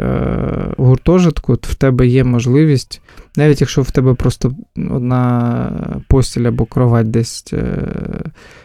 гуртожитку, 0.78 1.56
то 1.56 1.70
в 1.72 1.76
тебе 1.76 2.08
є 2.08 2.24
можливість, 2.24 3.02
навіть 3.38 3.62
якщо 3.62 3.82
в 3.82 3.92
тебе 3.92 4.14
просто 4.14 4.56
одна 4.90 6.02
постіль 6.08 6.46
або 6.46 6.66
кровать 6.66 7.12
десь 7.12 7.54
е, 7.54 7.88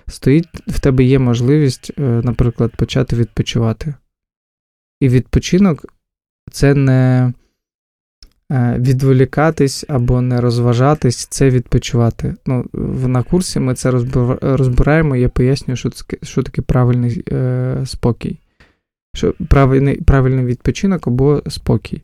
стоїть, 0.09 0.49
в 0.67 0.81
тебе 0.81 1.05
є 1.05 1.19
можливість, 1.19 1.93
е, 1.99 2.03
наприклад, 2.03 2.73
почати 2.77 3.17
відпочивати. 3.17 3.95
І 5.01 5.09
відпочинок 5.09 5.87
це 6.51 6.75
не 6.75 7.27
е, 7.29 7.33
відволікатись 8.51 9.85
або 9.89 10.21
не 10.21 10.41
розважатись, 10.41 11.27
це 11.27 11.51
відпочивати. 11.51 12.35
Ну, 12.47 12.65
На 13.09 13.23
курсі 13.23 13.61
ми 13.61 13.75
це 13.75 13.91
розбираємо, 14.41 15.17
я 15.17 15.29
пояснюю, 15.29 15.77
що 15.77 15.91
таке, 15.91 16.17
що 16.23 16.43
таке 16.43 16.63
правильний 16.63 17.25
е, 17.33 17.83
спокій. 17.87 18.39
Що 19.15 19.35
Правильний 19.51 20.01
правильний 20.01 20.45
відпочинок 20.45 21.07
або 21.07 21.43
спокій. 21.49 22.03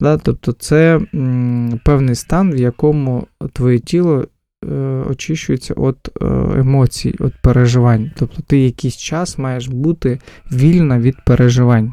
Да? 0.00 0.18
Тобто 0.18 0.52
це 0.52 1.00
м, 1.14 1.80
певний 1.84 2.14
стан, 2.14 2.52
в 2.52 2.56
якому 2.56 3.26
твоє 3.52 3.78
тіло 3.78 4.26
е, 4.64 4.74
очищується 5.10 5.74
від 5.74 5.96
е, 6.22 6.26
емоцій, 6.60 7.16
від 7.20 7.42
переживань. 7.42 8.10
Тобто 8.16 8.42
ти 8.42 8.58
якийсь 8.58 8.96
час 8.96 9.38
маєш 9.38 9.68
бути 9.68 10.20
вільна 10.52 10.98
від 10.98 11.24
переживань. 11.24 11.92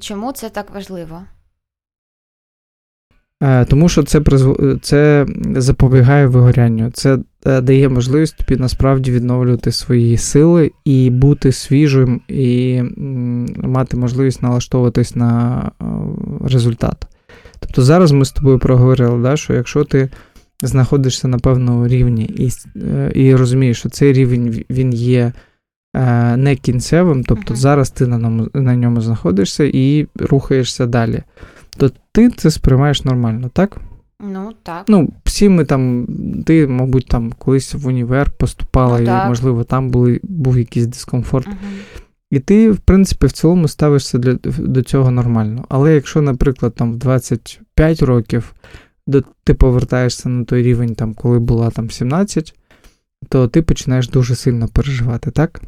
Чому 0.00 0.32
це 0.32 0.50
так 0.50 0.74
важливо? 0.74 1.22
Е, 3.44 3.64
тому 3.64 3.88
що 3.88 4.02
це 4.02 4.22
це 4.82 5.26
запобігає 5.56 6.26
вигорянню. 6.26 6.90
Це 6.90 7.18
е, 7.46 7.60
дає 7.60 7.88
можливість 7.88 8.36
тобі 8.36 8.60
насправді 8.60 9.12
відновлювати 9.12 9.72
свої 9.72 10.16
сили 10.16 10.70
і 10.84 11.10
бути 11.10 11.52
свіжим, 11.52 12.20
і 12.28 12.82
мати 13.56 13.96
можливість 13.96 14.42
налаштовуватись 14.42 15.16
на 15.16 15.62
е, 15.80 15.84
результат. 16.48 17.06
Тобто 17.60 17.82
зараз 17.82 18.12
ми 18.12 18.24
з 18.24 18.30
тобою 18.30 18.58
проговорили, 18.58 19.22
да, 19.22 19.36
що 19.36 19.54
якщо 19.54 19.84
ти 19.84 20.08
знаходишся 20.62 21.28
на 21.28 21.38
певному 21.38 21.88
рівні 21.88 22.24
і 22.24 22.50
і 23.14 23.34
розумієш, 23.34 23.78
що 23.78 23.88
цей 23.88 24.12
рівень 24.12 24.64
він 24.70 24.94
є 24.94 25.32
не 26.36 26.56
кінцевим, 26.62 27.24
тобто 27.24 27.54
зараз 27.54 27.90
ти 27.90 28.06
на 28.06 28.18
ньому, 28.18 28.48
на 28.54 28.76
ньому 28.76 29.00
знаходишся 29.00 29.64
і 29.64 30.06
рухаєшся 30.16 30.86
далі 30.86 31.22
то 31.74 31.90
ти 32.12 32.30
це 32.30 32.50
сприймаєш 32.50 33.04
нормально, 33.04 33.50
так? 33.52 33.80
Ну, 34.20 34.52
так. 34.62 34.84
Ну, 34.88 35.12
всі 35.24 35.48
ми 35.48 35.64
там, 35.64 36.06
ти, 36.46 36.66
мабуть, 36.66 37.06
там 37.06 37.32
колись 37.38 37.74
в 37.74 37.86
універ 37.86 38.30
поступала, 38.30 39.00
ну, 39.00 39.04
і, 39.24 39.28
можливо, 39.28 39.64
там 39.64 39.90
були, 39.90 40.20
був 40.22 40.58
якийсь 40.58 40.86
дискомфорт. 40.86 41.46
Угу. 41.46 41.56
І 42.30 42.40
ти, 42.40 42.70
в 42.70 42.78
принципі, 42.78 43.26
в 43.26 43.32
цілому 43.32 43.68
ставишся 43.68 44.18
для, 44.18 44.34
до 44.58 44.82
цього 44.82 45.10
нормально. 45.10 45.64
Але 45.68 45.94
якщо, 45.94 46.22
наприклад, 46.22 46.74
там 46.74 46.92
в 46.92 46.96
25 46.96 48.02
років 48.02 48.54
до, 49.06 49.22
ти 49.44 49.54
повертаєшся 49.54 50.28
на 50.28 50.44
той 50.44 50.62
рівень, 50.62 50.94
там, 50.94 51.14
коли 51.14 51.38
була 51.38 51.70
там 51.70 51.90
17, 51.90 52.54
то 53.28 53.48
ти 53.48 53.62
починаєш 53.62 54.08
дуже 54.08 54.34
сильно 54.34 54.68
переживати, 54.68 55.30
так? 55.30 55.62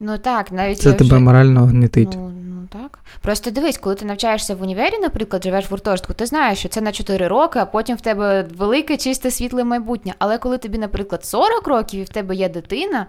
Ну 0.00 0.18
так, 0.18 0.52
навіть 0.52 0.78
це 0.78 0.92
тебе 0.92 1.10
вже... 1.10 1.18
морально 1.18 1.66
гнітить. 1.66 2.14
Ну, 2.16 2.32
так. 2.72 2.98
Просто 3.20 3.50
дивись, 3.50 3.78
коли 3.78 3.94
ти 3.94 4.04
навчаєшся 4.04 4.54
в 4.54 4.62
універі, 4.62 4.98
наприклад, 4.98 5.44
живеш 5.44 5.66
в 5.66 5.70
гуртожитку, 5.70 6.14
ти 6.14 6.26
знаєш, 6.26 6.58
що 6.58 6.68
це 6.68 6.80
на 6.80 6.92
4 6.92 7.28
роки, 7.28 7.58
а 7.58 7.66
потім 7.66 7.96
в 7.96 8.00
тебе 8.00 8.42
велике, 8.42 8.96
чисте 8.96 9.30
світле 9.30 9.64
майбутнє. 9.64 10.14
Але 10.18 10.38
коли 10.38 10.58
тобі, 10.58 10.78
наприклад, 10.78 11.24
40 11.24 11.66
років 11.68 12.00
і 12.00 12.04
в 12.04 12.08
тебе 12.08 12.34
є 12.34 12.48
дитина, 12.48 13.06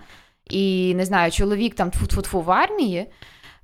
і 0.49 0.93
не 0.95 1.05
знаю, 1.05 1.32
чоловік 1.32 1.76
там 1.76 1.89
тфу-тфу-тфу 1.89 2.43
в 2.43 2.51
армії, 2.51 3.08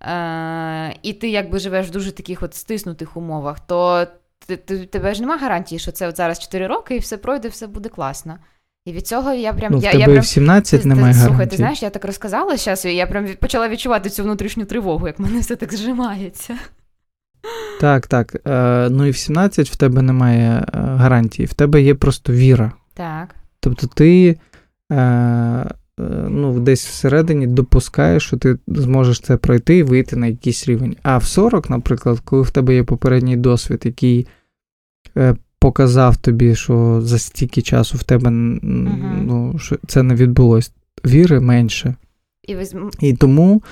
е- 0.01 0.95
і 1.03 1.13
ти 1.13 1.29
якби 1.29 1.59
живеш 1.59 1.87
в 1.87 1.91
дуже 1.91 2.11
таких 2.11 2.43
от 2.43 2.55
стиснутих 2.55 3.17
умовах, 3.17 3.59
то 3.59 4.07
ти, 4.47 4.57
тебе 4.85 5.13
ж 5.13 5.21
немає 5.21 5.39
гарантії, 5.39 5.79
що 5.79 5.91
це 5.91 6.07
от 6.07 6.17
зараз 6.17 6.39
4 6.39 6.67
роки 6.67 6.95
і 6.95 6.99
все 6.99 7.17
пройде, 7.17 7.47
все 7.47 7.67
буде 7.67 7.89
класно. 7.89 8.37
І 8.85 8.91
від 8.91 9.07
цього 9.07 9.33
я 9.33 9.53
прям 9.53 9.71
Ну, 9.71 9.77
в 9.77 9.83
я, 9.83 9.91
тебе 9.91 10.01
я 10.01 10.07
прям, 10.07 10.21
в 10.21 10.25
17 10.25 10.81
ти, 10.81 10.87
немає 10.87 11.13
Слухай, 11.13 11.49
ти 11.49 11.55
знаєш, 11.55 11.83
я 11.83 11.89
так 11.89 12.05
розказала 12.05 12.57
зараз, 12.57 12.85
і 12.85 12.95
я 12.95 13.07
прям 13.07 13.27
почала 13.39 13.69
відчувати 13.69 14.09
цю 14.09 14.23
внутрішню 14.23 14.65
тривогу, 14.65 15.07
як 15.07 15.19
мене 15.19 15.39
все 15.39 15.55
так 15.55 15.73
зжимається. 15.73 16.55
Так, 17.81 18.07
так. 18.07 18.35
Е, 18.47 18.89
Ну 18.89 19.05
і 19.05 19.11
в 19.11 19.17
17 19.17 19.69
в 19.69 19.75
тебе 19.75 20.01
немає 20.01 20.49
е, 20.51 20.65
гарантії, 20.73 21.45
в 21.45 21.53
тебе 21.53 21.81
є 21.81 21.95
просто 21.95 22.33
віра. 22.33 22.71
Так. 22.93 23.35
Тобто 23.59 23.87
ти 23.87 24.37
е, 24.91 24.95
е, 24.95 25.73
ну, 26.29 26.59
десь 26.59 26.87
всередині 26.87 27.47
допускаєш, 27.47 28.23
що 28.23 28.37
ти 28.37 28.57
зможеш 28.67 29.19
це 29.19 29.37
пройти 29.37 29.77
і 29.77 29.83
вийти 29.83 30.15
на 30.15 30.27
якийсь 30.27 30.67
рівень. 30.67 30.95
А 31.03 31.17
в 31.17 31.23
40, 31.23 31.69
наприклад, 31.69 32.19
коли 32.19 32.41
в 32.41 32.51
тебе 32.51 32.75
є 32.75 32.83
попередній 32.83 33.37
досвід, 33.37 33.81
який 33.85 34.27
е, 35.17 35.35
показав 35.63 36.17
тобі, 36.17 36.55
що 36.55 37.01
за 37.03 37.19
стільки 37.19 37.61
часу 37.61 37.97
в 37.97 38.03
тебе 38.03 38.29
uh-huh. 38.29 39.23
ну, 39.25 39.55
що 39.57 39.75
це 39.87 40.03
не 40.03 40.15
відбулось. 40.15 40.71
Віри 41.05 41.39
менше. 41.39 41.95
І 42.47 42.55
ви... 42.55 42.63
І 42.99 43.13
тому 43.13 43.63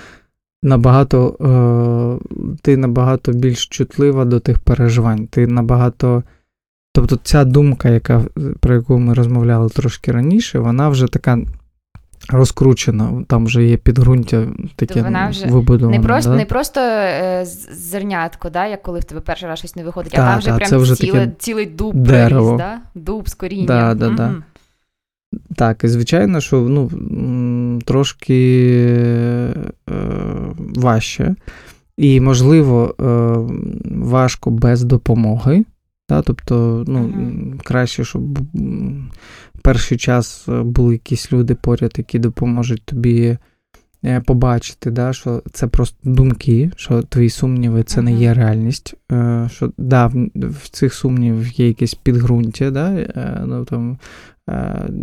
набагато 0.63 1.27
е, 1.41 2.55
ти 2.61 2.77
набагато 2.77 3.31
більш 3.31 3.67
чутлива 3.67 4.25
до 4.25 4.39
тих 4.39 4.59
переживань. 4.59 5.27
Ти 5.27 5.47
набагато. 5.47 6.23
Тобто 6.93 7.19
ця 7.23 7.45
думка, 7.45 7.89
яка, 7.89 8.25
про 8.59 8.73
яку 8.73 8.99
ми 8.99 9.13
розмовляли 9.13 9.69
трошки 9.69 10.11
раніше, 10.11 10.59
вона 10.59 10.89
вже 10.89 11.07
така 11.07 11.39
розкручена, 12.29 13.23
там 13.27 13.45
вже 13.45 13.63
є 13.63 13.77
підґрунтя 13.77 14.47
таке 14.75 15.01
вона 15.01 15.29
вже 15.29 15.47
вибудоване. 15.47 15.97
Не 15.97 16.03
просто 16.03 16.29
да? 16.29 16.35
не 16.35 16.45
просто 16.45 16.79
е, 16.81 17.45
зернятко, 17.71 18.49
да, 18.49 18.65
як 18.65 18.81
коли 18.81 18.99
в 18.99 19.03
тебе 19.03 19.21
перший 19.21 19.49
раз 19.49 19.59
щось 19.59 19.75
не 19.75 19.83
виходить, 19.83 20.11
та, 20.11 20.21
а 20.21 20.25
там 20.25 20.39
вже 20.39 20.53
прям 20.53 20.69
це 20.69 20.77
вже 20.77 20.95
ціле, 20.95 21.19
таке 21.19 21.31
цілий 21.39 21.65
дуб 21.65 21.95
дерево. 21.95 22.57
проріс, 22.57 22.57
да? 22.57 23.01
дуб 23.01 23.29
з 23.29 23.33
корінням. 23.33 23.65
Да, 23.65 23.93
да, 23.93 24.09
да. 24.09 24.35
Так, 25.55 25.83
і 25.83 25.87
звичайно, 25.87 26.41
що 26.41 26.59
ну, 26.61 26.89
трошки 27.85 28.63
е, 29.89 30.03
важче. 30.75 31.35
І, 31.97 32.21
можливо, 32.21 32.95
е, 32.99 33.03
важко 33.91 34.51
без 34.51 34.83
допомоги. 34.83 35.65
Да? 36.11 36.21
Тобто, 36.21 36.83
ну, 36.87 36.99
uh-huh. 36.99 37.63
краще, 37.63 38.03
щоб 38.03 38.39
перший 39.61 39.97
час 39.97 40.45
е, 40.49 40.61
були 40.63 40.93
якісь 40.93 41.31
люди 41.31 41.55
поряд, 41.55 41.93
які 41.97 42.19
допоможуть 42.19 42.85
тобі 42.85 43.37
е, 44.05 44.19
побачити, 44.19 44.91
да, 44.91 45.13
що 45.13 45.43
це 45.51 45.67
просто 45.67 45.97
думки, 46.03 46.71
що 46.75 47.01
твої 47.01 47.29
сумніви 47.29 47.83
це 47.83 48.01
не 48.01 48.13
є 48.13 48.33
реальність. 48.33 48.95
Е, 49.11 49.49
що 49.51 49.71
да, 49.77 50.11
в 50.35 50.69
цих 50.69 50.93
сумнівів 50.93 51.59
є 51.59 51.67
якесь 51.67 51.93
підґрунтя, 51.93 52.71
да, 52.71 53.07
ну, 53.45 53.65
там, 53.65 53.97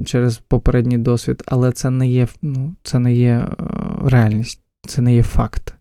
через 0.07 0.39
попередній 0.39 0.99
досвід, 0.99 1.43
але 1.47 1.73
це 1.73 1.91
не 1.91 2.09
є 2.09 2.29
ну, 2.43 2.75
це 2.83 2.99
не 2.99 3.15
є 3.15 3.49
реальність, 4.05 4.61
це 4.87 5.03
не 5.03 5.15
є 5.15 5.23
факт. 5.23 5.75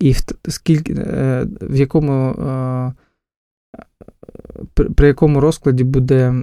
І 0.00 0.12
в 0.12 0.20
скільки 0.48 0.94
в 1.60 1.76
якому 1.76 2.34
при, 4.94 5.06
якому 5.06 5.40
розкладі 5.40 5.84
буде 5.84 6.34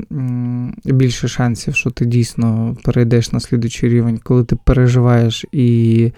більше 0.86 1.27
шансів, 1.27 1.75
що 1.75 1.91
ти 1.91 2.05
дійсно 2.05 2.77
перейдеш 2.84 3.31
на 3.31 3.39
слідуючий 3.39 3.89
рівень, 3.89 4.19
коли 4.23 4.43
ти 4.43 4.55
переживаєш 4.55 5.45
і 5.51 6.11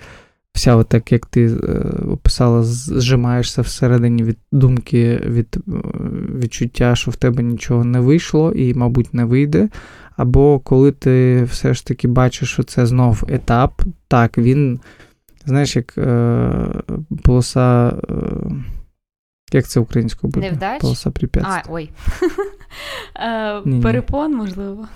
вся, 0.54 0.84
так 0.84 1.12
як 1.12 1.26
ти 1.26 1.46
е, 1.46 1.58
описала, 2.12 2.64
зжимаєшся 2.64 3.62
всередині 3.62 4.24
від 4.24 4.38
думки, 4.52 5.22
від 5.26 5.58
е, 5.58 5.72
відчуття, 6.40 6.96
що 6.96 7.12
в 7.12 7.16
тебе 7.16 7.44
нічого 7.44 7.84
не 7.84 8.00
вийшло 8.00 8.52
і, 8.52 8.74
мабуть, 8.74 9.14
не 9.14 9.26
вийде. 9.26 9.70
Або 10.18 10.60
коли 10.60 10.92
ти 10.92 11.44
все 11.44 11.74
ж 11.74 11.86
таки 11.86 12.08
бачиш, 12.08 12.50
що 12.50 12.64
це 12.64 12.86
знов 12.86 13.24
етап, 13.28 13.82
так, 14.08 14.38
він, 14.38 14.80
знаєш, 15.46 15.76
як 15.76 15.98
е, 15.98 16.52
полоса. 17.24 17.98
Е, 18.10 18.16
як 19.54 19.68
це 19.68 19.80
українською 19.80 20.32
буде? 20.32 20.50
Невдач? 20.50 20.82
Полоса 20.82 21.12
препятствий. 21.12 21.64
А, 21.68 21.74
ой. 21.74 21.90
Е, 23.16 23.82
перепон, 23.82 24.36
можливо. 24.36 24.88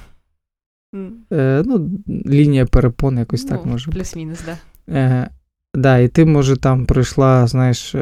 Е, 1.32 1.64
ну, 1.66 1.90
Лінія 2.26 2.66
перепон 2.66 3.18
якось 3.18 3.44
так 3.44 3.62
ну, 3.66 3.72
може. 3.72 3.92
Плюс-мінус, 3.92 4.40
так. 4.40 4.58
Е, 4.90 5.30
да, 5.74 5.98
і 5.98 6.08
ти, 6.08 6.26
може, 6.26 6.58
там 6.58 6.86
пройшла, 6.86 7.48
знаєш, 7.48 7.96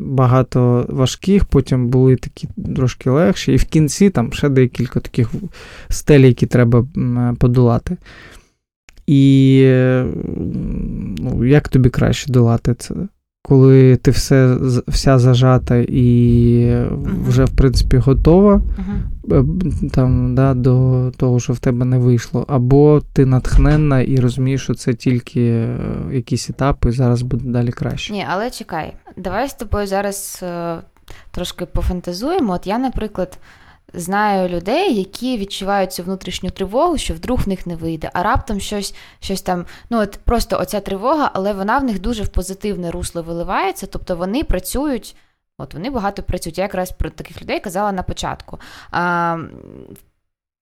багато 0.00 0.86
важких, 0.88 1.44
потім 1.44 1.88
були 1.88 2.16
такі 2.16 2.48
трошки 2.76 3.10
легші, 3.10 3.52
і 3.52 3.56
в 3.56 3.64
кінці 3.64 4.10
там 4.10 4.32
ще 4.32 4.48
декілька 4.48 5.00
таких 5.00 5.30
стелі, 5.88 6.26
які 6.26 6.46
треба 6.46 6.86
подолати. 7.38 7.96
І 9.06 9.62
ну, 11.18 11.44
як 11.44 11.68
тобі 11.68 11.90
краще 11.90 12.32
долати 12.32 12.74
це? 12.74 12.94
Коли 13.48 13.96
ти 13.96 14.10
все, 14.10 14.56
вся 14.88 15.18
зажата 15.18 15.76
і 15.76 16.86
вже, 17.28 17.44
в 17.44 17.56
принципі, 17.56 17.96
готова 17.96 18.62
uh-huh. 19.28 19.90
там, 19.90 20.34
да, 20.34 20.54
до 20.54 21.10
того, 21.16 21.40
що 21.40 21.52
в 21.52 21.58
тебе 21.58 21.84
не 21.84 21.98
вийшло, 21.98 22.44
або 22.48 23.02
ти 23.12 23.26
натхненна 23.26 24.00
і 24.00 24.16
розумієш, 24.16 24.62
що 24.62 24.74
це 24.74 24.94
тільки 24.94 25.40
е, 25.40 25.78
якісь 26.12 26.50
етапи, 26.50 26.88
і 26.88 26.92
зараз 26.92 27.22
буде 27.22 27.50
далі 27.50 27.72
краще. 27.72 28.12
Ні, 28.12 28.26
але 28.30 28.50
чекай, 28.50 28.92
давай 29.16 29.48
з 29.48 29.54
тобою 29.54 29.86
зараз 29.86 30.40
е, 30.42 30.76
трошки 31.30 31.66
пофантазуємо. 31.66 32.52
От 32.52 32.66
я, 32.66 32.78
наприклад 32.78 33.38
знаю 33.94 34.48
людей, 34.48 34.94
які 34.94 35.38
відчувають 35.38 35.92
цю 35.92 36.02
внутрішню 36.02 36.50
тривогу, 36.50 36.98
що 36.98 37.14
вдруг 37.14 37.40
в 37.40 37.48
них 37.48 37.66
не 37.66 37.76
вийде, 37.76 38.10
а 38.12 38.22
раптом 38.22 38.60
щось 38.60 38.94
щось 39.20 39.42
там, 39.42 39.66
ну 39.90 40.00
от 40.00 40.18
просто 40.24 40.58
оця 40.58 40.80
тривога, 40.80 41.30
але 41.34 41.52
вона 41.52 41.78
в 41.78 41.84
них 41.84 42.00
дуже 42.00 42.22
в 42.22 42.28
позитивне 42.28 42.90
русло 42.90 43.22
виливається, 43.22 43.86
тобто 43.86 44.16
вони 44.16 44.44
працюють. 44.44 45.16
От 45.58 45.74
вони 45.74 45.90
багато 45.90 46.22
працюють. 46.22 46.58
Я 46.58 46.64
якраз 46.64 46.92
про 46.92 47.10
таких 47.10 47.42
людей 47.42 47.60
казала 47.60 47.92
на 47.92 48.02
початку. 48.02 48.58
А, 48.90 49.38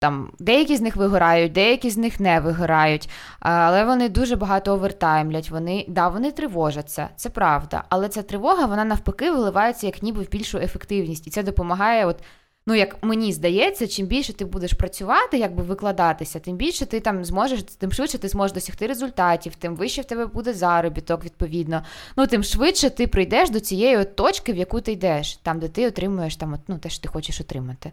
там 0.02 0.30
Деякі 0.38 0.76
з 0.76 0.80
них 0.80 0.96
вигорають, 0.96 1.52
деякі 1.52 1.90
з 1.90 1.96
них 1.96 2.20
не 2.20 2.40
вигорають, 2.40 3.10
але 3.40 3.84
вони 3.84 4.08
дуже 4.08 4.36
багато 4.36 4.72
овертаймлять. 4.72 5.50
Вони 5.50 5.84
да, 5.88 6.08
вони 6.08 6.30
тривожаться, 6.30 7.08
це 7.16 7.30
правда. 7.30 7.84
Але 7.88 8.08
ця 8.08 8.22
тривога, 8.22 8.66
вона 8.66 8.84
навпаки 8.84 9.30
виливається 9.30 9.86
як 9.86 10.02
ніби 10.02 10.22
в 10.22 10.30
більшу 10.30 10.58
ефективність. 10.58 11.26
І 11.26 11.30
це 11.30 11.42
допомагає 11.42 12.06
от 12.06 12.16
Ну, 12.66 12.74
як 12.74 12.96
мені 13.02 13.32
здається, 13.32 13.86
чим 13.86 14.06
більше 14.06 14.32
ти 14.32 14.44
будеш 14.44 14.72
працювати, 14.72 15.38
якби 15.38 15.62
викладатися, 15.62 16.38
тим 16.38 16.56
більше 16.56 16.86
ти 16.86 17.00
там 17.00 17.24
зможеш, 17.24 17.62
тим 17.62 17.92
швидше 17.92 18.18
ти 18.18 18.28
зможеш 18.28 18.54
досягти 18.54 18.86
результатів, 18.86 19.54
тим 19.54 19.76
вище 19.76 20.02
в 20.02 20.04
тебе 20.04 20.26
буде 20.26 20.54
заробіток, 20.54 21.24
відповідно. 21.24 21.82
Ну, 22.16 22.26
тим 22.26 22.42
швидше 22.42 22.90
ти 22.90 23.06
прийдеш 23.06 23.50
до 23.50 23.60
цієї 23.60 23.96
от 23.96 24.16
точки, 24.16 24.52
в 24.52 24.56
яку 24.56 24.80
ти 24.80 24.92
йдеш, 24.92 25.36
там, 25.36 25.58
де 25.58 25.68
ти 25.68 25.86
отримуєш 25.86 26.36
там, 26.36 26.52
от, 26.52 26.60
ну, 26.68 26.78
те, 26.78 26.88
що 26.88 27.02
ти 27.02 27.08
хочеш 27.08 27.40
отримати. 27.40 27.92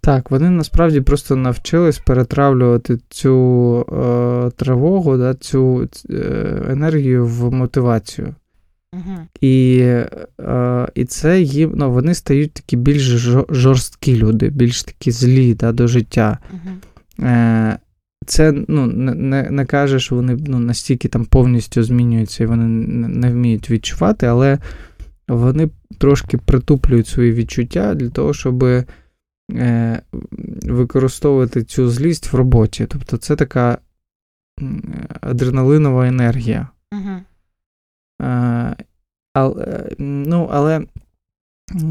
Так, 0.00 0.30
вони 0.30 0.50
насправді 0.50 1.00
просто 1.00 1.36
навчились 1.36 1.98
перетравлювати 1.98 2.98
цю 3.08 3.80
е, 3.92 4.50
тривогу, 4.56 5.16
да, 5.16 5.34
цю 5.34 5.88
е, 6.10 6.14
енергію 6.68 7.26
в 7.26 7.52
мотивацію. 7.52 8.34
І 9.40 9.78
е, 10.40 10.88
і 10.94 11.04
це 11.04 11.40
їм 11.40 11.72
ну, 11.74 11.92
вони 11.92 12.14
стають 12.14 12.52
такі 12.52 12.76
більш 12.76 13.02
жорсткі 13.48 14.16
люди, 14.16 14.48
більш 14.48 14.84
такі 14.84 15.10
злі 15.10 15.54
да, 15.54 15.72
до 15.72 15.86
життя. 15.86 16.38
Е, 17.20 17.78
Це 18.26 18.52
ну, 18.68 18.86
не 18.86 19.50
не 19.50 19.64
каже, 19.66 20.00
що 20.00 20.14
вони 20.14 20.38
ну, 20.46 20.58
настільки 20.58 21.08
там 21.08 21.24
повністю 21.24 21.82
змінюються 21.82 22.44
і 22.44 22.46
вони 22.46 22.64
не 23.08 23.30
вміють 23.30 23.70
відчувати, 23.70 24.26
але 24.26 24.58
вони 25.28 25.70
трошки 25.98 26.38
притуплюють 26.38 27.06
свої 27.06 27.32
відчуття 27.32 27.94
для 27.94 28.10
того, 28.10 28.34
щоб 28.34 28.64
е, 29.52 30.02
використовувати 30.62 31.62
цю 31.62 31.90
злість 31.90 32.32
в 32.32 32.36
роботі. 32.36 32.86
Тобто 32.88 33.16
це 33.16 33.36
така 33.36 33.78
адреналинова 35.20 36.06
енергія. 36.06 36.68
Е, 38.22 38.76
але, 39.34 39.88
ну, 39.98 40.48
але 40.52 40.80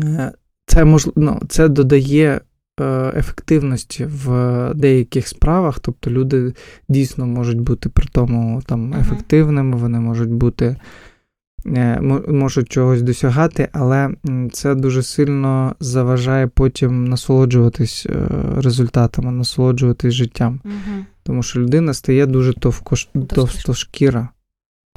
е, 0.03 0.31
це 0.65 0.85
мож, 0.85 1.09
ну, 1.15 1.41
це 1.49 1.67
додає 1.67 2.41
е, 2.79 3.13
ефективності 3.15 4.05
в 4.05 4.71
деяких 4.75 5.27
справах, 5.27 5.79
тобто 5.79 6.11
люди 6.11 6.53
дійсно 6.89 7.25
можуть 7.25 7.61
бути 7.61 7.89
при 7.89 8.07
тому 8.11 8.61
там 8.65 8.93
ефективними, 8.93 9.77
вони 9.77 9.99
можуть 9.99 10.31
бути. 10.31 10.75
Можуть 12.27 12.69
чогось 12.69 13.01
досягати, 13.01 13.69
але 13.71 14.09
це 14.51 14.75
дуже 14.75 15.03
сильно 15.03 15.75
заважає 15.79 16.47
потім 16.47 17.05
насолоджуватись 17.05 18.07
результатами, 18.57 19.31
насолоджуватись 19.31 20.13
життям. 20.13 20.61
Угу. 20.65 21.05
Тому 21.23 21.43
що 21.43 21.59
людина 21.59 21.93
стає 21.93 22.25
дуже 22.25 22.53
товстошкіра. 23.27 24.29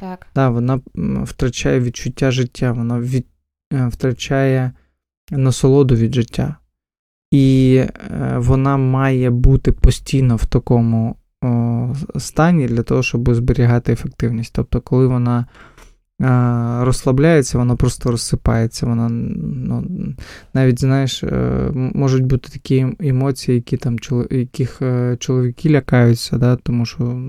Так. 0.01 0.27
Да, 0.35 0.49
Вона 0.49 0.79
втрачає 1.23 1.79
відчуття 1.79 2.31
життя, 2.31 2.71
вона 2.71 2.99
від, 2.99 3.25
е, 3.73 3.87
втрачає 3.87 4.71
насолоду 5.31 5.95
від 5.95 6.15
життя. 6.15 6.55
І 7.31 7.75
е, 7.75 8.35
вона 8.37 8.77
має 8.77 9.29
бути 9.29 9.71
постійно 9.71 10.35
в 10.35 10.45
такому 10.45 11.15
стані 12.17 12.67
для 12.67 12.83
того, 12.83 13.03
щоб 13.03 13.33
зберігати 13.33 13.93
ефективність. 13.93 14.53
Тобто, 14.55 14.81
коли 14.81 15.07
вона 15.07 15.39
е, 15.39 15.45
розслабляється, 16.85 17.57
вона 17.57 17.75
просто 17.75 18.11
розсипається. 18.11 18.85
Вона, 18.85 19.09
ну, 19.09 19.85
Навіть, 20.53 20.79
знаєш, 20.79 21.23
можуть 21.73 22.25
бути 22.25 22.49
такі 22.49 22.87
емоції, 22.99 23.55
які 23.55 23.77
там, 23.77 23.97
яких 24.31 24.81
чоловіки 25.19 25.69
лякаються, 25.69 26.37
да, 26.37 26.55
тому 26.55 26.85
що 26.85 27.23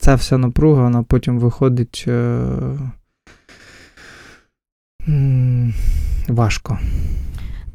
ця 0.00 0.14
вся 0.14 0.38
напруга, 0.38 0.82
вона 0.82 1.02
потім 1.02 1.38
виходить 1.38 2.04
е, 2.08 2.40
важко. 6.28 6.78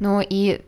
Ну 0.00 0.22
і. 0.30 0.58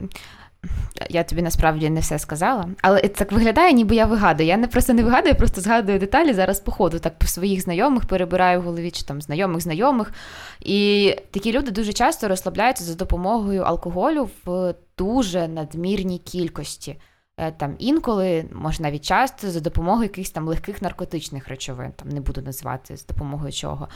Я 1.11 1.25
тобі 1.25 1.43
насправді 1.43 1.91
не 1.91 2.01
все 2.01 2.19
сказала, 2.19 2.69
але 2.83 3.01
так 3.01 3.33
виглядає, 3.33 3.73
ніби 3.73 3.97
я 3.97 4.07
вигадую. 4.07 4.49
Я 4.49 4.57
не 4.57 4.67
просто 4.67 4.93
не 4.93 5.03
вигадую, 5.03 5.29
я 5.29 5.35
просто 5.35 5.61
згадую 5.61 5.99
деталі 5.99 6.33
зараз 6.33 6.61
по 6.61 6.73
ходу, 6.73 6.99
так 6.99 7.19
по 7.19 7.27
своїх 7.27 7.61
знайомих 7.61 8.05
перебираю 8.05 8.61
в 8.61 8.65
голові, 8.65 8.91
чи 8.91 9.05
там 9.05 9.23
знайомих 9.23 9.61
знайомих. 9.61 10.13
І 10.61 11.15
такі 11.31 11.53
люди 11.53 11.71
дуже 11.71 11.93
часто 11.93 12.29
розслабляються 12.29 12.85
за 12.85 12.95
допомогою 12.95 13.63
алкоголю 13.63 14.31
в 14.45 14.75
дуже 14.99 15.49
надмірній 15.49 16.19
кількості. 16.19 16.97
Е, 17.39 17.53
там 17.53 17.76
інколи, 17.78 18.45
може 18.53 18.82
навіть 18.82 19.05
часто, 19.05 19.51
за 19.51 19.61
допомогою 19.61 20.03
якихось 20.03 20.30
там 20.30 20.49
легких 20.49 20.82
наркотичних 20.82 21.49
речовин, 21.49 21.93
там 21.93 22.09
не 22.09 22.20
буду 22.20 22.43
називати 22.43 22.97
з 22.97 23.07
допомогою 23.07 23.53
чого. 23.53 23.89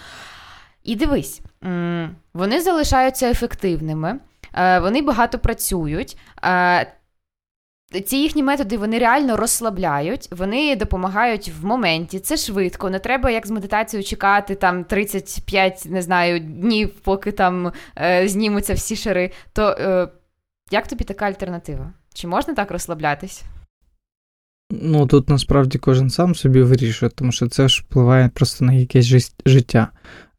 І 0.82 0.96
дивись, 0.96 1.40
вони 2.34 2.60
залишаються 2.60 3.30
ефективними, 3.30 4.20
е, 4.54 4.78
вони 4.78 5.02
багато 5.02 5.38
працюють. 5.38 6.18
Е, 6.44 6.92
ці 8.06 8.16
їхні 8.16 8.42
методи 8.42 8.76
вони 8.76 8.98
реально 8.98 9.36
розслабляють, 9.36 10.28
вони 10.32 10.76
допомагають 10.76 11.52
в 11.60 11.64
моменті. 11.64 12.20
Це 12.20 12.36
швидко. 12.36 12.90
Не 12.90 12.98
треба 12.98 13.30
як 13.30 13.46
з 13.46 13.50
медитацією 13.50 14.04
чекати 14.04 14.54
там 14.54 14.84
35, 14.84 15.86
не 15.86 16.02
знаю, 16.02 16.40
днів, 16.40 16.90
поки 17.00 17.32
там 17.32 17.72
е, 17.98 18.28
знімуться 18.28 18.74
всі 18.74 18.96
шари. 18.96 19.30
То 19.52 19.68
е, 19.68 20.08
як 20.70 20.88
тобі 20.88 21.04
така 21.04 21.26
альтернатива? 21.26 21.92
Чи 22.14 22.26
можна 22.26 22.54
так 22.54 22.70
розслаблятись? 22.70 23.44
Ну, 24.70 25.06
тут 25.06 25.28
насправді 25.28 25.78
кожен 25.78 26.10
сам 26.10 26.34
собі 26.34 26.62
вирішує, 26.62 27.10
тому 27.14 27.32
що 27.32 27.48
це 27.48 27.68
ж 27.68 27.82
впливає 27.82 28.28
просто 28.28 28.64
на 28.64 28.72
якесь 28.72 29.32
життя. 29.46 29.88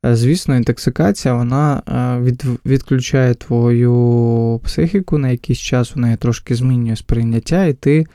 Е, 0.06 0.16
звісно, 0.16 0.56
інтоксикація 0.56 1.34
вона 1.34 1.84
е, 1.88 2.22
від, 2.22 2.44
відключає 2.66 3.34
твою 3.34 4.62
психіку 4.64 5.18
на 5.18 5.30
якийсь 5.30 5.60
час, 5.60 5.96
вона 5.96 6.18
трошки 6.18 6.56
змінює 6.56 6.96
сприйняття, 6.96 7.66
і 7.66 7.74
ти, 7.74 8.06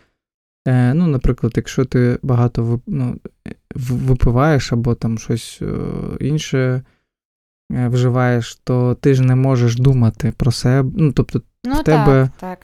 е, 0.68 0.94
ну, 0.94 1.06
наприклад, 1.06 1.52
якщо 1.56 1.84
ти 1.84 2.18
багато 2.22 2.80
ну, 2.86 3.16
випиваєш 3.74 4.72
або 4.72 4.94
там 4.94 5.18
щось 5.18 5.62
інше 6.20 6.82
вживаєш, 7.70 8.54
то 8.64 8.94
ти 8.94 9.14
ж 9.14 9.22
не 9.22 9.34
можеш 9.34 9.76
думати 9.76 10.32
про 10.36 10.52
себе. 10.52 10.90
Ну, 10.96 11.12
тобто, 11.12 11.42
ну, 11.64 11.72
в 11.72 11.76
так, 11.76 11.84
тебе. 11.84 12.30
так. 12.40 12.58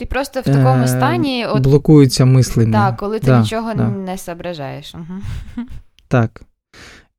Ти 0.00 0.06
просто 0.06 0.40
в 0.40 0.44
такому 0.44 0.84
е, 0.84 0.88
стані 0.88 1.46
от, 1.46 1.62
блокується 1.62 2.24
мислення. 2.24 2.72
Так, 2.72 2.96
коли 2.96 3.18
ти 3.18 3.26
да, 3.26 3.40
нічого 3.40 3.74
да. 3.74 3.88
не 3.88 4.16
зображаєш. 4.16 4.94
Угу. 4.94 5.66
Так. 6.08 6.42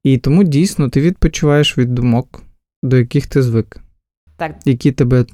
І 0.04 0.18
тому 0.18 0.44
дійсно 0.44 0.90
ти 0.90 1.02
відпочиваєш 1.02 1.78
від 1.78 1.96
думок, 1.96 2.44
до 2.84 2.98
яких 2.98 3.28
ти 3.28 3.42
звик. 3.42 3.78
Так. 4.38 4.56
Які 4.66 4.92
тебе 4.92 5.26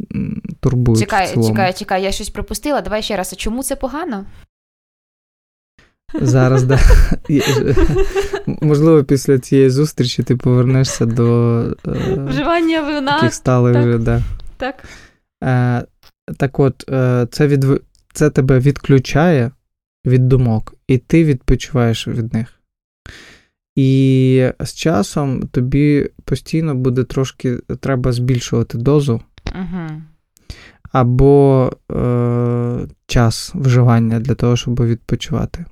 турбують. 0.59 0.99
Чекай, 0.99 1.25
в 1.25 1.29
цілому. 1.29 1.49
чекай, 1.49 1.73
чекай, 1.73 2.03
я 2.03 2.11
щось 2.11 2.29
пропустила. 2.29 2.81
Давай 2.81 3.03
ще 3.03 3.17
раз. 3.17 3.33
А 3.33 3.35
чому 3.35 3.63
це 3.63 3.75
погано? 3.75 4.25
Зараз, 6.21 6.63
да. 6.63 6.79
Можливо, 8.61 9.03
після 9.03 9.39
цієї 9.39 9.69
зустрічі 9.69 10.23
ти 10.23 10.35
повернешся 10.35 11.05
до 11.05 11.59
е, 11.87 12.25
вживання 12.27 12.81
вина. 12.81 13.15
Таких 13.15 13.33
сталих 13.33 13.73
так. 13.73 13.85
вже, 13.85 13.97
да. 13.97 14.21
Так. 14.57 14.83
Так 16.37 16.59
от, 16.59 16.89
е, 16.89 17.27
це 17.31 17.47
від, 17.47 17.65
це 18.13 18.29
тебе 18.29 18.59
відключає 18.59 19.51
від 20.05 20.27
думок, 20.27 20.75
і 20.87 20.97
ти 20.97 21.23
відпочиваєш 21.23 22.07
від 22.07 22.33
них. 22.33 22.53
І 23.75 24.49
з 24.59 24.73
часом 24.73 25.41
тобі 25.41 26.09
постійно 26.25 26.75
буде 26.75 27.03
трошки 27.03 27.57
треба 27.79 28.11
збільшувати 28.11 28.77
дозу. 28.77 29.21
uh 29.45 30.01
Або 30.91 31.71
е, 31.91 32.87
час 33.07 33.51
вживання 33.55 34.19
для 34.19 34.35
того, 34.35 34.55
щоб 34.55 34.83
відпочивати. 34.83 35.65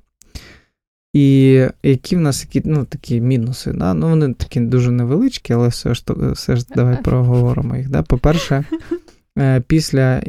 І 1.12 1.66
які 1.82 2.16
в 2.16 2.20
нас 2.20 2.42
які, 2.42 2.68
ну, 2.68 2.84
такі 2.84 3.20
мінуси? 3.20 3.72
Да? 3.72 3.94
Ну, 3.94 4.08
Вони 4.08 4.34
такі 4.34 4.60
дуже 4.60 4.90
невеличкі, 4.90 5.52
але 5.52 5.68
все 5.68 5.94
ж 5.94 6.04
все 6.32 6.56
ж 6.56 6.66
давай 6.76 7.02
проговоримо 7.04 7.76
їх. 7.76 7.88
Да? 7.88 8.02
По-перше, 8.02 8.64
після 9.66 10.22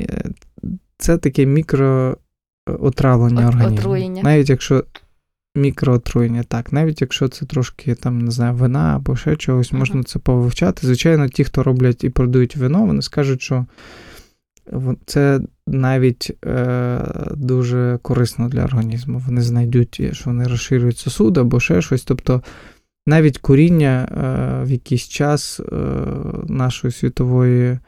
це 0.97 1.17
таке 1.17 1.45
мікроотравлення 1.45 3.47
організму. 3.47 3.77
Отруєння. 3.77 4.21
Навіть 4.23 4.49
якщо 4.49 4.83
мікроотруєння, 5.55 6.43
так, 6.43 6.73
навіть 6.73 7.01
якщо 7.01 7.27
це 7.27 7.45
трошки 7.45 7.95
там, 7.95 8.19
не 8.19 8.31
знаю, 8.31 8.53
вина 8.53 8.95
або 8.95 9.15
ще 9.15 9.35
чогось, 9.35 9.73
uh-huh. 9.73 9.77
можна 9.77 10.03
це 10.03 10.19
повивчати. 10.19 10.87
Звичайно, 10.87 11.27
ті, 11.27 11.43
хто 11.43 11.63
роблять 11.63 12.03
і 12.03 12.09
продають 12.09 12.55
вино, 12.55 12.85
вони 12.85 13.01
скажуть, 13.01 13.41
що 13.41 13.65
це 15.05 15.39
навіть 15.67 16.31
е, 16.45 16.99
дуже 17.35 17.99
корисно 18.01 18.49
для 18.49 18.63
організму. 18.63 19.23
Вони 19.27 19.41
знайдуть, 19.41 20.01
що 20.11 20.25
вони 20.25 20.47
розширюють 20.47 20.97
сосуди 20.97 21.41
або 21.41 21.59
ще 21.59 21.81
щось. 21.81 22.03
Тобто 22.03 22.41
навіть 23.05 23.37
куріння 23.37 24.07
е, 24.11 24.65
в 24.65 24.71
якийсь 24.71 25.07
час 25.07 25.59
е, 25.59 25.63
нашої 26.47 26.91
світової 26.91 27.79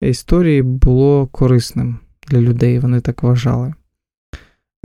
історії 0.00 0.62
було 0.62 1.26
корисним 1.26 1.98
для 2.28 2.40
людей, 2.40 2.78
вони 2.78 3.00
так 3.00 3.22
вважали. 3.22 3.74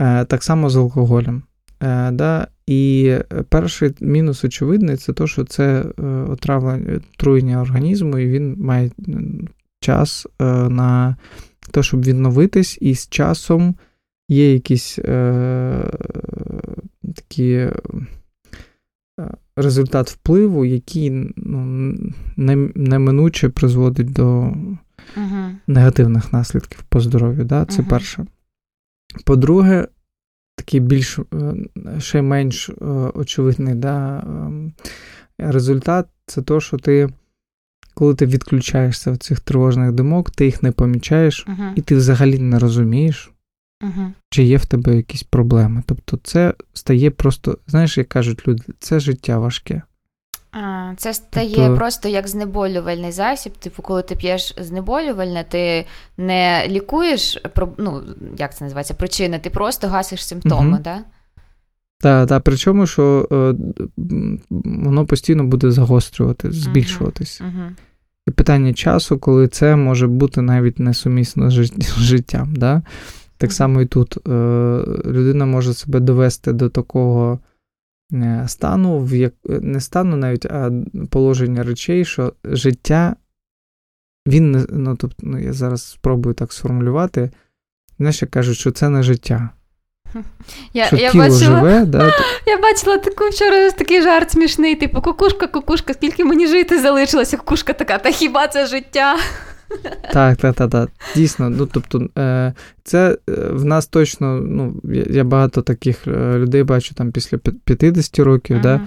Е, 0.00 0.24
так 0.24 0.42
само 0.42 0.70
з 0.70 0.76
алкоголем. 0.76 1.42
Е, 1.82 2.10
да? 2.10 2.46
І 2.66 3.14
перший 3.48 3.94
мінус 4.00 4.44
очевидний 4.44 4.96
це 4.96 5.12
те, 5.12 5.26
що 5.26 5.44
це 5.44 5.84
е, 5.98 6.02
отравлення 6.06 7.00
отруєння 7.14 7.60
організму, 7.60 8.18
і 8.18 8.28
він 8.28 8.56
має 8.58 8.90
час 9.80 10.26
на 10.68 11.16
те, 11.70 11.82
щоб 11.82 12.04
відновитись, 12.04 12.78
і 12.80 12.94
з 12.94 13.08
часом 13.08 13.74
є 14.28 14.52
якісь 14.52 14.98
е, 14.98 15.90
такі 17.14 17.68
результат 19.56 20.10
впливу, 20.10 20.64
який 20.64 21.10
ну, 21.36 21.94
неминуче 22.74 23.48
призводить 23.48 24.12
до 24.12 24.54
uh 25.16 25.54
негативних 25.66 26.32
наслідків 26.32 26.82
по 26.88 27.00
здоров'ю. 27.00 27.44
Да? 27.44 27.64
Це 27.64 27.82
uh 27.82 27.88
перше. 27.88 28.26
По-друге, 29.24 29.88
такий 30.56 30.80
більш 30.80 31.18
ще 31.98 32.22
менш 32.22 32.70
очевидний 33.14 33.74
да, 33.74 34.22
ем, 34.26 34.72
результат 35.38 36.06
це 36.26 36.42
то, 36.42 36.60
що 36.60 36.78
ти 36.78 37.08
коли 37.94 38.14
ти 38.14 38.26
відключаєшся 38.26 39.12
в 39.12 39.16
цих 39.16 39.40
тривожних 39.40 39.92
думок, 39.92 40.30
ти 40.30 40.44
їх 40.44 40.62
не 40.62 40.72
помічаєш, 40.72 41.46
uh-huh. 41.46 41.72
і 41.76 41.80
ти 41.80 41.96
взагалі 41.96 42.38
не 42.38 42.58
розумієш, 42.58 43.32
uh-huh. 43.84 44.10
чи 44.30 44.42
є 44.42 44.56
в 44.56 44.66
тебе 44.66 44.96
якісь 44.96 45.22
проблеми. 45.22 45.82
Тобто, 45.86 46.18
це 46.22 46.54
стає 46.72 47.10
просто, 47.10 47.58
знаєш, 47.66 47.98
як 47.98 48.08
кажуть 48.08 48.48
люди, 48.48 48.64
це 48.78 49.00
життя 49.00 49.38
важке. 49.38 49.82
А, 50.52 50.92
Це 50.96 51.14
стає 51.14 51.54
тобто... 51.56 51.76
просто 51.76 52.08
як 52.08 52.28
знеболювальний 52.28 53.12
засіб. 53.12 53.52
Типу, 53.52 53.82
коли 53.82 54.02
ти 54.02 54.16
п'єш 54.16 54.54
знеболювальне, 54.58 55.44
ти 55.48 55.86
не 56.16 56.68
лікуєш 56.68 57.38
ну, 57.78 58.02
як 58.38 58.56
це 58.56 58.64
називається, 58.64 58.94
причини, 58.94 59.38
ти 59.38 59.50
просто 59.50 59.88
гасиш 59.88 60.26
симптоми, 60.26 60.76
uh-huh. 60.76 60.82
да? 60.82 60.98
Так, 62.00 62.28
та, 62.28 62.40
причому, 62.40 62.86
що 62.86 63.28
е, 63.32 63.54
воно 64.60 65.06
постійно 65.06 65.44
буде 65.44 65.70
загострювати, 65.70 66.52
збільшуватись. 66.52 67.40
Uh-huh, 67.40 67.46
uh-huh. 67.46 67.70
І 68.26 68.30
питання 68.30 68.74
часу, 68.74 69.18
коли 69.18 69.48
це 69.48 69.76
може 69.76 70.06
бути 70.06 70.42
навіть 70.42 70.78
несумісно 70.78 71.50
з 71.50 71.72
життям. 71.98 72.56
Да? 72.56 72.82
Так 73.36 73.50
uh-huh. 73.50 73.54
само 73.54 73.80
і 73.80 73.86
тут 73.86 74.28
е, 74.28 74.30
людина 75.06 75.46
може 75.46 75.74
себе 75.74 76.00
довести 76.00 76.52
до 76.52 76.68
такого 76.68 77.38
стану, 78.46 78.98
в 78.98 79.14
як, 79.14 79.34
не 79.44 79.80
стану 79.80 80.16
навіть, 80.16 80.46
а 80.46 80.70
положення 81.10 81.62
речей, 81.62 82.04
що 82.04 82.32
життя, 82.44 83.16
він 84.26 84.50
не 84.50 84.66
ну, 84.68 84.96
тобто, 84.96 85.16
ну, 85.22 85.38
я 85.38 85.52
зараз 85.52 85.90
спробую 85.90 86.34
так 86.34 86.52
сформулювати, 86.52 87.30
знаєш, 87.98 88.22
як 88.22 88.30
кажуть, 88.30 88.58
що 88.58 88.70
це 88.70 88.88
не 88.88 89.02
життя. 89.02 89.50
Я 90.74 90.86
що 90.86 90.96
я, 90.96 91.10
тіло 91.10 91.24
бачила, 91.24 91.40
живе, 91.40 91.84
да? 91.84 92.10
я 92.46 92.58
бачила 92.58 92.98
таку 92.98 93.28
вчора 93.28 93.70
такий 93.70 94.02
жарт 94.02 94.30
смішний, 94.30 94.74
типу, 94.74 95.02
кукушка, 95.02 95.46
кукушка, 95.46 95.94
скільки 95.94 96.24
мені 96.24 96.46
жити 96.46 96.82
залишилося, 96.82 97.36
кукушка 97.36 97.72
така, 97.72 97.98
та 97.98 98.10
хіба 98.10 98.48
це 98.48 98.66
життя? 98.66 99.16
Так, 100.12 100.36
так, 100.36 100.54
так, 100.54 100.70
так. 100.70 100.90
Дійсно, 101.16 101.50
ну 101.50 101.68
тобто, 101.72 102.08
е, 102.18 102.52
це 102.84 103.18
е, 103.28 103.32
в 103.50 103.64
нас 103.64 103.86
точно, 103.86 104.40
ну, 104.40 104.74
я 105.10 105.24
багато 105.24 105.62
таких 105.62 106.08
е, 106.08 106.38
людей 106.38 106.62
бачу 106.62 106.94
там 106.94 107.12
після 107.12 107.38
50 107.38 108.18
років, 108.18 108.56
uh-huh. 108.56 108.62
да, 108.62 108.80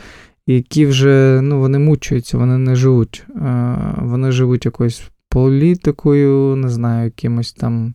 які 0.48 0.86
вже 0.86 1.40
ну, 1.44 1.60
вони 1.60 1.80
мучаються, 1.80 2.38
вони 2.38 2.58
не 2.58 2.76
живуть. 2.76 3.26
Вони 3.98 4.32
живуть 4.32 4.66
якоюсь 4.66 5.04
політикою, 5.30 6.56
не 6.56 6.70
знаю, 6.70 7.06
якимось 7.06 7.54
там. 7.54 7.94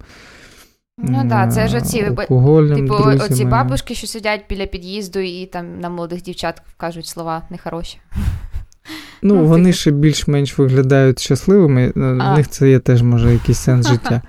Ну 0.99 1.27
так, 1.29 1.53
це 1.53 1.69
ж 1.69 1.79
оці 1.79 2.03
типу, 2.03 2.95
оці 3.21 3.45
бабушки, 3.45 3.95
що 3.95 4.07
сидять 4.07 4.41
біля 4.49 4.67
під'їзду 4.67 5.19
і 5.19 5.47
там 5.47 5.81
на 5.81 5.89
молодих 5.89 6.23
дівчат 6.23 6.63
кажуть 6.77 7.07
слова 7.07 7.43
нехороші. 7.51 7.99
Ну, 9.23 9.35
ну 9.35 9.47
вони 9.47 9.73
ще 9.73 9.91
більш-менш 9.91 10.59
виглядають 10.59 11.19
щасливими, 11.19 11.93
а. 11.97 12.01
в 12.01 12.37
них 12.37 12.49
це 12.49 12.71
є 12.71 12.79
теж, 12.79 13.03
може, 13.03 13.33
якийсь 13.33 13.59
сенс 13.59 13.89
життя. 13.91 14.23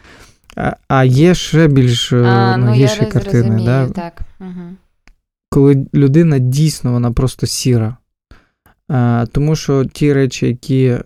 А 0.55 0.76
а 0.88 1.03
є 1.03 1.36
ще 1.36 1.68
більш 1.68 2.14
е, 2.14 2.24
а, 2.24 2.57
ну, 2.57 2.72
гірші 2.72 2.97
я 3.01 3.05
картини. 3.05 3.41
Розумію, 3.41 3.66
да? 3.66 3.88
так. 3.88 4.22
Угу. 4.39 4.76
Коли 5.49 5.86
людина 5.93 6.39
дійсно 6.39 6.91
вона 6.91 7.12
просто 7.12 7.47
сіра. 7.47 7.97
А, 8.88 9.26
Тому 9.32 9.55
що 9.55 9.86
ті 9.86 10.14
речі, 10.14 10.47
які 10.47 10.86
е, 10.86 11.01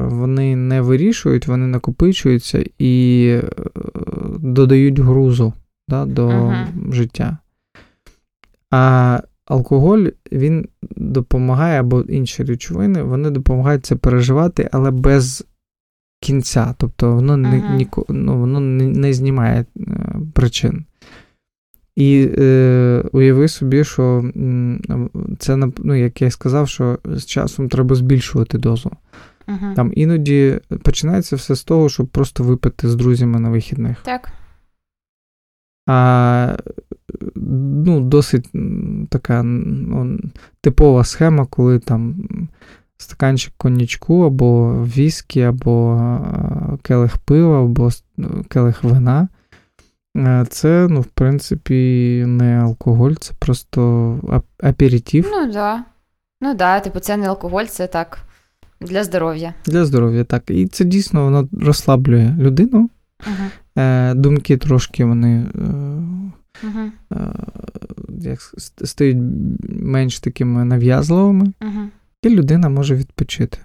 вони 0.00 0.56
не 0.56 0.80
вирішують, 0.80 1.46
вони 1.46 1.66
накопичуються 1.66 2.64
і 2.78 3.26
е, 3.28 3.50
додають 4.38 4.98
грузу 4.98 5.52
да, 5.88 6.04
до 6.04 6.28
uh-huh. 6.28 6.92
життя. 6.92 7.38
А 8.70 9.20
алкоголь 9.50 10.06
він 10.32 10.68
допомагає, 10.96 11.80
або 11.80 12.00
інші 12.00 12.44
речовини, 12.44 13.02
вони 13.02 13.30
допомагають 13.30 13.86
це 13.86 13.96
переживати, 13.96 14.68
але 14.72 14.90
без 14.90 15.44
кінця. 16.20 16.74
Тобто 16.78 17.14
воно 17.14 17.32
uh-huh. 17.32 17.76
не, 17.78 17.86
ну, 18.08 18.38
воно 18.38 18.60
не, 18.60 18.84
не 18.84 19.12
знімає 19.12 19.64
е, 19.76 19.84
причин. 20.32 20.84
І 21.96 22.28
е, 22.38 23.04
уяви 23.12 23.48
собі, 23.48 23.84
що 23.84 24.32
це 25.38 25.56
ну, 25.78 25.94
як 25.94 26.22
я 26.22 26.30
сказав, 26.30 26.68
що 26.68 26.98
з 27.04 27.26
часом 27.26 27.68
треба 27.68 27.94
збільшувати 27.94 28.58
дозу. 28.58 28.90
Uh-huh. 29.48 29.74
Там 29.74 29.92
іноді 29.94 30.60
починається 30.82 31.36
все 31.36 31.54
з 31.54 31.64
того, 31.64 31.88
щоб 31.88 32.06
просто 32.06 32.44
випити 32.44 32.88
з 32.88 32.94
друзями 32.94 33.40
на 33.40 33.50
вихідних. 33.50 33.96
Так. 34.02 34.32
А 35.86 36.56
ну, 37.34 38.00
досить 38.00 38.48
така 39.08 39.42
ну, 39.42 40.18
типова 40.60 41.04
схема, 41.04 41.46
коли 41.46 41.78
там 41.78 42.14
стаканчик 42.96 43.54
коньячку, 43.56 44.22
або 44.22 44.72
віскі, 44.84 45.42
або 45.42 46.00
келих 46.82 47.18
пива, 47.18 47.62
або 47.62 47.90
келих 48.48 48.84
вина. 48.84 49.28
Це, 50.48 50.86
ну, 50.90 51.00
в 51.00 51.06
принципі, 51.06 51.74
не 52.26 52.60
алкоголь, 52.60 53.12
це 53.12 53.34
просто 53.38 54.42
аперитив. 54.62 55.28
Ну, 55.32 55.52
да. 55.52 55.84
Ну, 56.40 56.54
да, 56.54 56.80
типу, 56.80 57.00
це 57.00 57.16
не 57.16 57.28
алкоголь, 57.28 57.64
це 57.64 57.86
так. 57.86 58.18
Для 58.80 59.04
здоров'я. 59.04 59.54
Для 59.66 59.84
здоров'я, 59.84 60.24
так. 60.24 60.50
І 60.50 60.66
це 60.66 60.84
дійсно 60.84 61.24
воно 61.24 61.48
розслаблює 61.52 62.36
людину. 62.38 62.90
Uh-huh. 63.20 63.50
Е, 63.78 64.14
Думки 64.14 64.56
трошки 64.56 65.04
вони 65.04 65.46
uh-huh. 66.64 66.90
е, 67.12 67.32
як 68.20 68.40
стають 68.84 69.18
менш 69.68 70.20
такими 70.20 70.64
нав'язливими, 70.64 71.52
uh-huh. 71.60 71.86
і 72.22 72.28
людина 72.28 72.68
може 72.68 72.94
відпочити. 72.94 73.58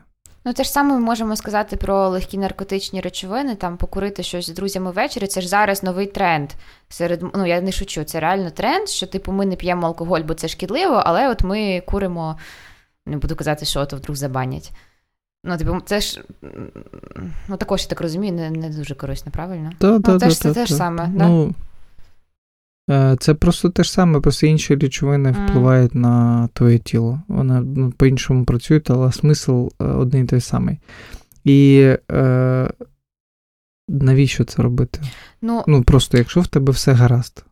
Ну, 0.48 0.54
те 0.54 0.64
ж 0.64 0.72
саме 0.72 0.94
ми 0.94 1.00
можемо 1.00 1.36
сказати 1.36 1.76
про 1.76 2.10
легкі 2.10 2.38
наркотичні 2.38 3.02
речовини, 3.02 3.56
там 3.56 3.78
покурити 3.78 4.24
щось 4.24 4.46
з 4.50 4.54
друзями 4.54 4.92
ввечері. 4.92 5.28
Це 5.28 5.42
ж 5.42 5.48
зараз 5.48 5.84
новий 5.84 6.08
тренд. 6.08 6.50
Серед 6.90 7.24
ну 7.36 7.46
я 7.46 7.62
не 7.62 7.72
шучу, 7.72 8.04
це 8.04 8.20
реально 8.20 8.50
тренд, 8.50 8.90
що 8.90 9.08
типу 9.08 9.32
ми 9.32 9.46
не 9.46 9.56
п'ємо 9.56 9.88
алкоголь, 9.88 10.22
бо 10.22 10.34
це 10.34 10.48
шкідливо, 10.48 11.02
але 11.06 11.30
от 11.30 11.44
ми 11.44 11.84
куримо, 11.88 12.38
не 13.06 13.18
буду 13.18 13.36
казати, 13.36 13.66
що 13.66 13.86
то 13.86 13.98
вдруг 13.98 14.16
забанять. 14.16 14.72
Ну, 15.48 15.58
типу, 15.58 15.82
це 15.86 16.02
ж 16.02 16.24
ну 17.48 17.58
також 17.58 17.82
я 17.82 17.88
так 17.88 18.02
розумію, 18.02 18.34
не 18.34 18.50
не 18.50 18.70
дуже 18.70 18.96
корисно, 18.96 19.32
правильно? 19.32 19.72
Да, 19.80 19.92
ну, 19.92 20.00
да, 20.00 20.20
це 20.20 20.30
ж 20.30 20.42
це 20.42 20.54
те 20.54 20.66
ж 20.66 20.76
саме, 20.76 21.12
ну, 21.16 21.48
да? 22.88 23.16
Це 23.20 23.34
просто 23.34 23.70
те 23.70 23.84
ж 23.84 23.92
саме, 23.92 24.20
просто 24.20 24.48
інші 24.48 24.76
речовини 24.76 25.32
mm. 25.32 25.46
впливають 25.46 25.96
на 25.96 26.48
твоє 26.54 26.78
тіло. 26.78 27.22
Вони 27.28 27.62
ну, 27.62 27.92
по-іншому 27.92 28.46
працюють, 28.46 28.90
але 28.90 29.12
смисл 29.12 29.68
е, 29.82 29.86
один 29.86 30.24
і 30.24 30.28
той 30.28 30.42
самий. 30.42 30.78
І 31.44 31.92
е, 32.12 32.70
навіщо 33.90 34.44
це 34.44 34.62
робити? 34.62 35.00
Ну, 35.42 35.64
ну, 35.68 35.84
просто 35.84 36.18
якщо 36.18 36.42
в 36.42 36.48
тебе 36.48 36.72
все 36.72 36.94
гаразд. 36.94 37.46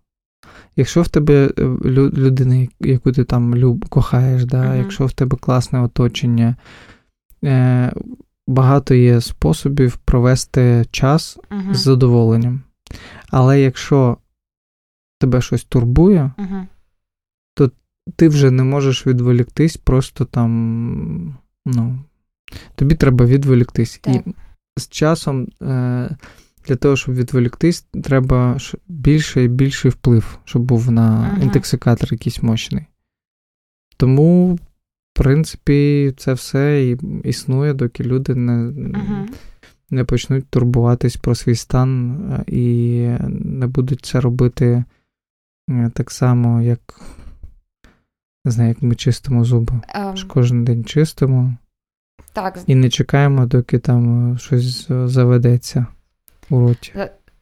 Якщо 0.76 1.02
в 1.02 1.08
тебе 1.08 1.50
е, 1.58 1.64
людина, 1.94 2.68
яку 2.80 3.12
ти 3.12 3.24
там 3.24 3.56
люб, 3.56 3.90
кохаєш, 3.90 4.46
да, 4.46 4.58
uh-huh. 4.58 4.78
якщо 4.78 5.06
в 5.06 5.14
тебе 5.14 5.38
класне 5.38 5.82
оточення, 5.82 6.56
багато 8.48 8.94
є 8.94 9.22
способів 9.22 9.98
провести 9.98 10.86
час 10.92 11.40
uh-huh. 11.50 11.74
з 11.74 11.78
задоволенням. 11.78 12.62
Але 13.30 13.62
якщо 13.62 14.18
тебе 15.20 15.42
щось 15.42 15.64
турбує, 15.64 16.32
uh-huh. 16.38 16.66
то 17.54 17.72
ти 18.16 18.28
вже 18.28 18.52
не 18.52 18.64
можеш 18.64 19.08
відволіктись, 19.08 19.78
просто 19.78 20.26
там, 20.26 21.38
ну, 21.66 22.00
тобі 22.76 22.96
треба 22.96 23.26
відволіктись. 23.26 24.00
Так. 24.04 24.16
І 24.16 24.34
з 24.78 24.90
часом. 24.90 25.48
Е, 25.62 26.18
для 26.68 26.76
того, 26.76 26.96
щоб 26.96 27.16
відволіктись, 27.16 27.82
треба 28.04 28.58
більше 28.88 29.44
і 29.44 29.48
більший 29.48 29.92
вплив, 29.92 30.40
щоб 30.46 30.62
був 30.62 30.92
на 30.92 31.30
ага. 31.32 31.44
інтоксикатор 31.44 32.10
якийсь 32.12 32.44
мощний. 32.44 32.86
Тому, 33.98 34.60
принципі, 35.14 36.14
це 36.18 36.34
все 36.34 36.96
існує, 37.24 37.74
доки 37.74 38.04
люди 38.04 38.36
не 38.36 38.74
ага. 38.94 39.28
не 39.90 40.04
почнуть 40.04 40.48
турбуватись 40.50 41.16
про 41.16 41.36
свій 41.36 41.56
стан 41.56 42.20
е, 42.32 42.44
і 42.48 43.08
не 43.30 43.68
будуть 43.68 44.06
це 44.06 44.20
робити 44.20 44.84
е, 45.70 45.92
так 45.94 46.12
само, 46.12 46.62
як 46.62 47.02
не 48.46 48.52
знаю, 48.52 48.70
як 48.70 48.82
ми 48.82 48.96
чистимо 48.96 49.44
зуби. 49.44 49.74
Um. 49.96 50.28
Кожен 50.28 50.66
день 50.66 50.84
чистимо. 50.84 51.54
Так. 52.34 52.60
І 52.68 52.76
не 52.76 52.90
чекаємо, 52.90 53.46
доки 53.46 53.80
там 53.80 54.38
щось 54.38 54.88
заведеться 54.88 55.86
у 56.50 56.60
роті. 56.60 56.94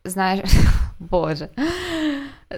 Знаєш, 0.05 0.49
Боже. 0.99 1.47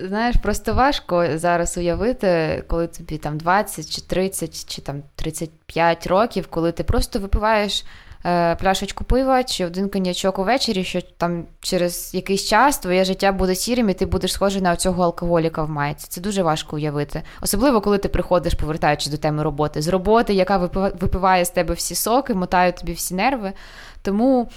Знаєш, 0.02 0.36
просто 0.44 0.74
важко 0.74 1.26
зараз 1.36 1.78
уявити, 1.78 2.64
коли 2.68 2.88
тобі 2.88 3.18
там 3.18 3.38
20 3.38 3.90
чи 3.96 4.02
30 4.02 4.66
чи 4.66 4.82
там 4.82 5.04
35 5.16 6.08
років, 6.08 6.48
коли 6.50 6.72
ти 6.72 6.84
просто 6.84 7.20
випиваєш 7.20 7.86
е, 8.26 8.56
пляшечку 8.56 9.04
пива 9.04 9.44
чи 9.44 9.66
один 9.66 9.90
коньячок 9.90 10.40
увечері, 10.40 10.84
що 10.84 11.02
там 11.02 11.46
через 11.60 12.14
якийсь 12.14 12.46
час 12.46 12.78
твоє 12.78 13.06
життя 13.06 13.32
буде 13.32 13.56
сірим, 13.56 13.90
і 13.90 13.94
ти 13.94 14.06
будеш 14.06 14.34
схожий 14.34 14.62
на 14.62 14.76
цього 14.76 15.04
алкоголіка 15.04 15.64
в 15.64 15.70
майці. 15.70 16.08
Це 16.10 16.22
дуже 16.22 16.44
важко 16.44 16.76
уявити. 16.76 17.22
Особливо, 17.42 17.82
коли 17.82 17.98
ти 17.98 18.10
приходиш, 18.10 18.54
повертаючись 18.54 19.12
до 19.12 19.18
теми 19.18 19.44
роботи, 19.44 19.82
з 19.82 19.88
роботи, 19.88 20.34
яка 20.34 20.58
випиває 20.58 21.46
з 21.46 21.50
тебе 21.50 21.74
всі 21.74 21.96
соки, 21.96 22.34
мотає 22.34 22.72
тобі 22.72 22.94
всі 22.94 23.16
нерви. 23.16 23.54
Тому. 24.02 24.50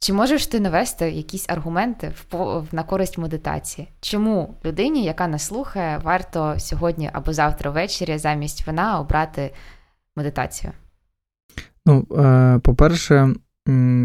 Чи 0.00 0.12
можеш 0.12 0.46
ти 0.46 0.60
навести 0.60 1.10
якісь 1.10 1.48
аргументи 1.48 2.12
в, 2.32 2.62
на 2.72 2.82
користь 2.82 3.18
медитації? 3.18 3.88
Чому 4.00 4.54
людині, 4.64 5.04
яка 5.04 5.28
нас 5.28 5.46
слухає, 5.46 5.98
варто 5.98 6.54
сьогодні 6.58 7.10
або 7.12 7.32
завтра 7.32 7.70
ввечері 7.70 8.18
замість 8.18 8.66
вина 8.66 9.00
обрати 9.00 9.50
медитацію? 10.16 10.72
Ну, 11.86 12.06
е, 12.16 12.58
по-перше, 12.58 13.34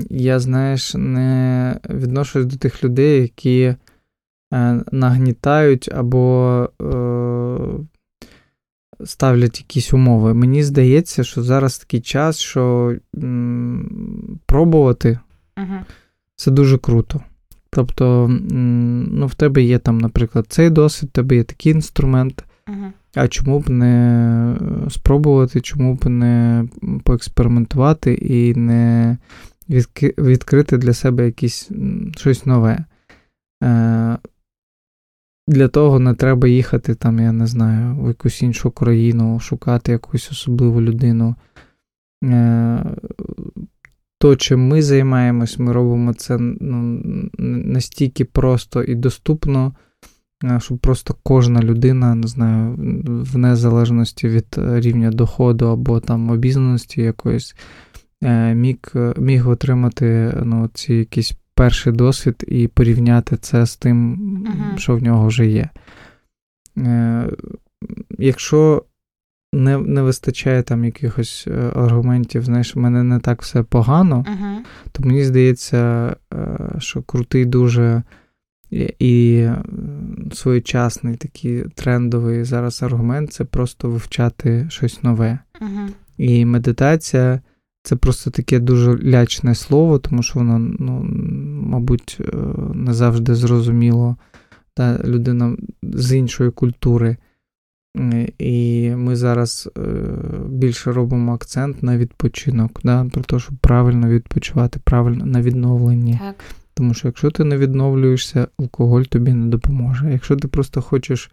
я, 0.09 0.39
знаєш, 0.39 0.93
не 0.95 1.79
відношусь 1.89 2.45
до 2.45 2.57
тих 2.57 2.83
людей, 2.83 3.21
які 3.21 3.61
е, 3.63 3.75
нагнітають 4.91 5.89
або 5.95 6.69
е, 6.81 6.87
ставлять 9.05 9.59
якісь 9.59 9.93
умови. 9.93 10.33
Мені 10.33 10.63
здається, 10.63 11.23
що 11.23 11.43
зараз 11.43 11.79
такий 11.79 12.01
час, 12.01 12.39
що 12.39 12.95
пробувати 14.45 15.19
Угу. 15.57 15.75
Це 16.35 16.51
дуже 16.51 16.77
круто. 16.77 17.21
Тобто, 17.69 18.27
ну, 18.27 19.27
в 19.27 19.35
тебе 19.35 19.63
є 19.63 19.79
там, 19.79 19.97
наприклад, 19.97 20.45
цей 20.49 20.69
досвід, 20.69 21.09
в 21.09 21.13
тебе 21.13 21.35
є 21.35 21.43
такий 21.43 21.71
інструмент. 21.71 22.45
Угу. 22.67 22.91
А 23.15 23.27
чому 23.27 23.59
б 23.59 23.69
не 23.69 24.55
спробувати, 24.89 25.61
чому 25.61 25.95
б 25.95 26.09
не 26.09 26.65
поекспериментувати 27.03 28.13
і 28.13 28.55
не 28.55 29.17
відкрити 30.17 30.77
для 30.77 30.93
себе 30.93 31.25
якісь 31.25 31.69
щось 32.15 32.45
нове? 32.45 32.85
Е, 33.63 34.17
Для 35.47 35.67
того 35.67 35.99
не 35.99 36.13
треба 36.13 36.47
їхати, 36.47 36.95
там, 36.95 37.19
я 37.19 37.31
не 37.31 37.47
знаю, 37.47 37.95
в 37.95 38.07
якусь 38.07 38.41
іншу 38.41 38.71
країну, 38.71 39.39
шукати 39.39 39.91
якусь 39.91 40.31
особливу 40.31 40.81
людину. 40.81 41.35
То, 44.23 44.35
чим 44.35 44.67
ми 44.67 44.81
займаємось, 44.81 45.59
ми 45.59 45.71
робимо 45.71 46.13
це 46.13 46.37
ну, 46.39 47.01
настільки 47.37 48.25
просто 48.25 48.83
і 48.83 48.95
доступно, 48.95 49.75
е, 50.43 50.59
щоб 50.61 50.77
просто 50.77 51.15
кожна 51.23 51.61
людина, 51.61 52.15
не 52.15 52.27
знаю, 52.27 52.75
в 53.05 53.37
незалежності 53.37 54.27
від 54.27 54.45
рівня 54.57 55.11
доходу 55.11 55.67
або 55.67 55.99
там 55.99 56.29
обізнаності 56.29 57.01
якоїсь, 57.01 57.55
е, 58.23 58.55
міг 58.55 58.77
міг 59.17 59.49
отримати 59.49 60.37
ну, 60.43 60.69
ці 60.73 60.93
якийсь 60.93 61.33
перший 61.55 61.93
досвід 61.93 62.43
і 62.47 62.67
порівняти 62.67 63.37
це 63.37 63.65
з 63.65 63.75
тим, 63.75 64.17
uh-huh. 64.17 64.77
що 64.77 64.95
в 64.95 65.03
нього 65.03 65.27
вже 65.27 65.47
є. 65.47 65.69
Е, 66.77 67.29
якщо 68.19 68.83
не 69.53 69.77
не 69.77 70.01
вистачає 70.01 70.63
там 70.63 70.85
якихось 70.85 71.47
е, 71.47 71.71
аргументів, 71.75 72.43
знаєш, 72.43 72.75
в 72.75 72.79
мене 72.79 73.03
не 73.03 73.19
так 73.19 73.41
все 73.41 73.63
погано, 73.63 74.25
uh-huh. 74.27 74.57
то 74.91 75.03
мені 75.03 75.23
здається, 75.23 76.15
е, 76.33 76.57
що 76.77 77.01
крутий 77.01 77.45
дуже 77.45 78.03
і 78.99 79.47
своєчасний 80.33 81.15
такий 81.15 81.63
трендовий 81.75 82.43
зараз 82.43 82.83
аргумент 82.83 83.33
це 83.33 83.43
просто 83.43 83.89
вивчати 83.89 84.65
щось 84.69 85.03
нове. 85.03 85.39
Uh-huh. 85.61 85.87
І 86.17 86.45
медитація 86.45 87.41
це 87.83 87.95
просто 87.95 88.31
таке 88.31 88.59
дуже 88.59 88.97
лячне 88.97 89.55
слово, 89.55 89.99
тому 89.99 90.23
що 90.23 90.39
воно, 90.39 90.59
ну, 90.59 91.05
мабуть, 91.69 92.17
е, 92.19 92.35
не 92.73 92.93
завжди 92.93 93.35
зрозуміло 93.35 94.17
та 94.73 94.99
людина 95.03 95.57
з 95.83 96.13
іншої 96.17 96.51
культури. 96.51 97.17
І 98.39 98.89
ми 98.95 99.15
зараз 99.15 99.69
е, 99.77 99.81
більше 100.49 100.91
робимо 100.91 101.33
акцент 101.33 101.83
на 101.83 101.97
відпочинок, 101.97 102.79
да, 102.83 103.05
про 103.05 103.23
те, 103.23 103.39
щоб 103.39 103.55
правильно 103.55 104.07
відпочивати, 104.07 104.79
правильно 104.83 105.25
на 105.25 105.41
відновленні. 105.41 106.19
Так. 106.21 106.35
Тому 106.73 106.93
що 106.93 107.07
якщо 107.07 107.31
ти 107.31 107.43
не 107.43 107.57
відновлюєшся, 107.57 108.47
алкоголь 108.59 109.01
тобі 109.01 109.33
не 109.33 109.47
допоможе. 109.47 110.11
Якщо 110.11 110.35
ти 110.35 110.47
просто 110.47 110.81
хочеш 110.81 111.31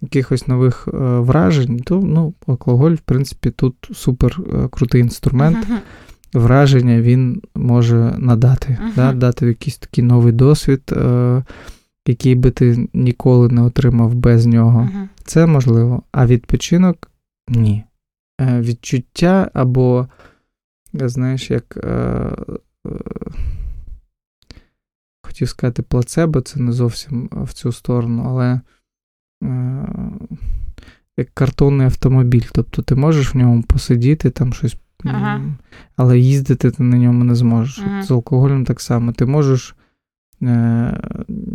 якихось 0.00 0.48
нових 0.48 0.88
е, 0.88 0.96
вражень, 0.98 1.78
то 1.78 2.00
ну, 2.00 2.34
алкоголь, 2.46 2.92
в 2.92 3.00
принципі, 3.00 3.50
тут 3.50 3.74
супер 3.92 4.40
е, 4.54 4.68
крутий 4.68 5.00
інструмент. 5.00 5.66
Uh-huh. 5.66 5.78
Враження 6.40 7.00
він 7.00 7.42
може 7.54 8.14
надати, 8.18 8.78
uh-huh. 8.82 8.94
да, 8.96 9.12
дати 9.12 9.46
якийсь 9.46 9.78
такий 9.78 10.04
новий 10.04 10.32
досвід 10.32 10.92
який 12.06 12.34
би 12.34 12.50
ти 12.50 12.88
ніколи 12.92 13.48
не 13.48 13.62
отримав 13.62 14.14
без 14.14 14.46
нього. 14.46 14.80
Uh-huh. 14.80 15.08
Це 15.24 15.46
можливо. 15.46 16.02
А 16.12 16.26
відпочинок 16.26 17.10
ні. 17.48 17.84
Е, 18.40 18.60
відчуття 18.60 19.50
або, 19.54 20.08
знаєш, 20.92 21.50
як 21.50 21.76
е, 21.76 21.88
е, 21.88 22.90
хотів 25.22 25.48
сказати, 25.48 25.82
плацебо, 25.82 26.40
це 26.40 26.60
не 26.60 26.72
зовсім 26.72 27.28
в 27.32 27.52
цю 27.52 27.72
сторону, 27.72 28.24
але 28.26 28.60
е, 29.44 29.88
як 31.16 31.30
картонний 31.34 31.86
автомобіль. 31.86 32.44
Тобто 32.52 32.82
ти 32.82 32.94
можеш 32.94 33.34
в 33.34 33.38
ньому 33.38 33.62
посидіти, 33.62 34.30
там 34.30 34.52
щось. 34.52 34.76
Ага. 35.04 35.40
Але 35.96 36.18
їздити 36.18 36.70
ти 36.70 36.82
на 36.82 36.96
ньому 36.96 37.24
не 37.24 37.34
зможеш. 37.34 37.84
Ага. 37.86 38.02
З 38.02 38.10
алкоголем 38.10 38.64
так 38.64 38.80
само. 38.80 39.12
Ти 39.12 39.26
можеш 39.26 39.76
Е, 39.76 39.81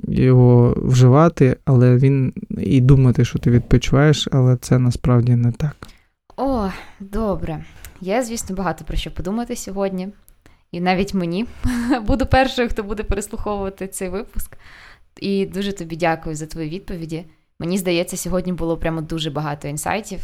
його 0.07 0.73
вживати, 0.77 1.57
але 1.65 1.95
він 1.95 2.33
і 2.57 2.81
думати, 2.81 3.25
що 3.25 3.39
ти 3.39 3.51
відпочиваєш, 3.51 4.27
але 4.31 4.57
це 4.57 4.79
насправді 4.79 5.35
не 5.35 5.51
так. 5.51 5.75
О, 6.37 6.69
добре. 6.99 7.65
Я, 8.01 8.23
звісно, 8.23 8.55
багато 8.55 8.85
про 8.85 8.97
що 8.97 9.11
подумати 9.11 9.55
сьогодні. 9.55 10.09
І 10.71 10.81
навіть 10.81 11.13
мені 11.13 11.45
буду 12.07 12.25
першою, 12.25 12.69
хто 12.69 12.83
буде 12.83 13.03
переслуховувати 13.03 13.87
цей 13.87 14.09
випуск. 14.09 14.57
І 15.17 15.45
дуже 15.45 15.73
тобі 15.73 15.95
дякую 15.95 16.35
за 16.35 16.45
твої 16.45 16.69
відповіді. 16.69 17.25
Мені 17.59 17.77
здається, 17.77 18.17
сьогодні 18.17 18.53
було 18.53 18.77
прямо 18.77 19.01
дуже 19.01 19.29
багато 19.31 19.67
інсайтів. 19.67 20.19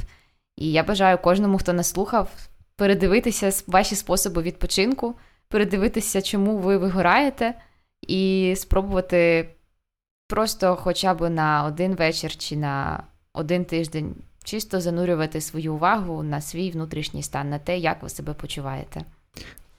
І 0.58 0.72
я 0.72 0.84
бажаю 0.84 1.18
кожному, 1.18 1.58
хто 1.58 1.74
нас 1.74 1.90
слухав, 1.90 2.30
передивитися 2.76 3.52
ваші 3.68 3.96
способи 3.96 4.42
відпочинку, 4.42 5.16
передивитися, 5.48 6.22
чому 6.22 6.58
ви 6.58 6.78
вигораєте 6.78 7.54
і 8.08 8.54
спробувати 8.56 9.50
просто 10.28 10.76
хоча 10.76 11.14
б 11.14 11.30
на 11.30 11.64
один 11.64 11.96
вечір 11.96 12.36
чи 12.36 12.58
на 12.58 13.04
один 13.34 13.66
тиждень 13.66 14.16
чисто 14.44 14.82
занурювати 14.82 15.42
свою 15.42 15.74
увагу 15.74 16.24
на 16.24 16.42
свій 16.42 16.72
внутрішній 16.72 17.24
стан, 17.24 17.50
на 17.50 17.60
те, 17.60 17.78
як 17.78 18.04
ви 18.04 18.10
себе 18.10 18.34
почуваєте. 18.34 19.02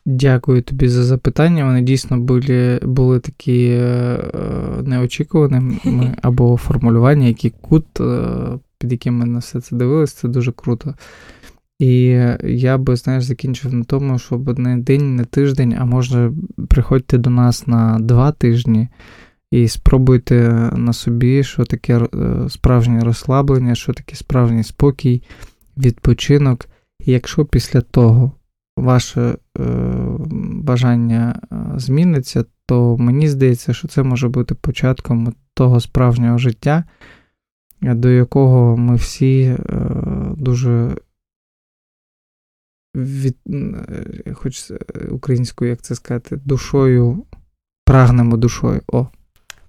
Дякую 0.06 0.62
тобі 0.62 0.88
за 0.88 1.04
запитання. 1.04 1.64
Вони 1.64 1.82
дійсно 1.82 2.18
були 2.18 2.80
були 2.82 3.20
такі 3.20 3.68
е, 3.70 4.18
неочікуваними 4.82 5.78
або 6.22 6.56
формулювання, 6.56 7.26
які 7.26 7.50
кут, 7.50 8.00
е, 8.00 8.58
під 8.78 8.92
яким 8.92 9.14
ми 9.14 9.26
на 9.26 9.38
все 9.38 9.60
це 9.60 9.76
дивилися, 9.76 10.16
це 10.16 10.28
дуже 10.28 10.52
круто. 10.52 10.94
І 11.78 12.04
я 12.44 12.78
би, 12.78 12.96
знаєш, 12.96 13.24
закінчив 13.24 13.74
на 13.74 13.84
тому, 13.84 14.18
щоб 14.18 14.58
не 14.58 14.76
день, 14.76 15.16
не 15.16 15.24
тиждень, 15.24 15.76
а 15.78 15.84
може 15.84 16.32
приходьте 16.68 17.18
до 17.18 17.30
нас 17.30 17.66
на 17.66 17.98
два 17.98 18.32
тижні 18.32 18.88
і 19.50 19.68
спробуйте 19.68 20.50
на 20.76 20.92
собі, 20.92 21.44
що 21.44 21.64
таке 21.64 21.98
е, 21.98 22.08
справжнє 22.48 23.00
розслаблення, 23.00 23.74
що 23.74 23.92
таке 23.92 24.16
справжній 24.16 24.62
спокій, 24.62 25.22
відпочинок. 25.76 26.66
І 27.00 27.12
якщо 27.12 27.44
після 27.44 27.80
того 27.80 28.32
ваше 28.76 29.20
е, 29.20 29.36
бажання 30.62 31.40
е, 31.52 31.56
зміниться, 31.76 32.44
то 32.66 32.96
мені 32.96 33.28
здається, 33.28 33.72
що 33.72 33.88
це 33.88 34.02
може 34.02 34.28
бути 34.28 34.54
початком 34.54 35.34
того 35.54 35.80
справжнього 35.80 36.38
життя, 36.38 36.84
до 37.82 38.10
якого 38.10 38.76
ми 38.76 38.94
всі 38.94 39.40
е, 39.42 39.56
дуже 40.36 40.96
від, 42.95 43.36
е, 43.49 44.32
хоч 44.34 44.72
українською, 45.11 45.70
як 45.70 45.82
це 45.82 45.95
сказати, 45.95 46.40
душою, 46.45 47.24
прагнемо 47.84 48.36
душою. 48.36 48.82
О. 48.86 49.07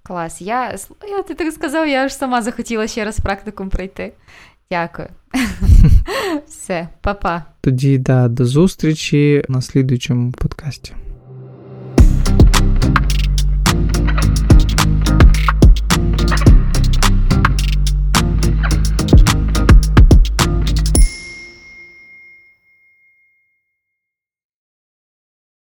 Клас. 0.02 0.42
Я, 0.42 0.76
я 1.08 1.22
ти 1.22 1.34
так 1.34 1.54
сказав, 1.54 1.88
я 1.88 2.04
аж 2.04 2.16
сама 2.16 2.42
захотіла 2.42 2.86
ще 2.86 3.04
раз 3.04 3.20
практикум 3.20 3.68
пройти. 3.68 4.12
Дякую. 4.70 5.08
Все, 6.46 6.88
па-па. 7.00 7.44
Тоді 7.60 7.98
да, 7.98 8.28
до 8.28 8.44
зустрічі 8.44 9.44
на 9.48 9.62
слідуючому 9.62 10.32
подкасті. 10.32 10.92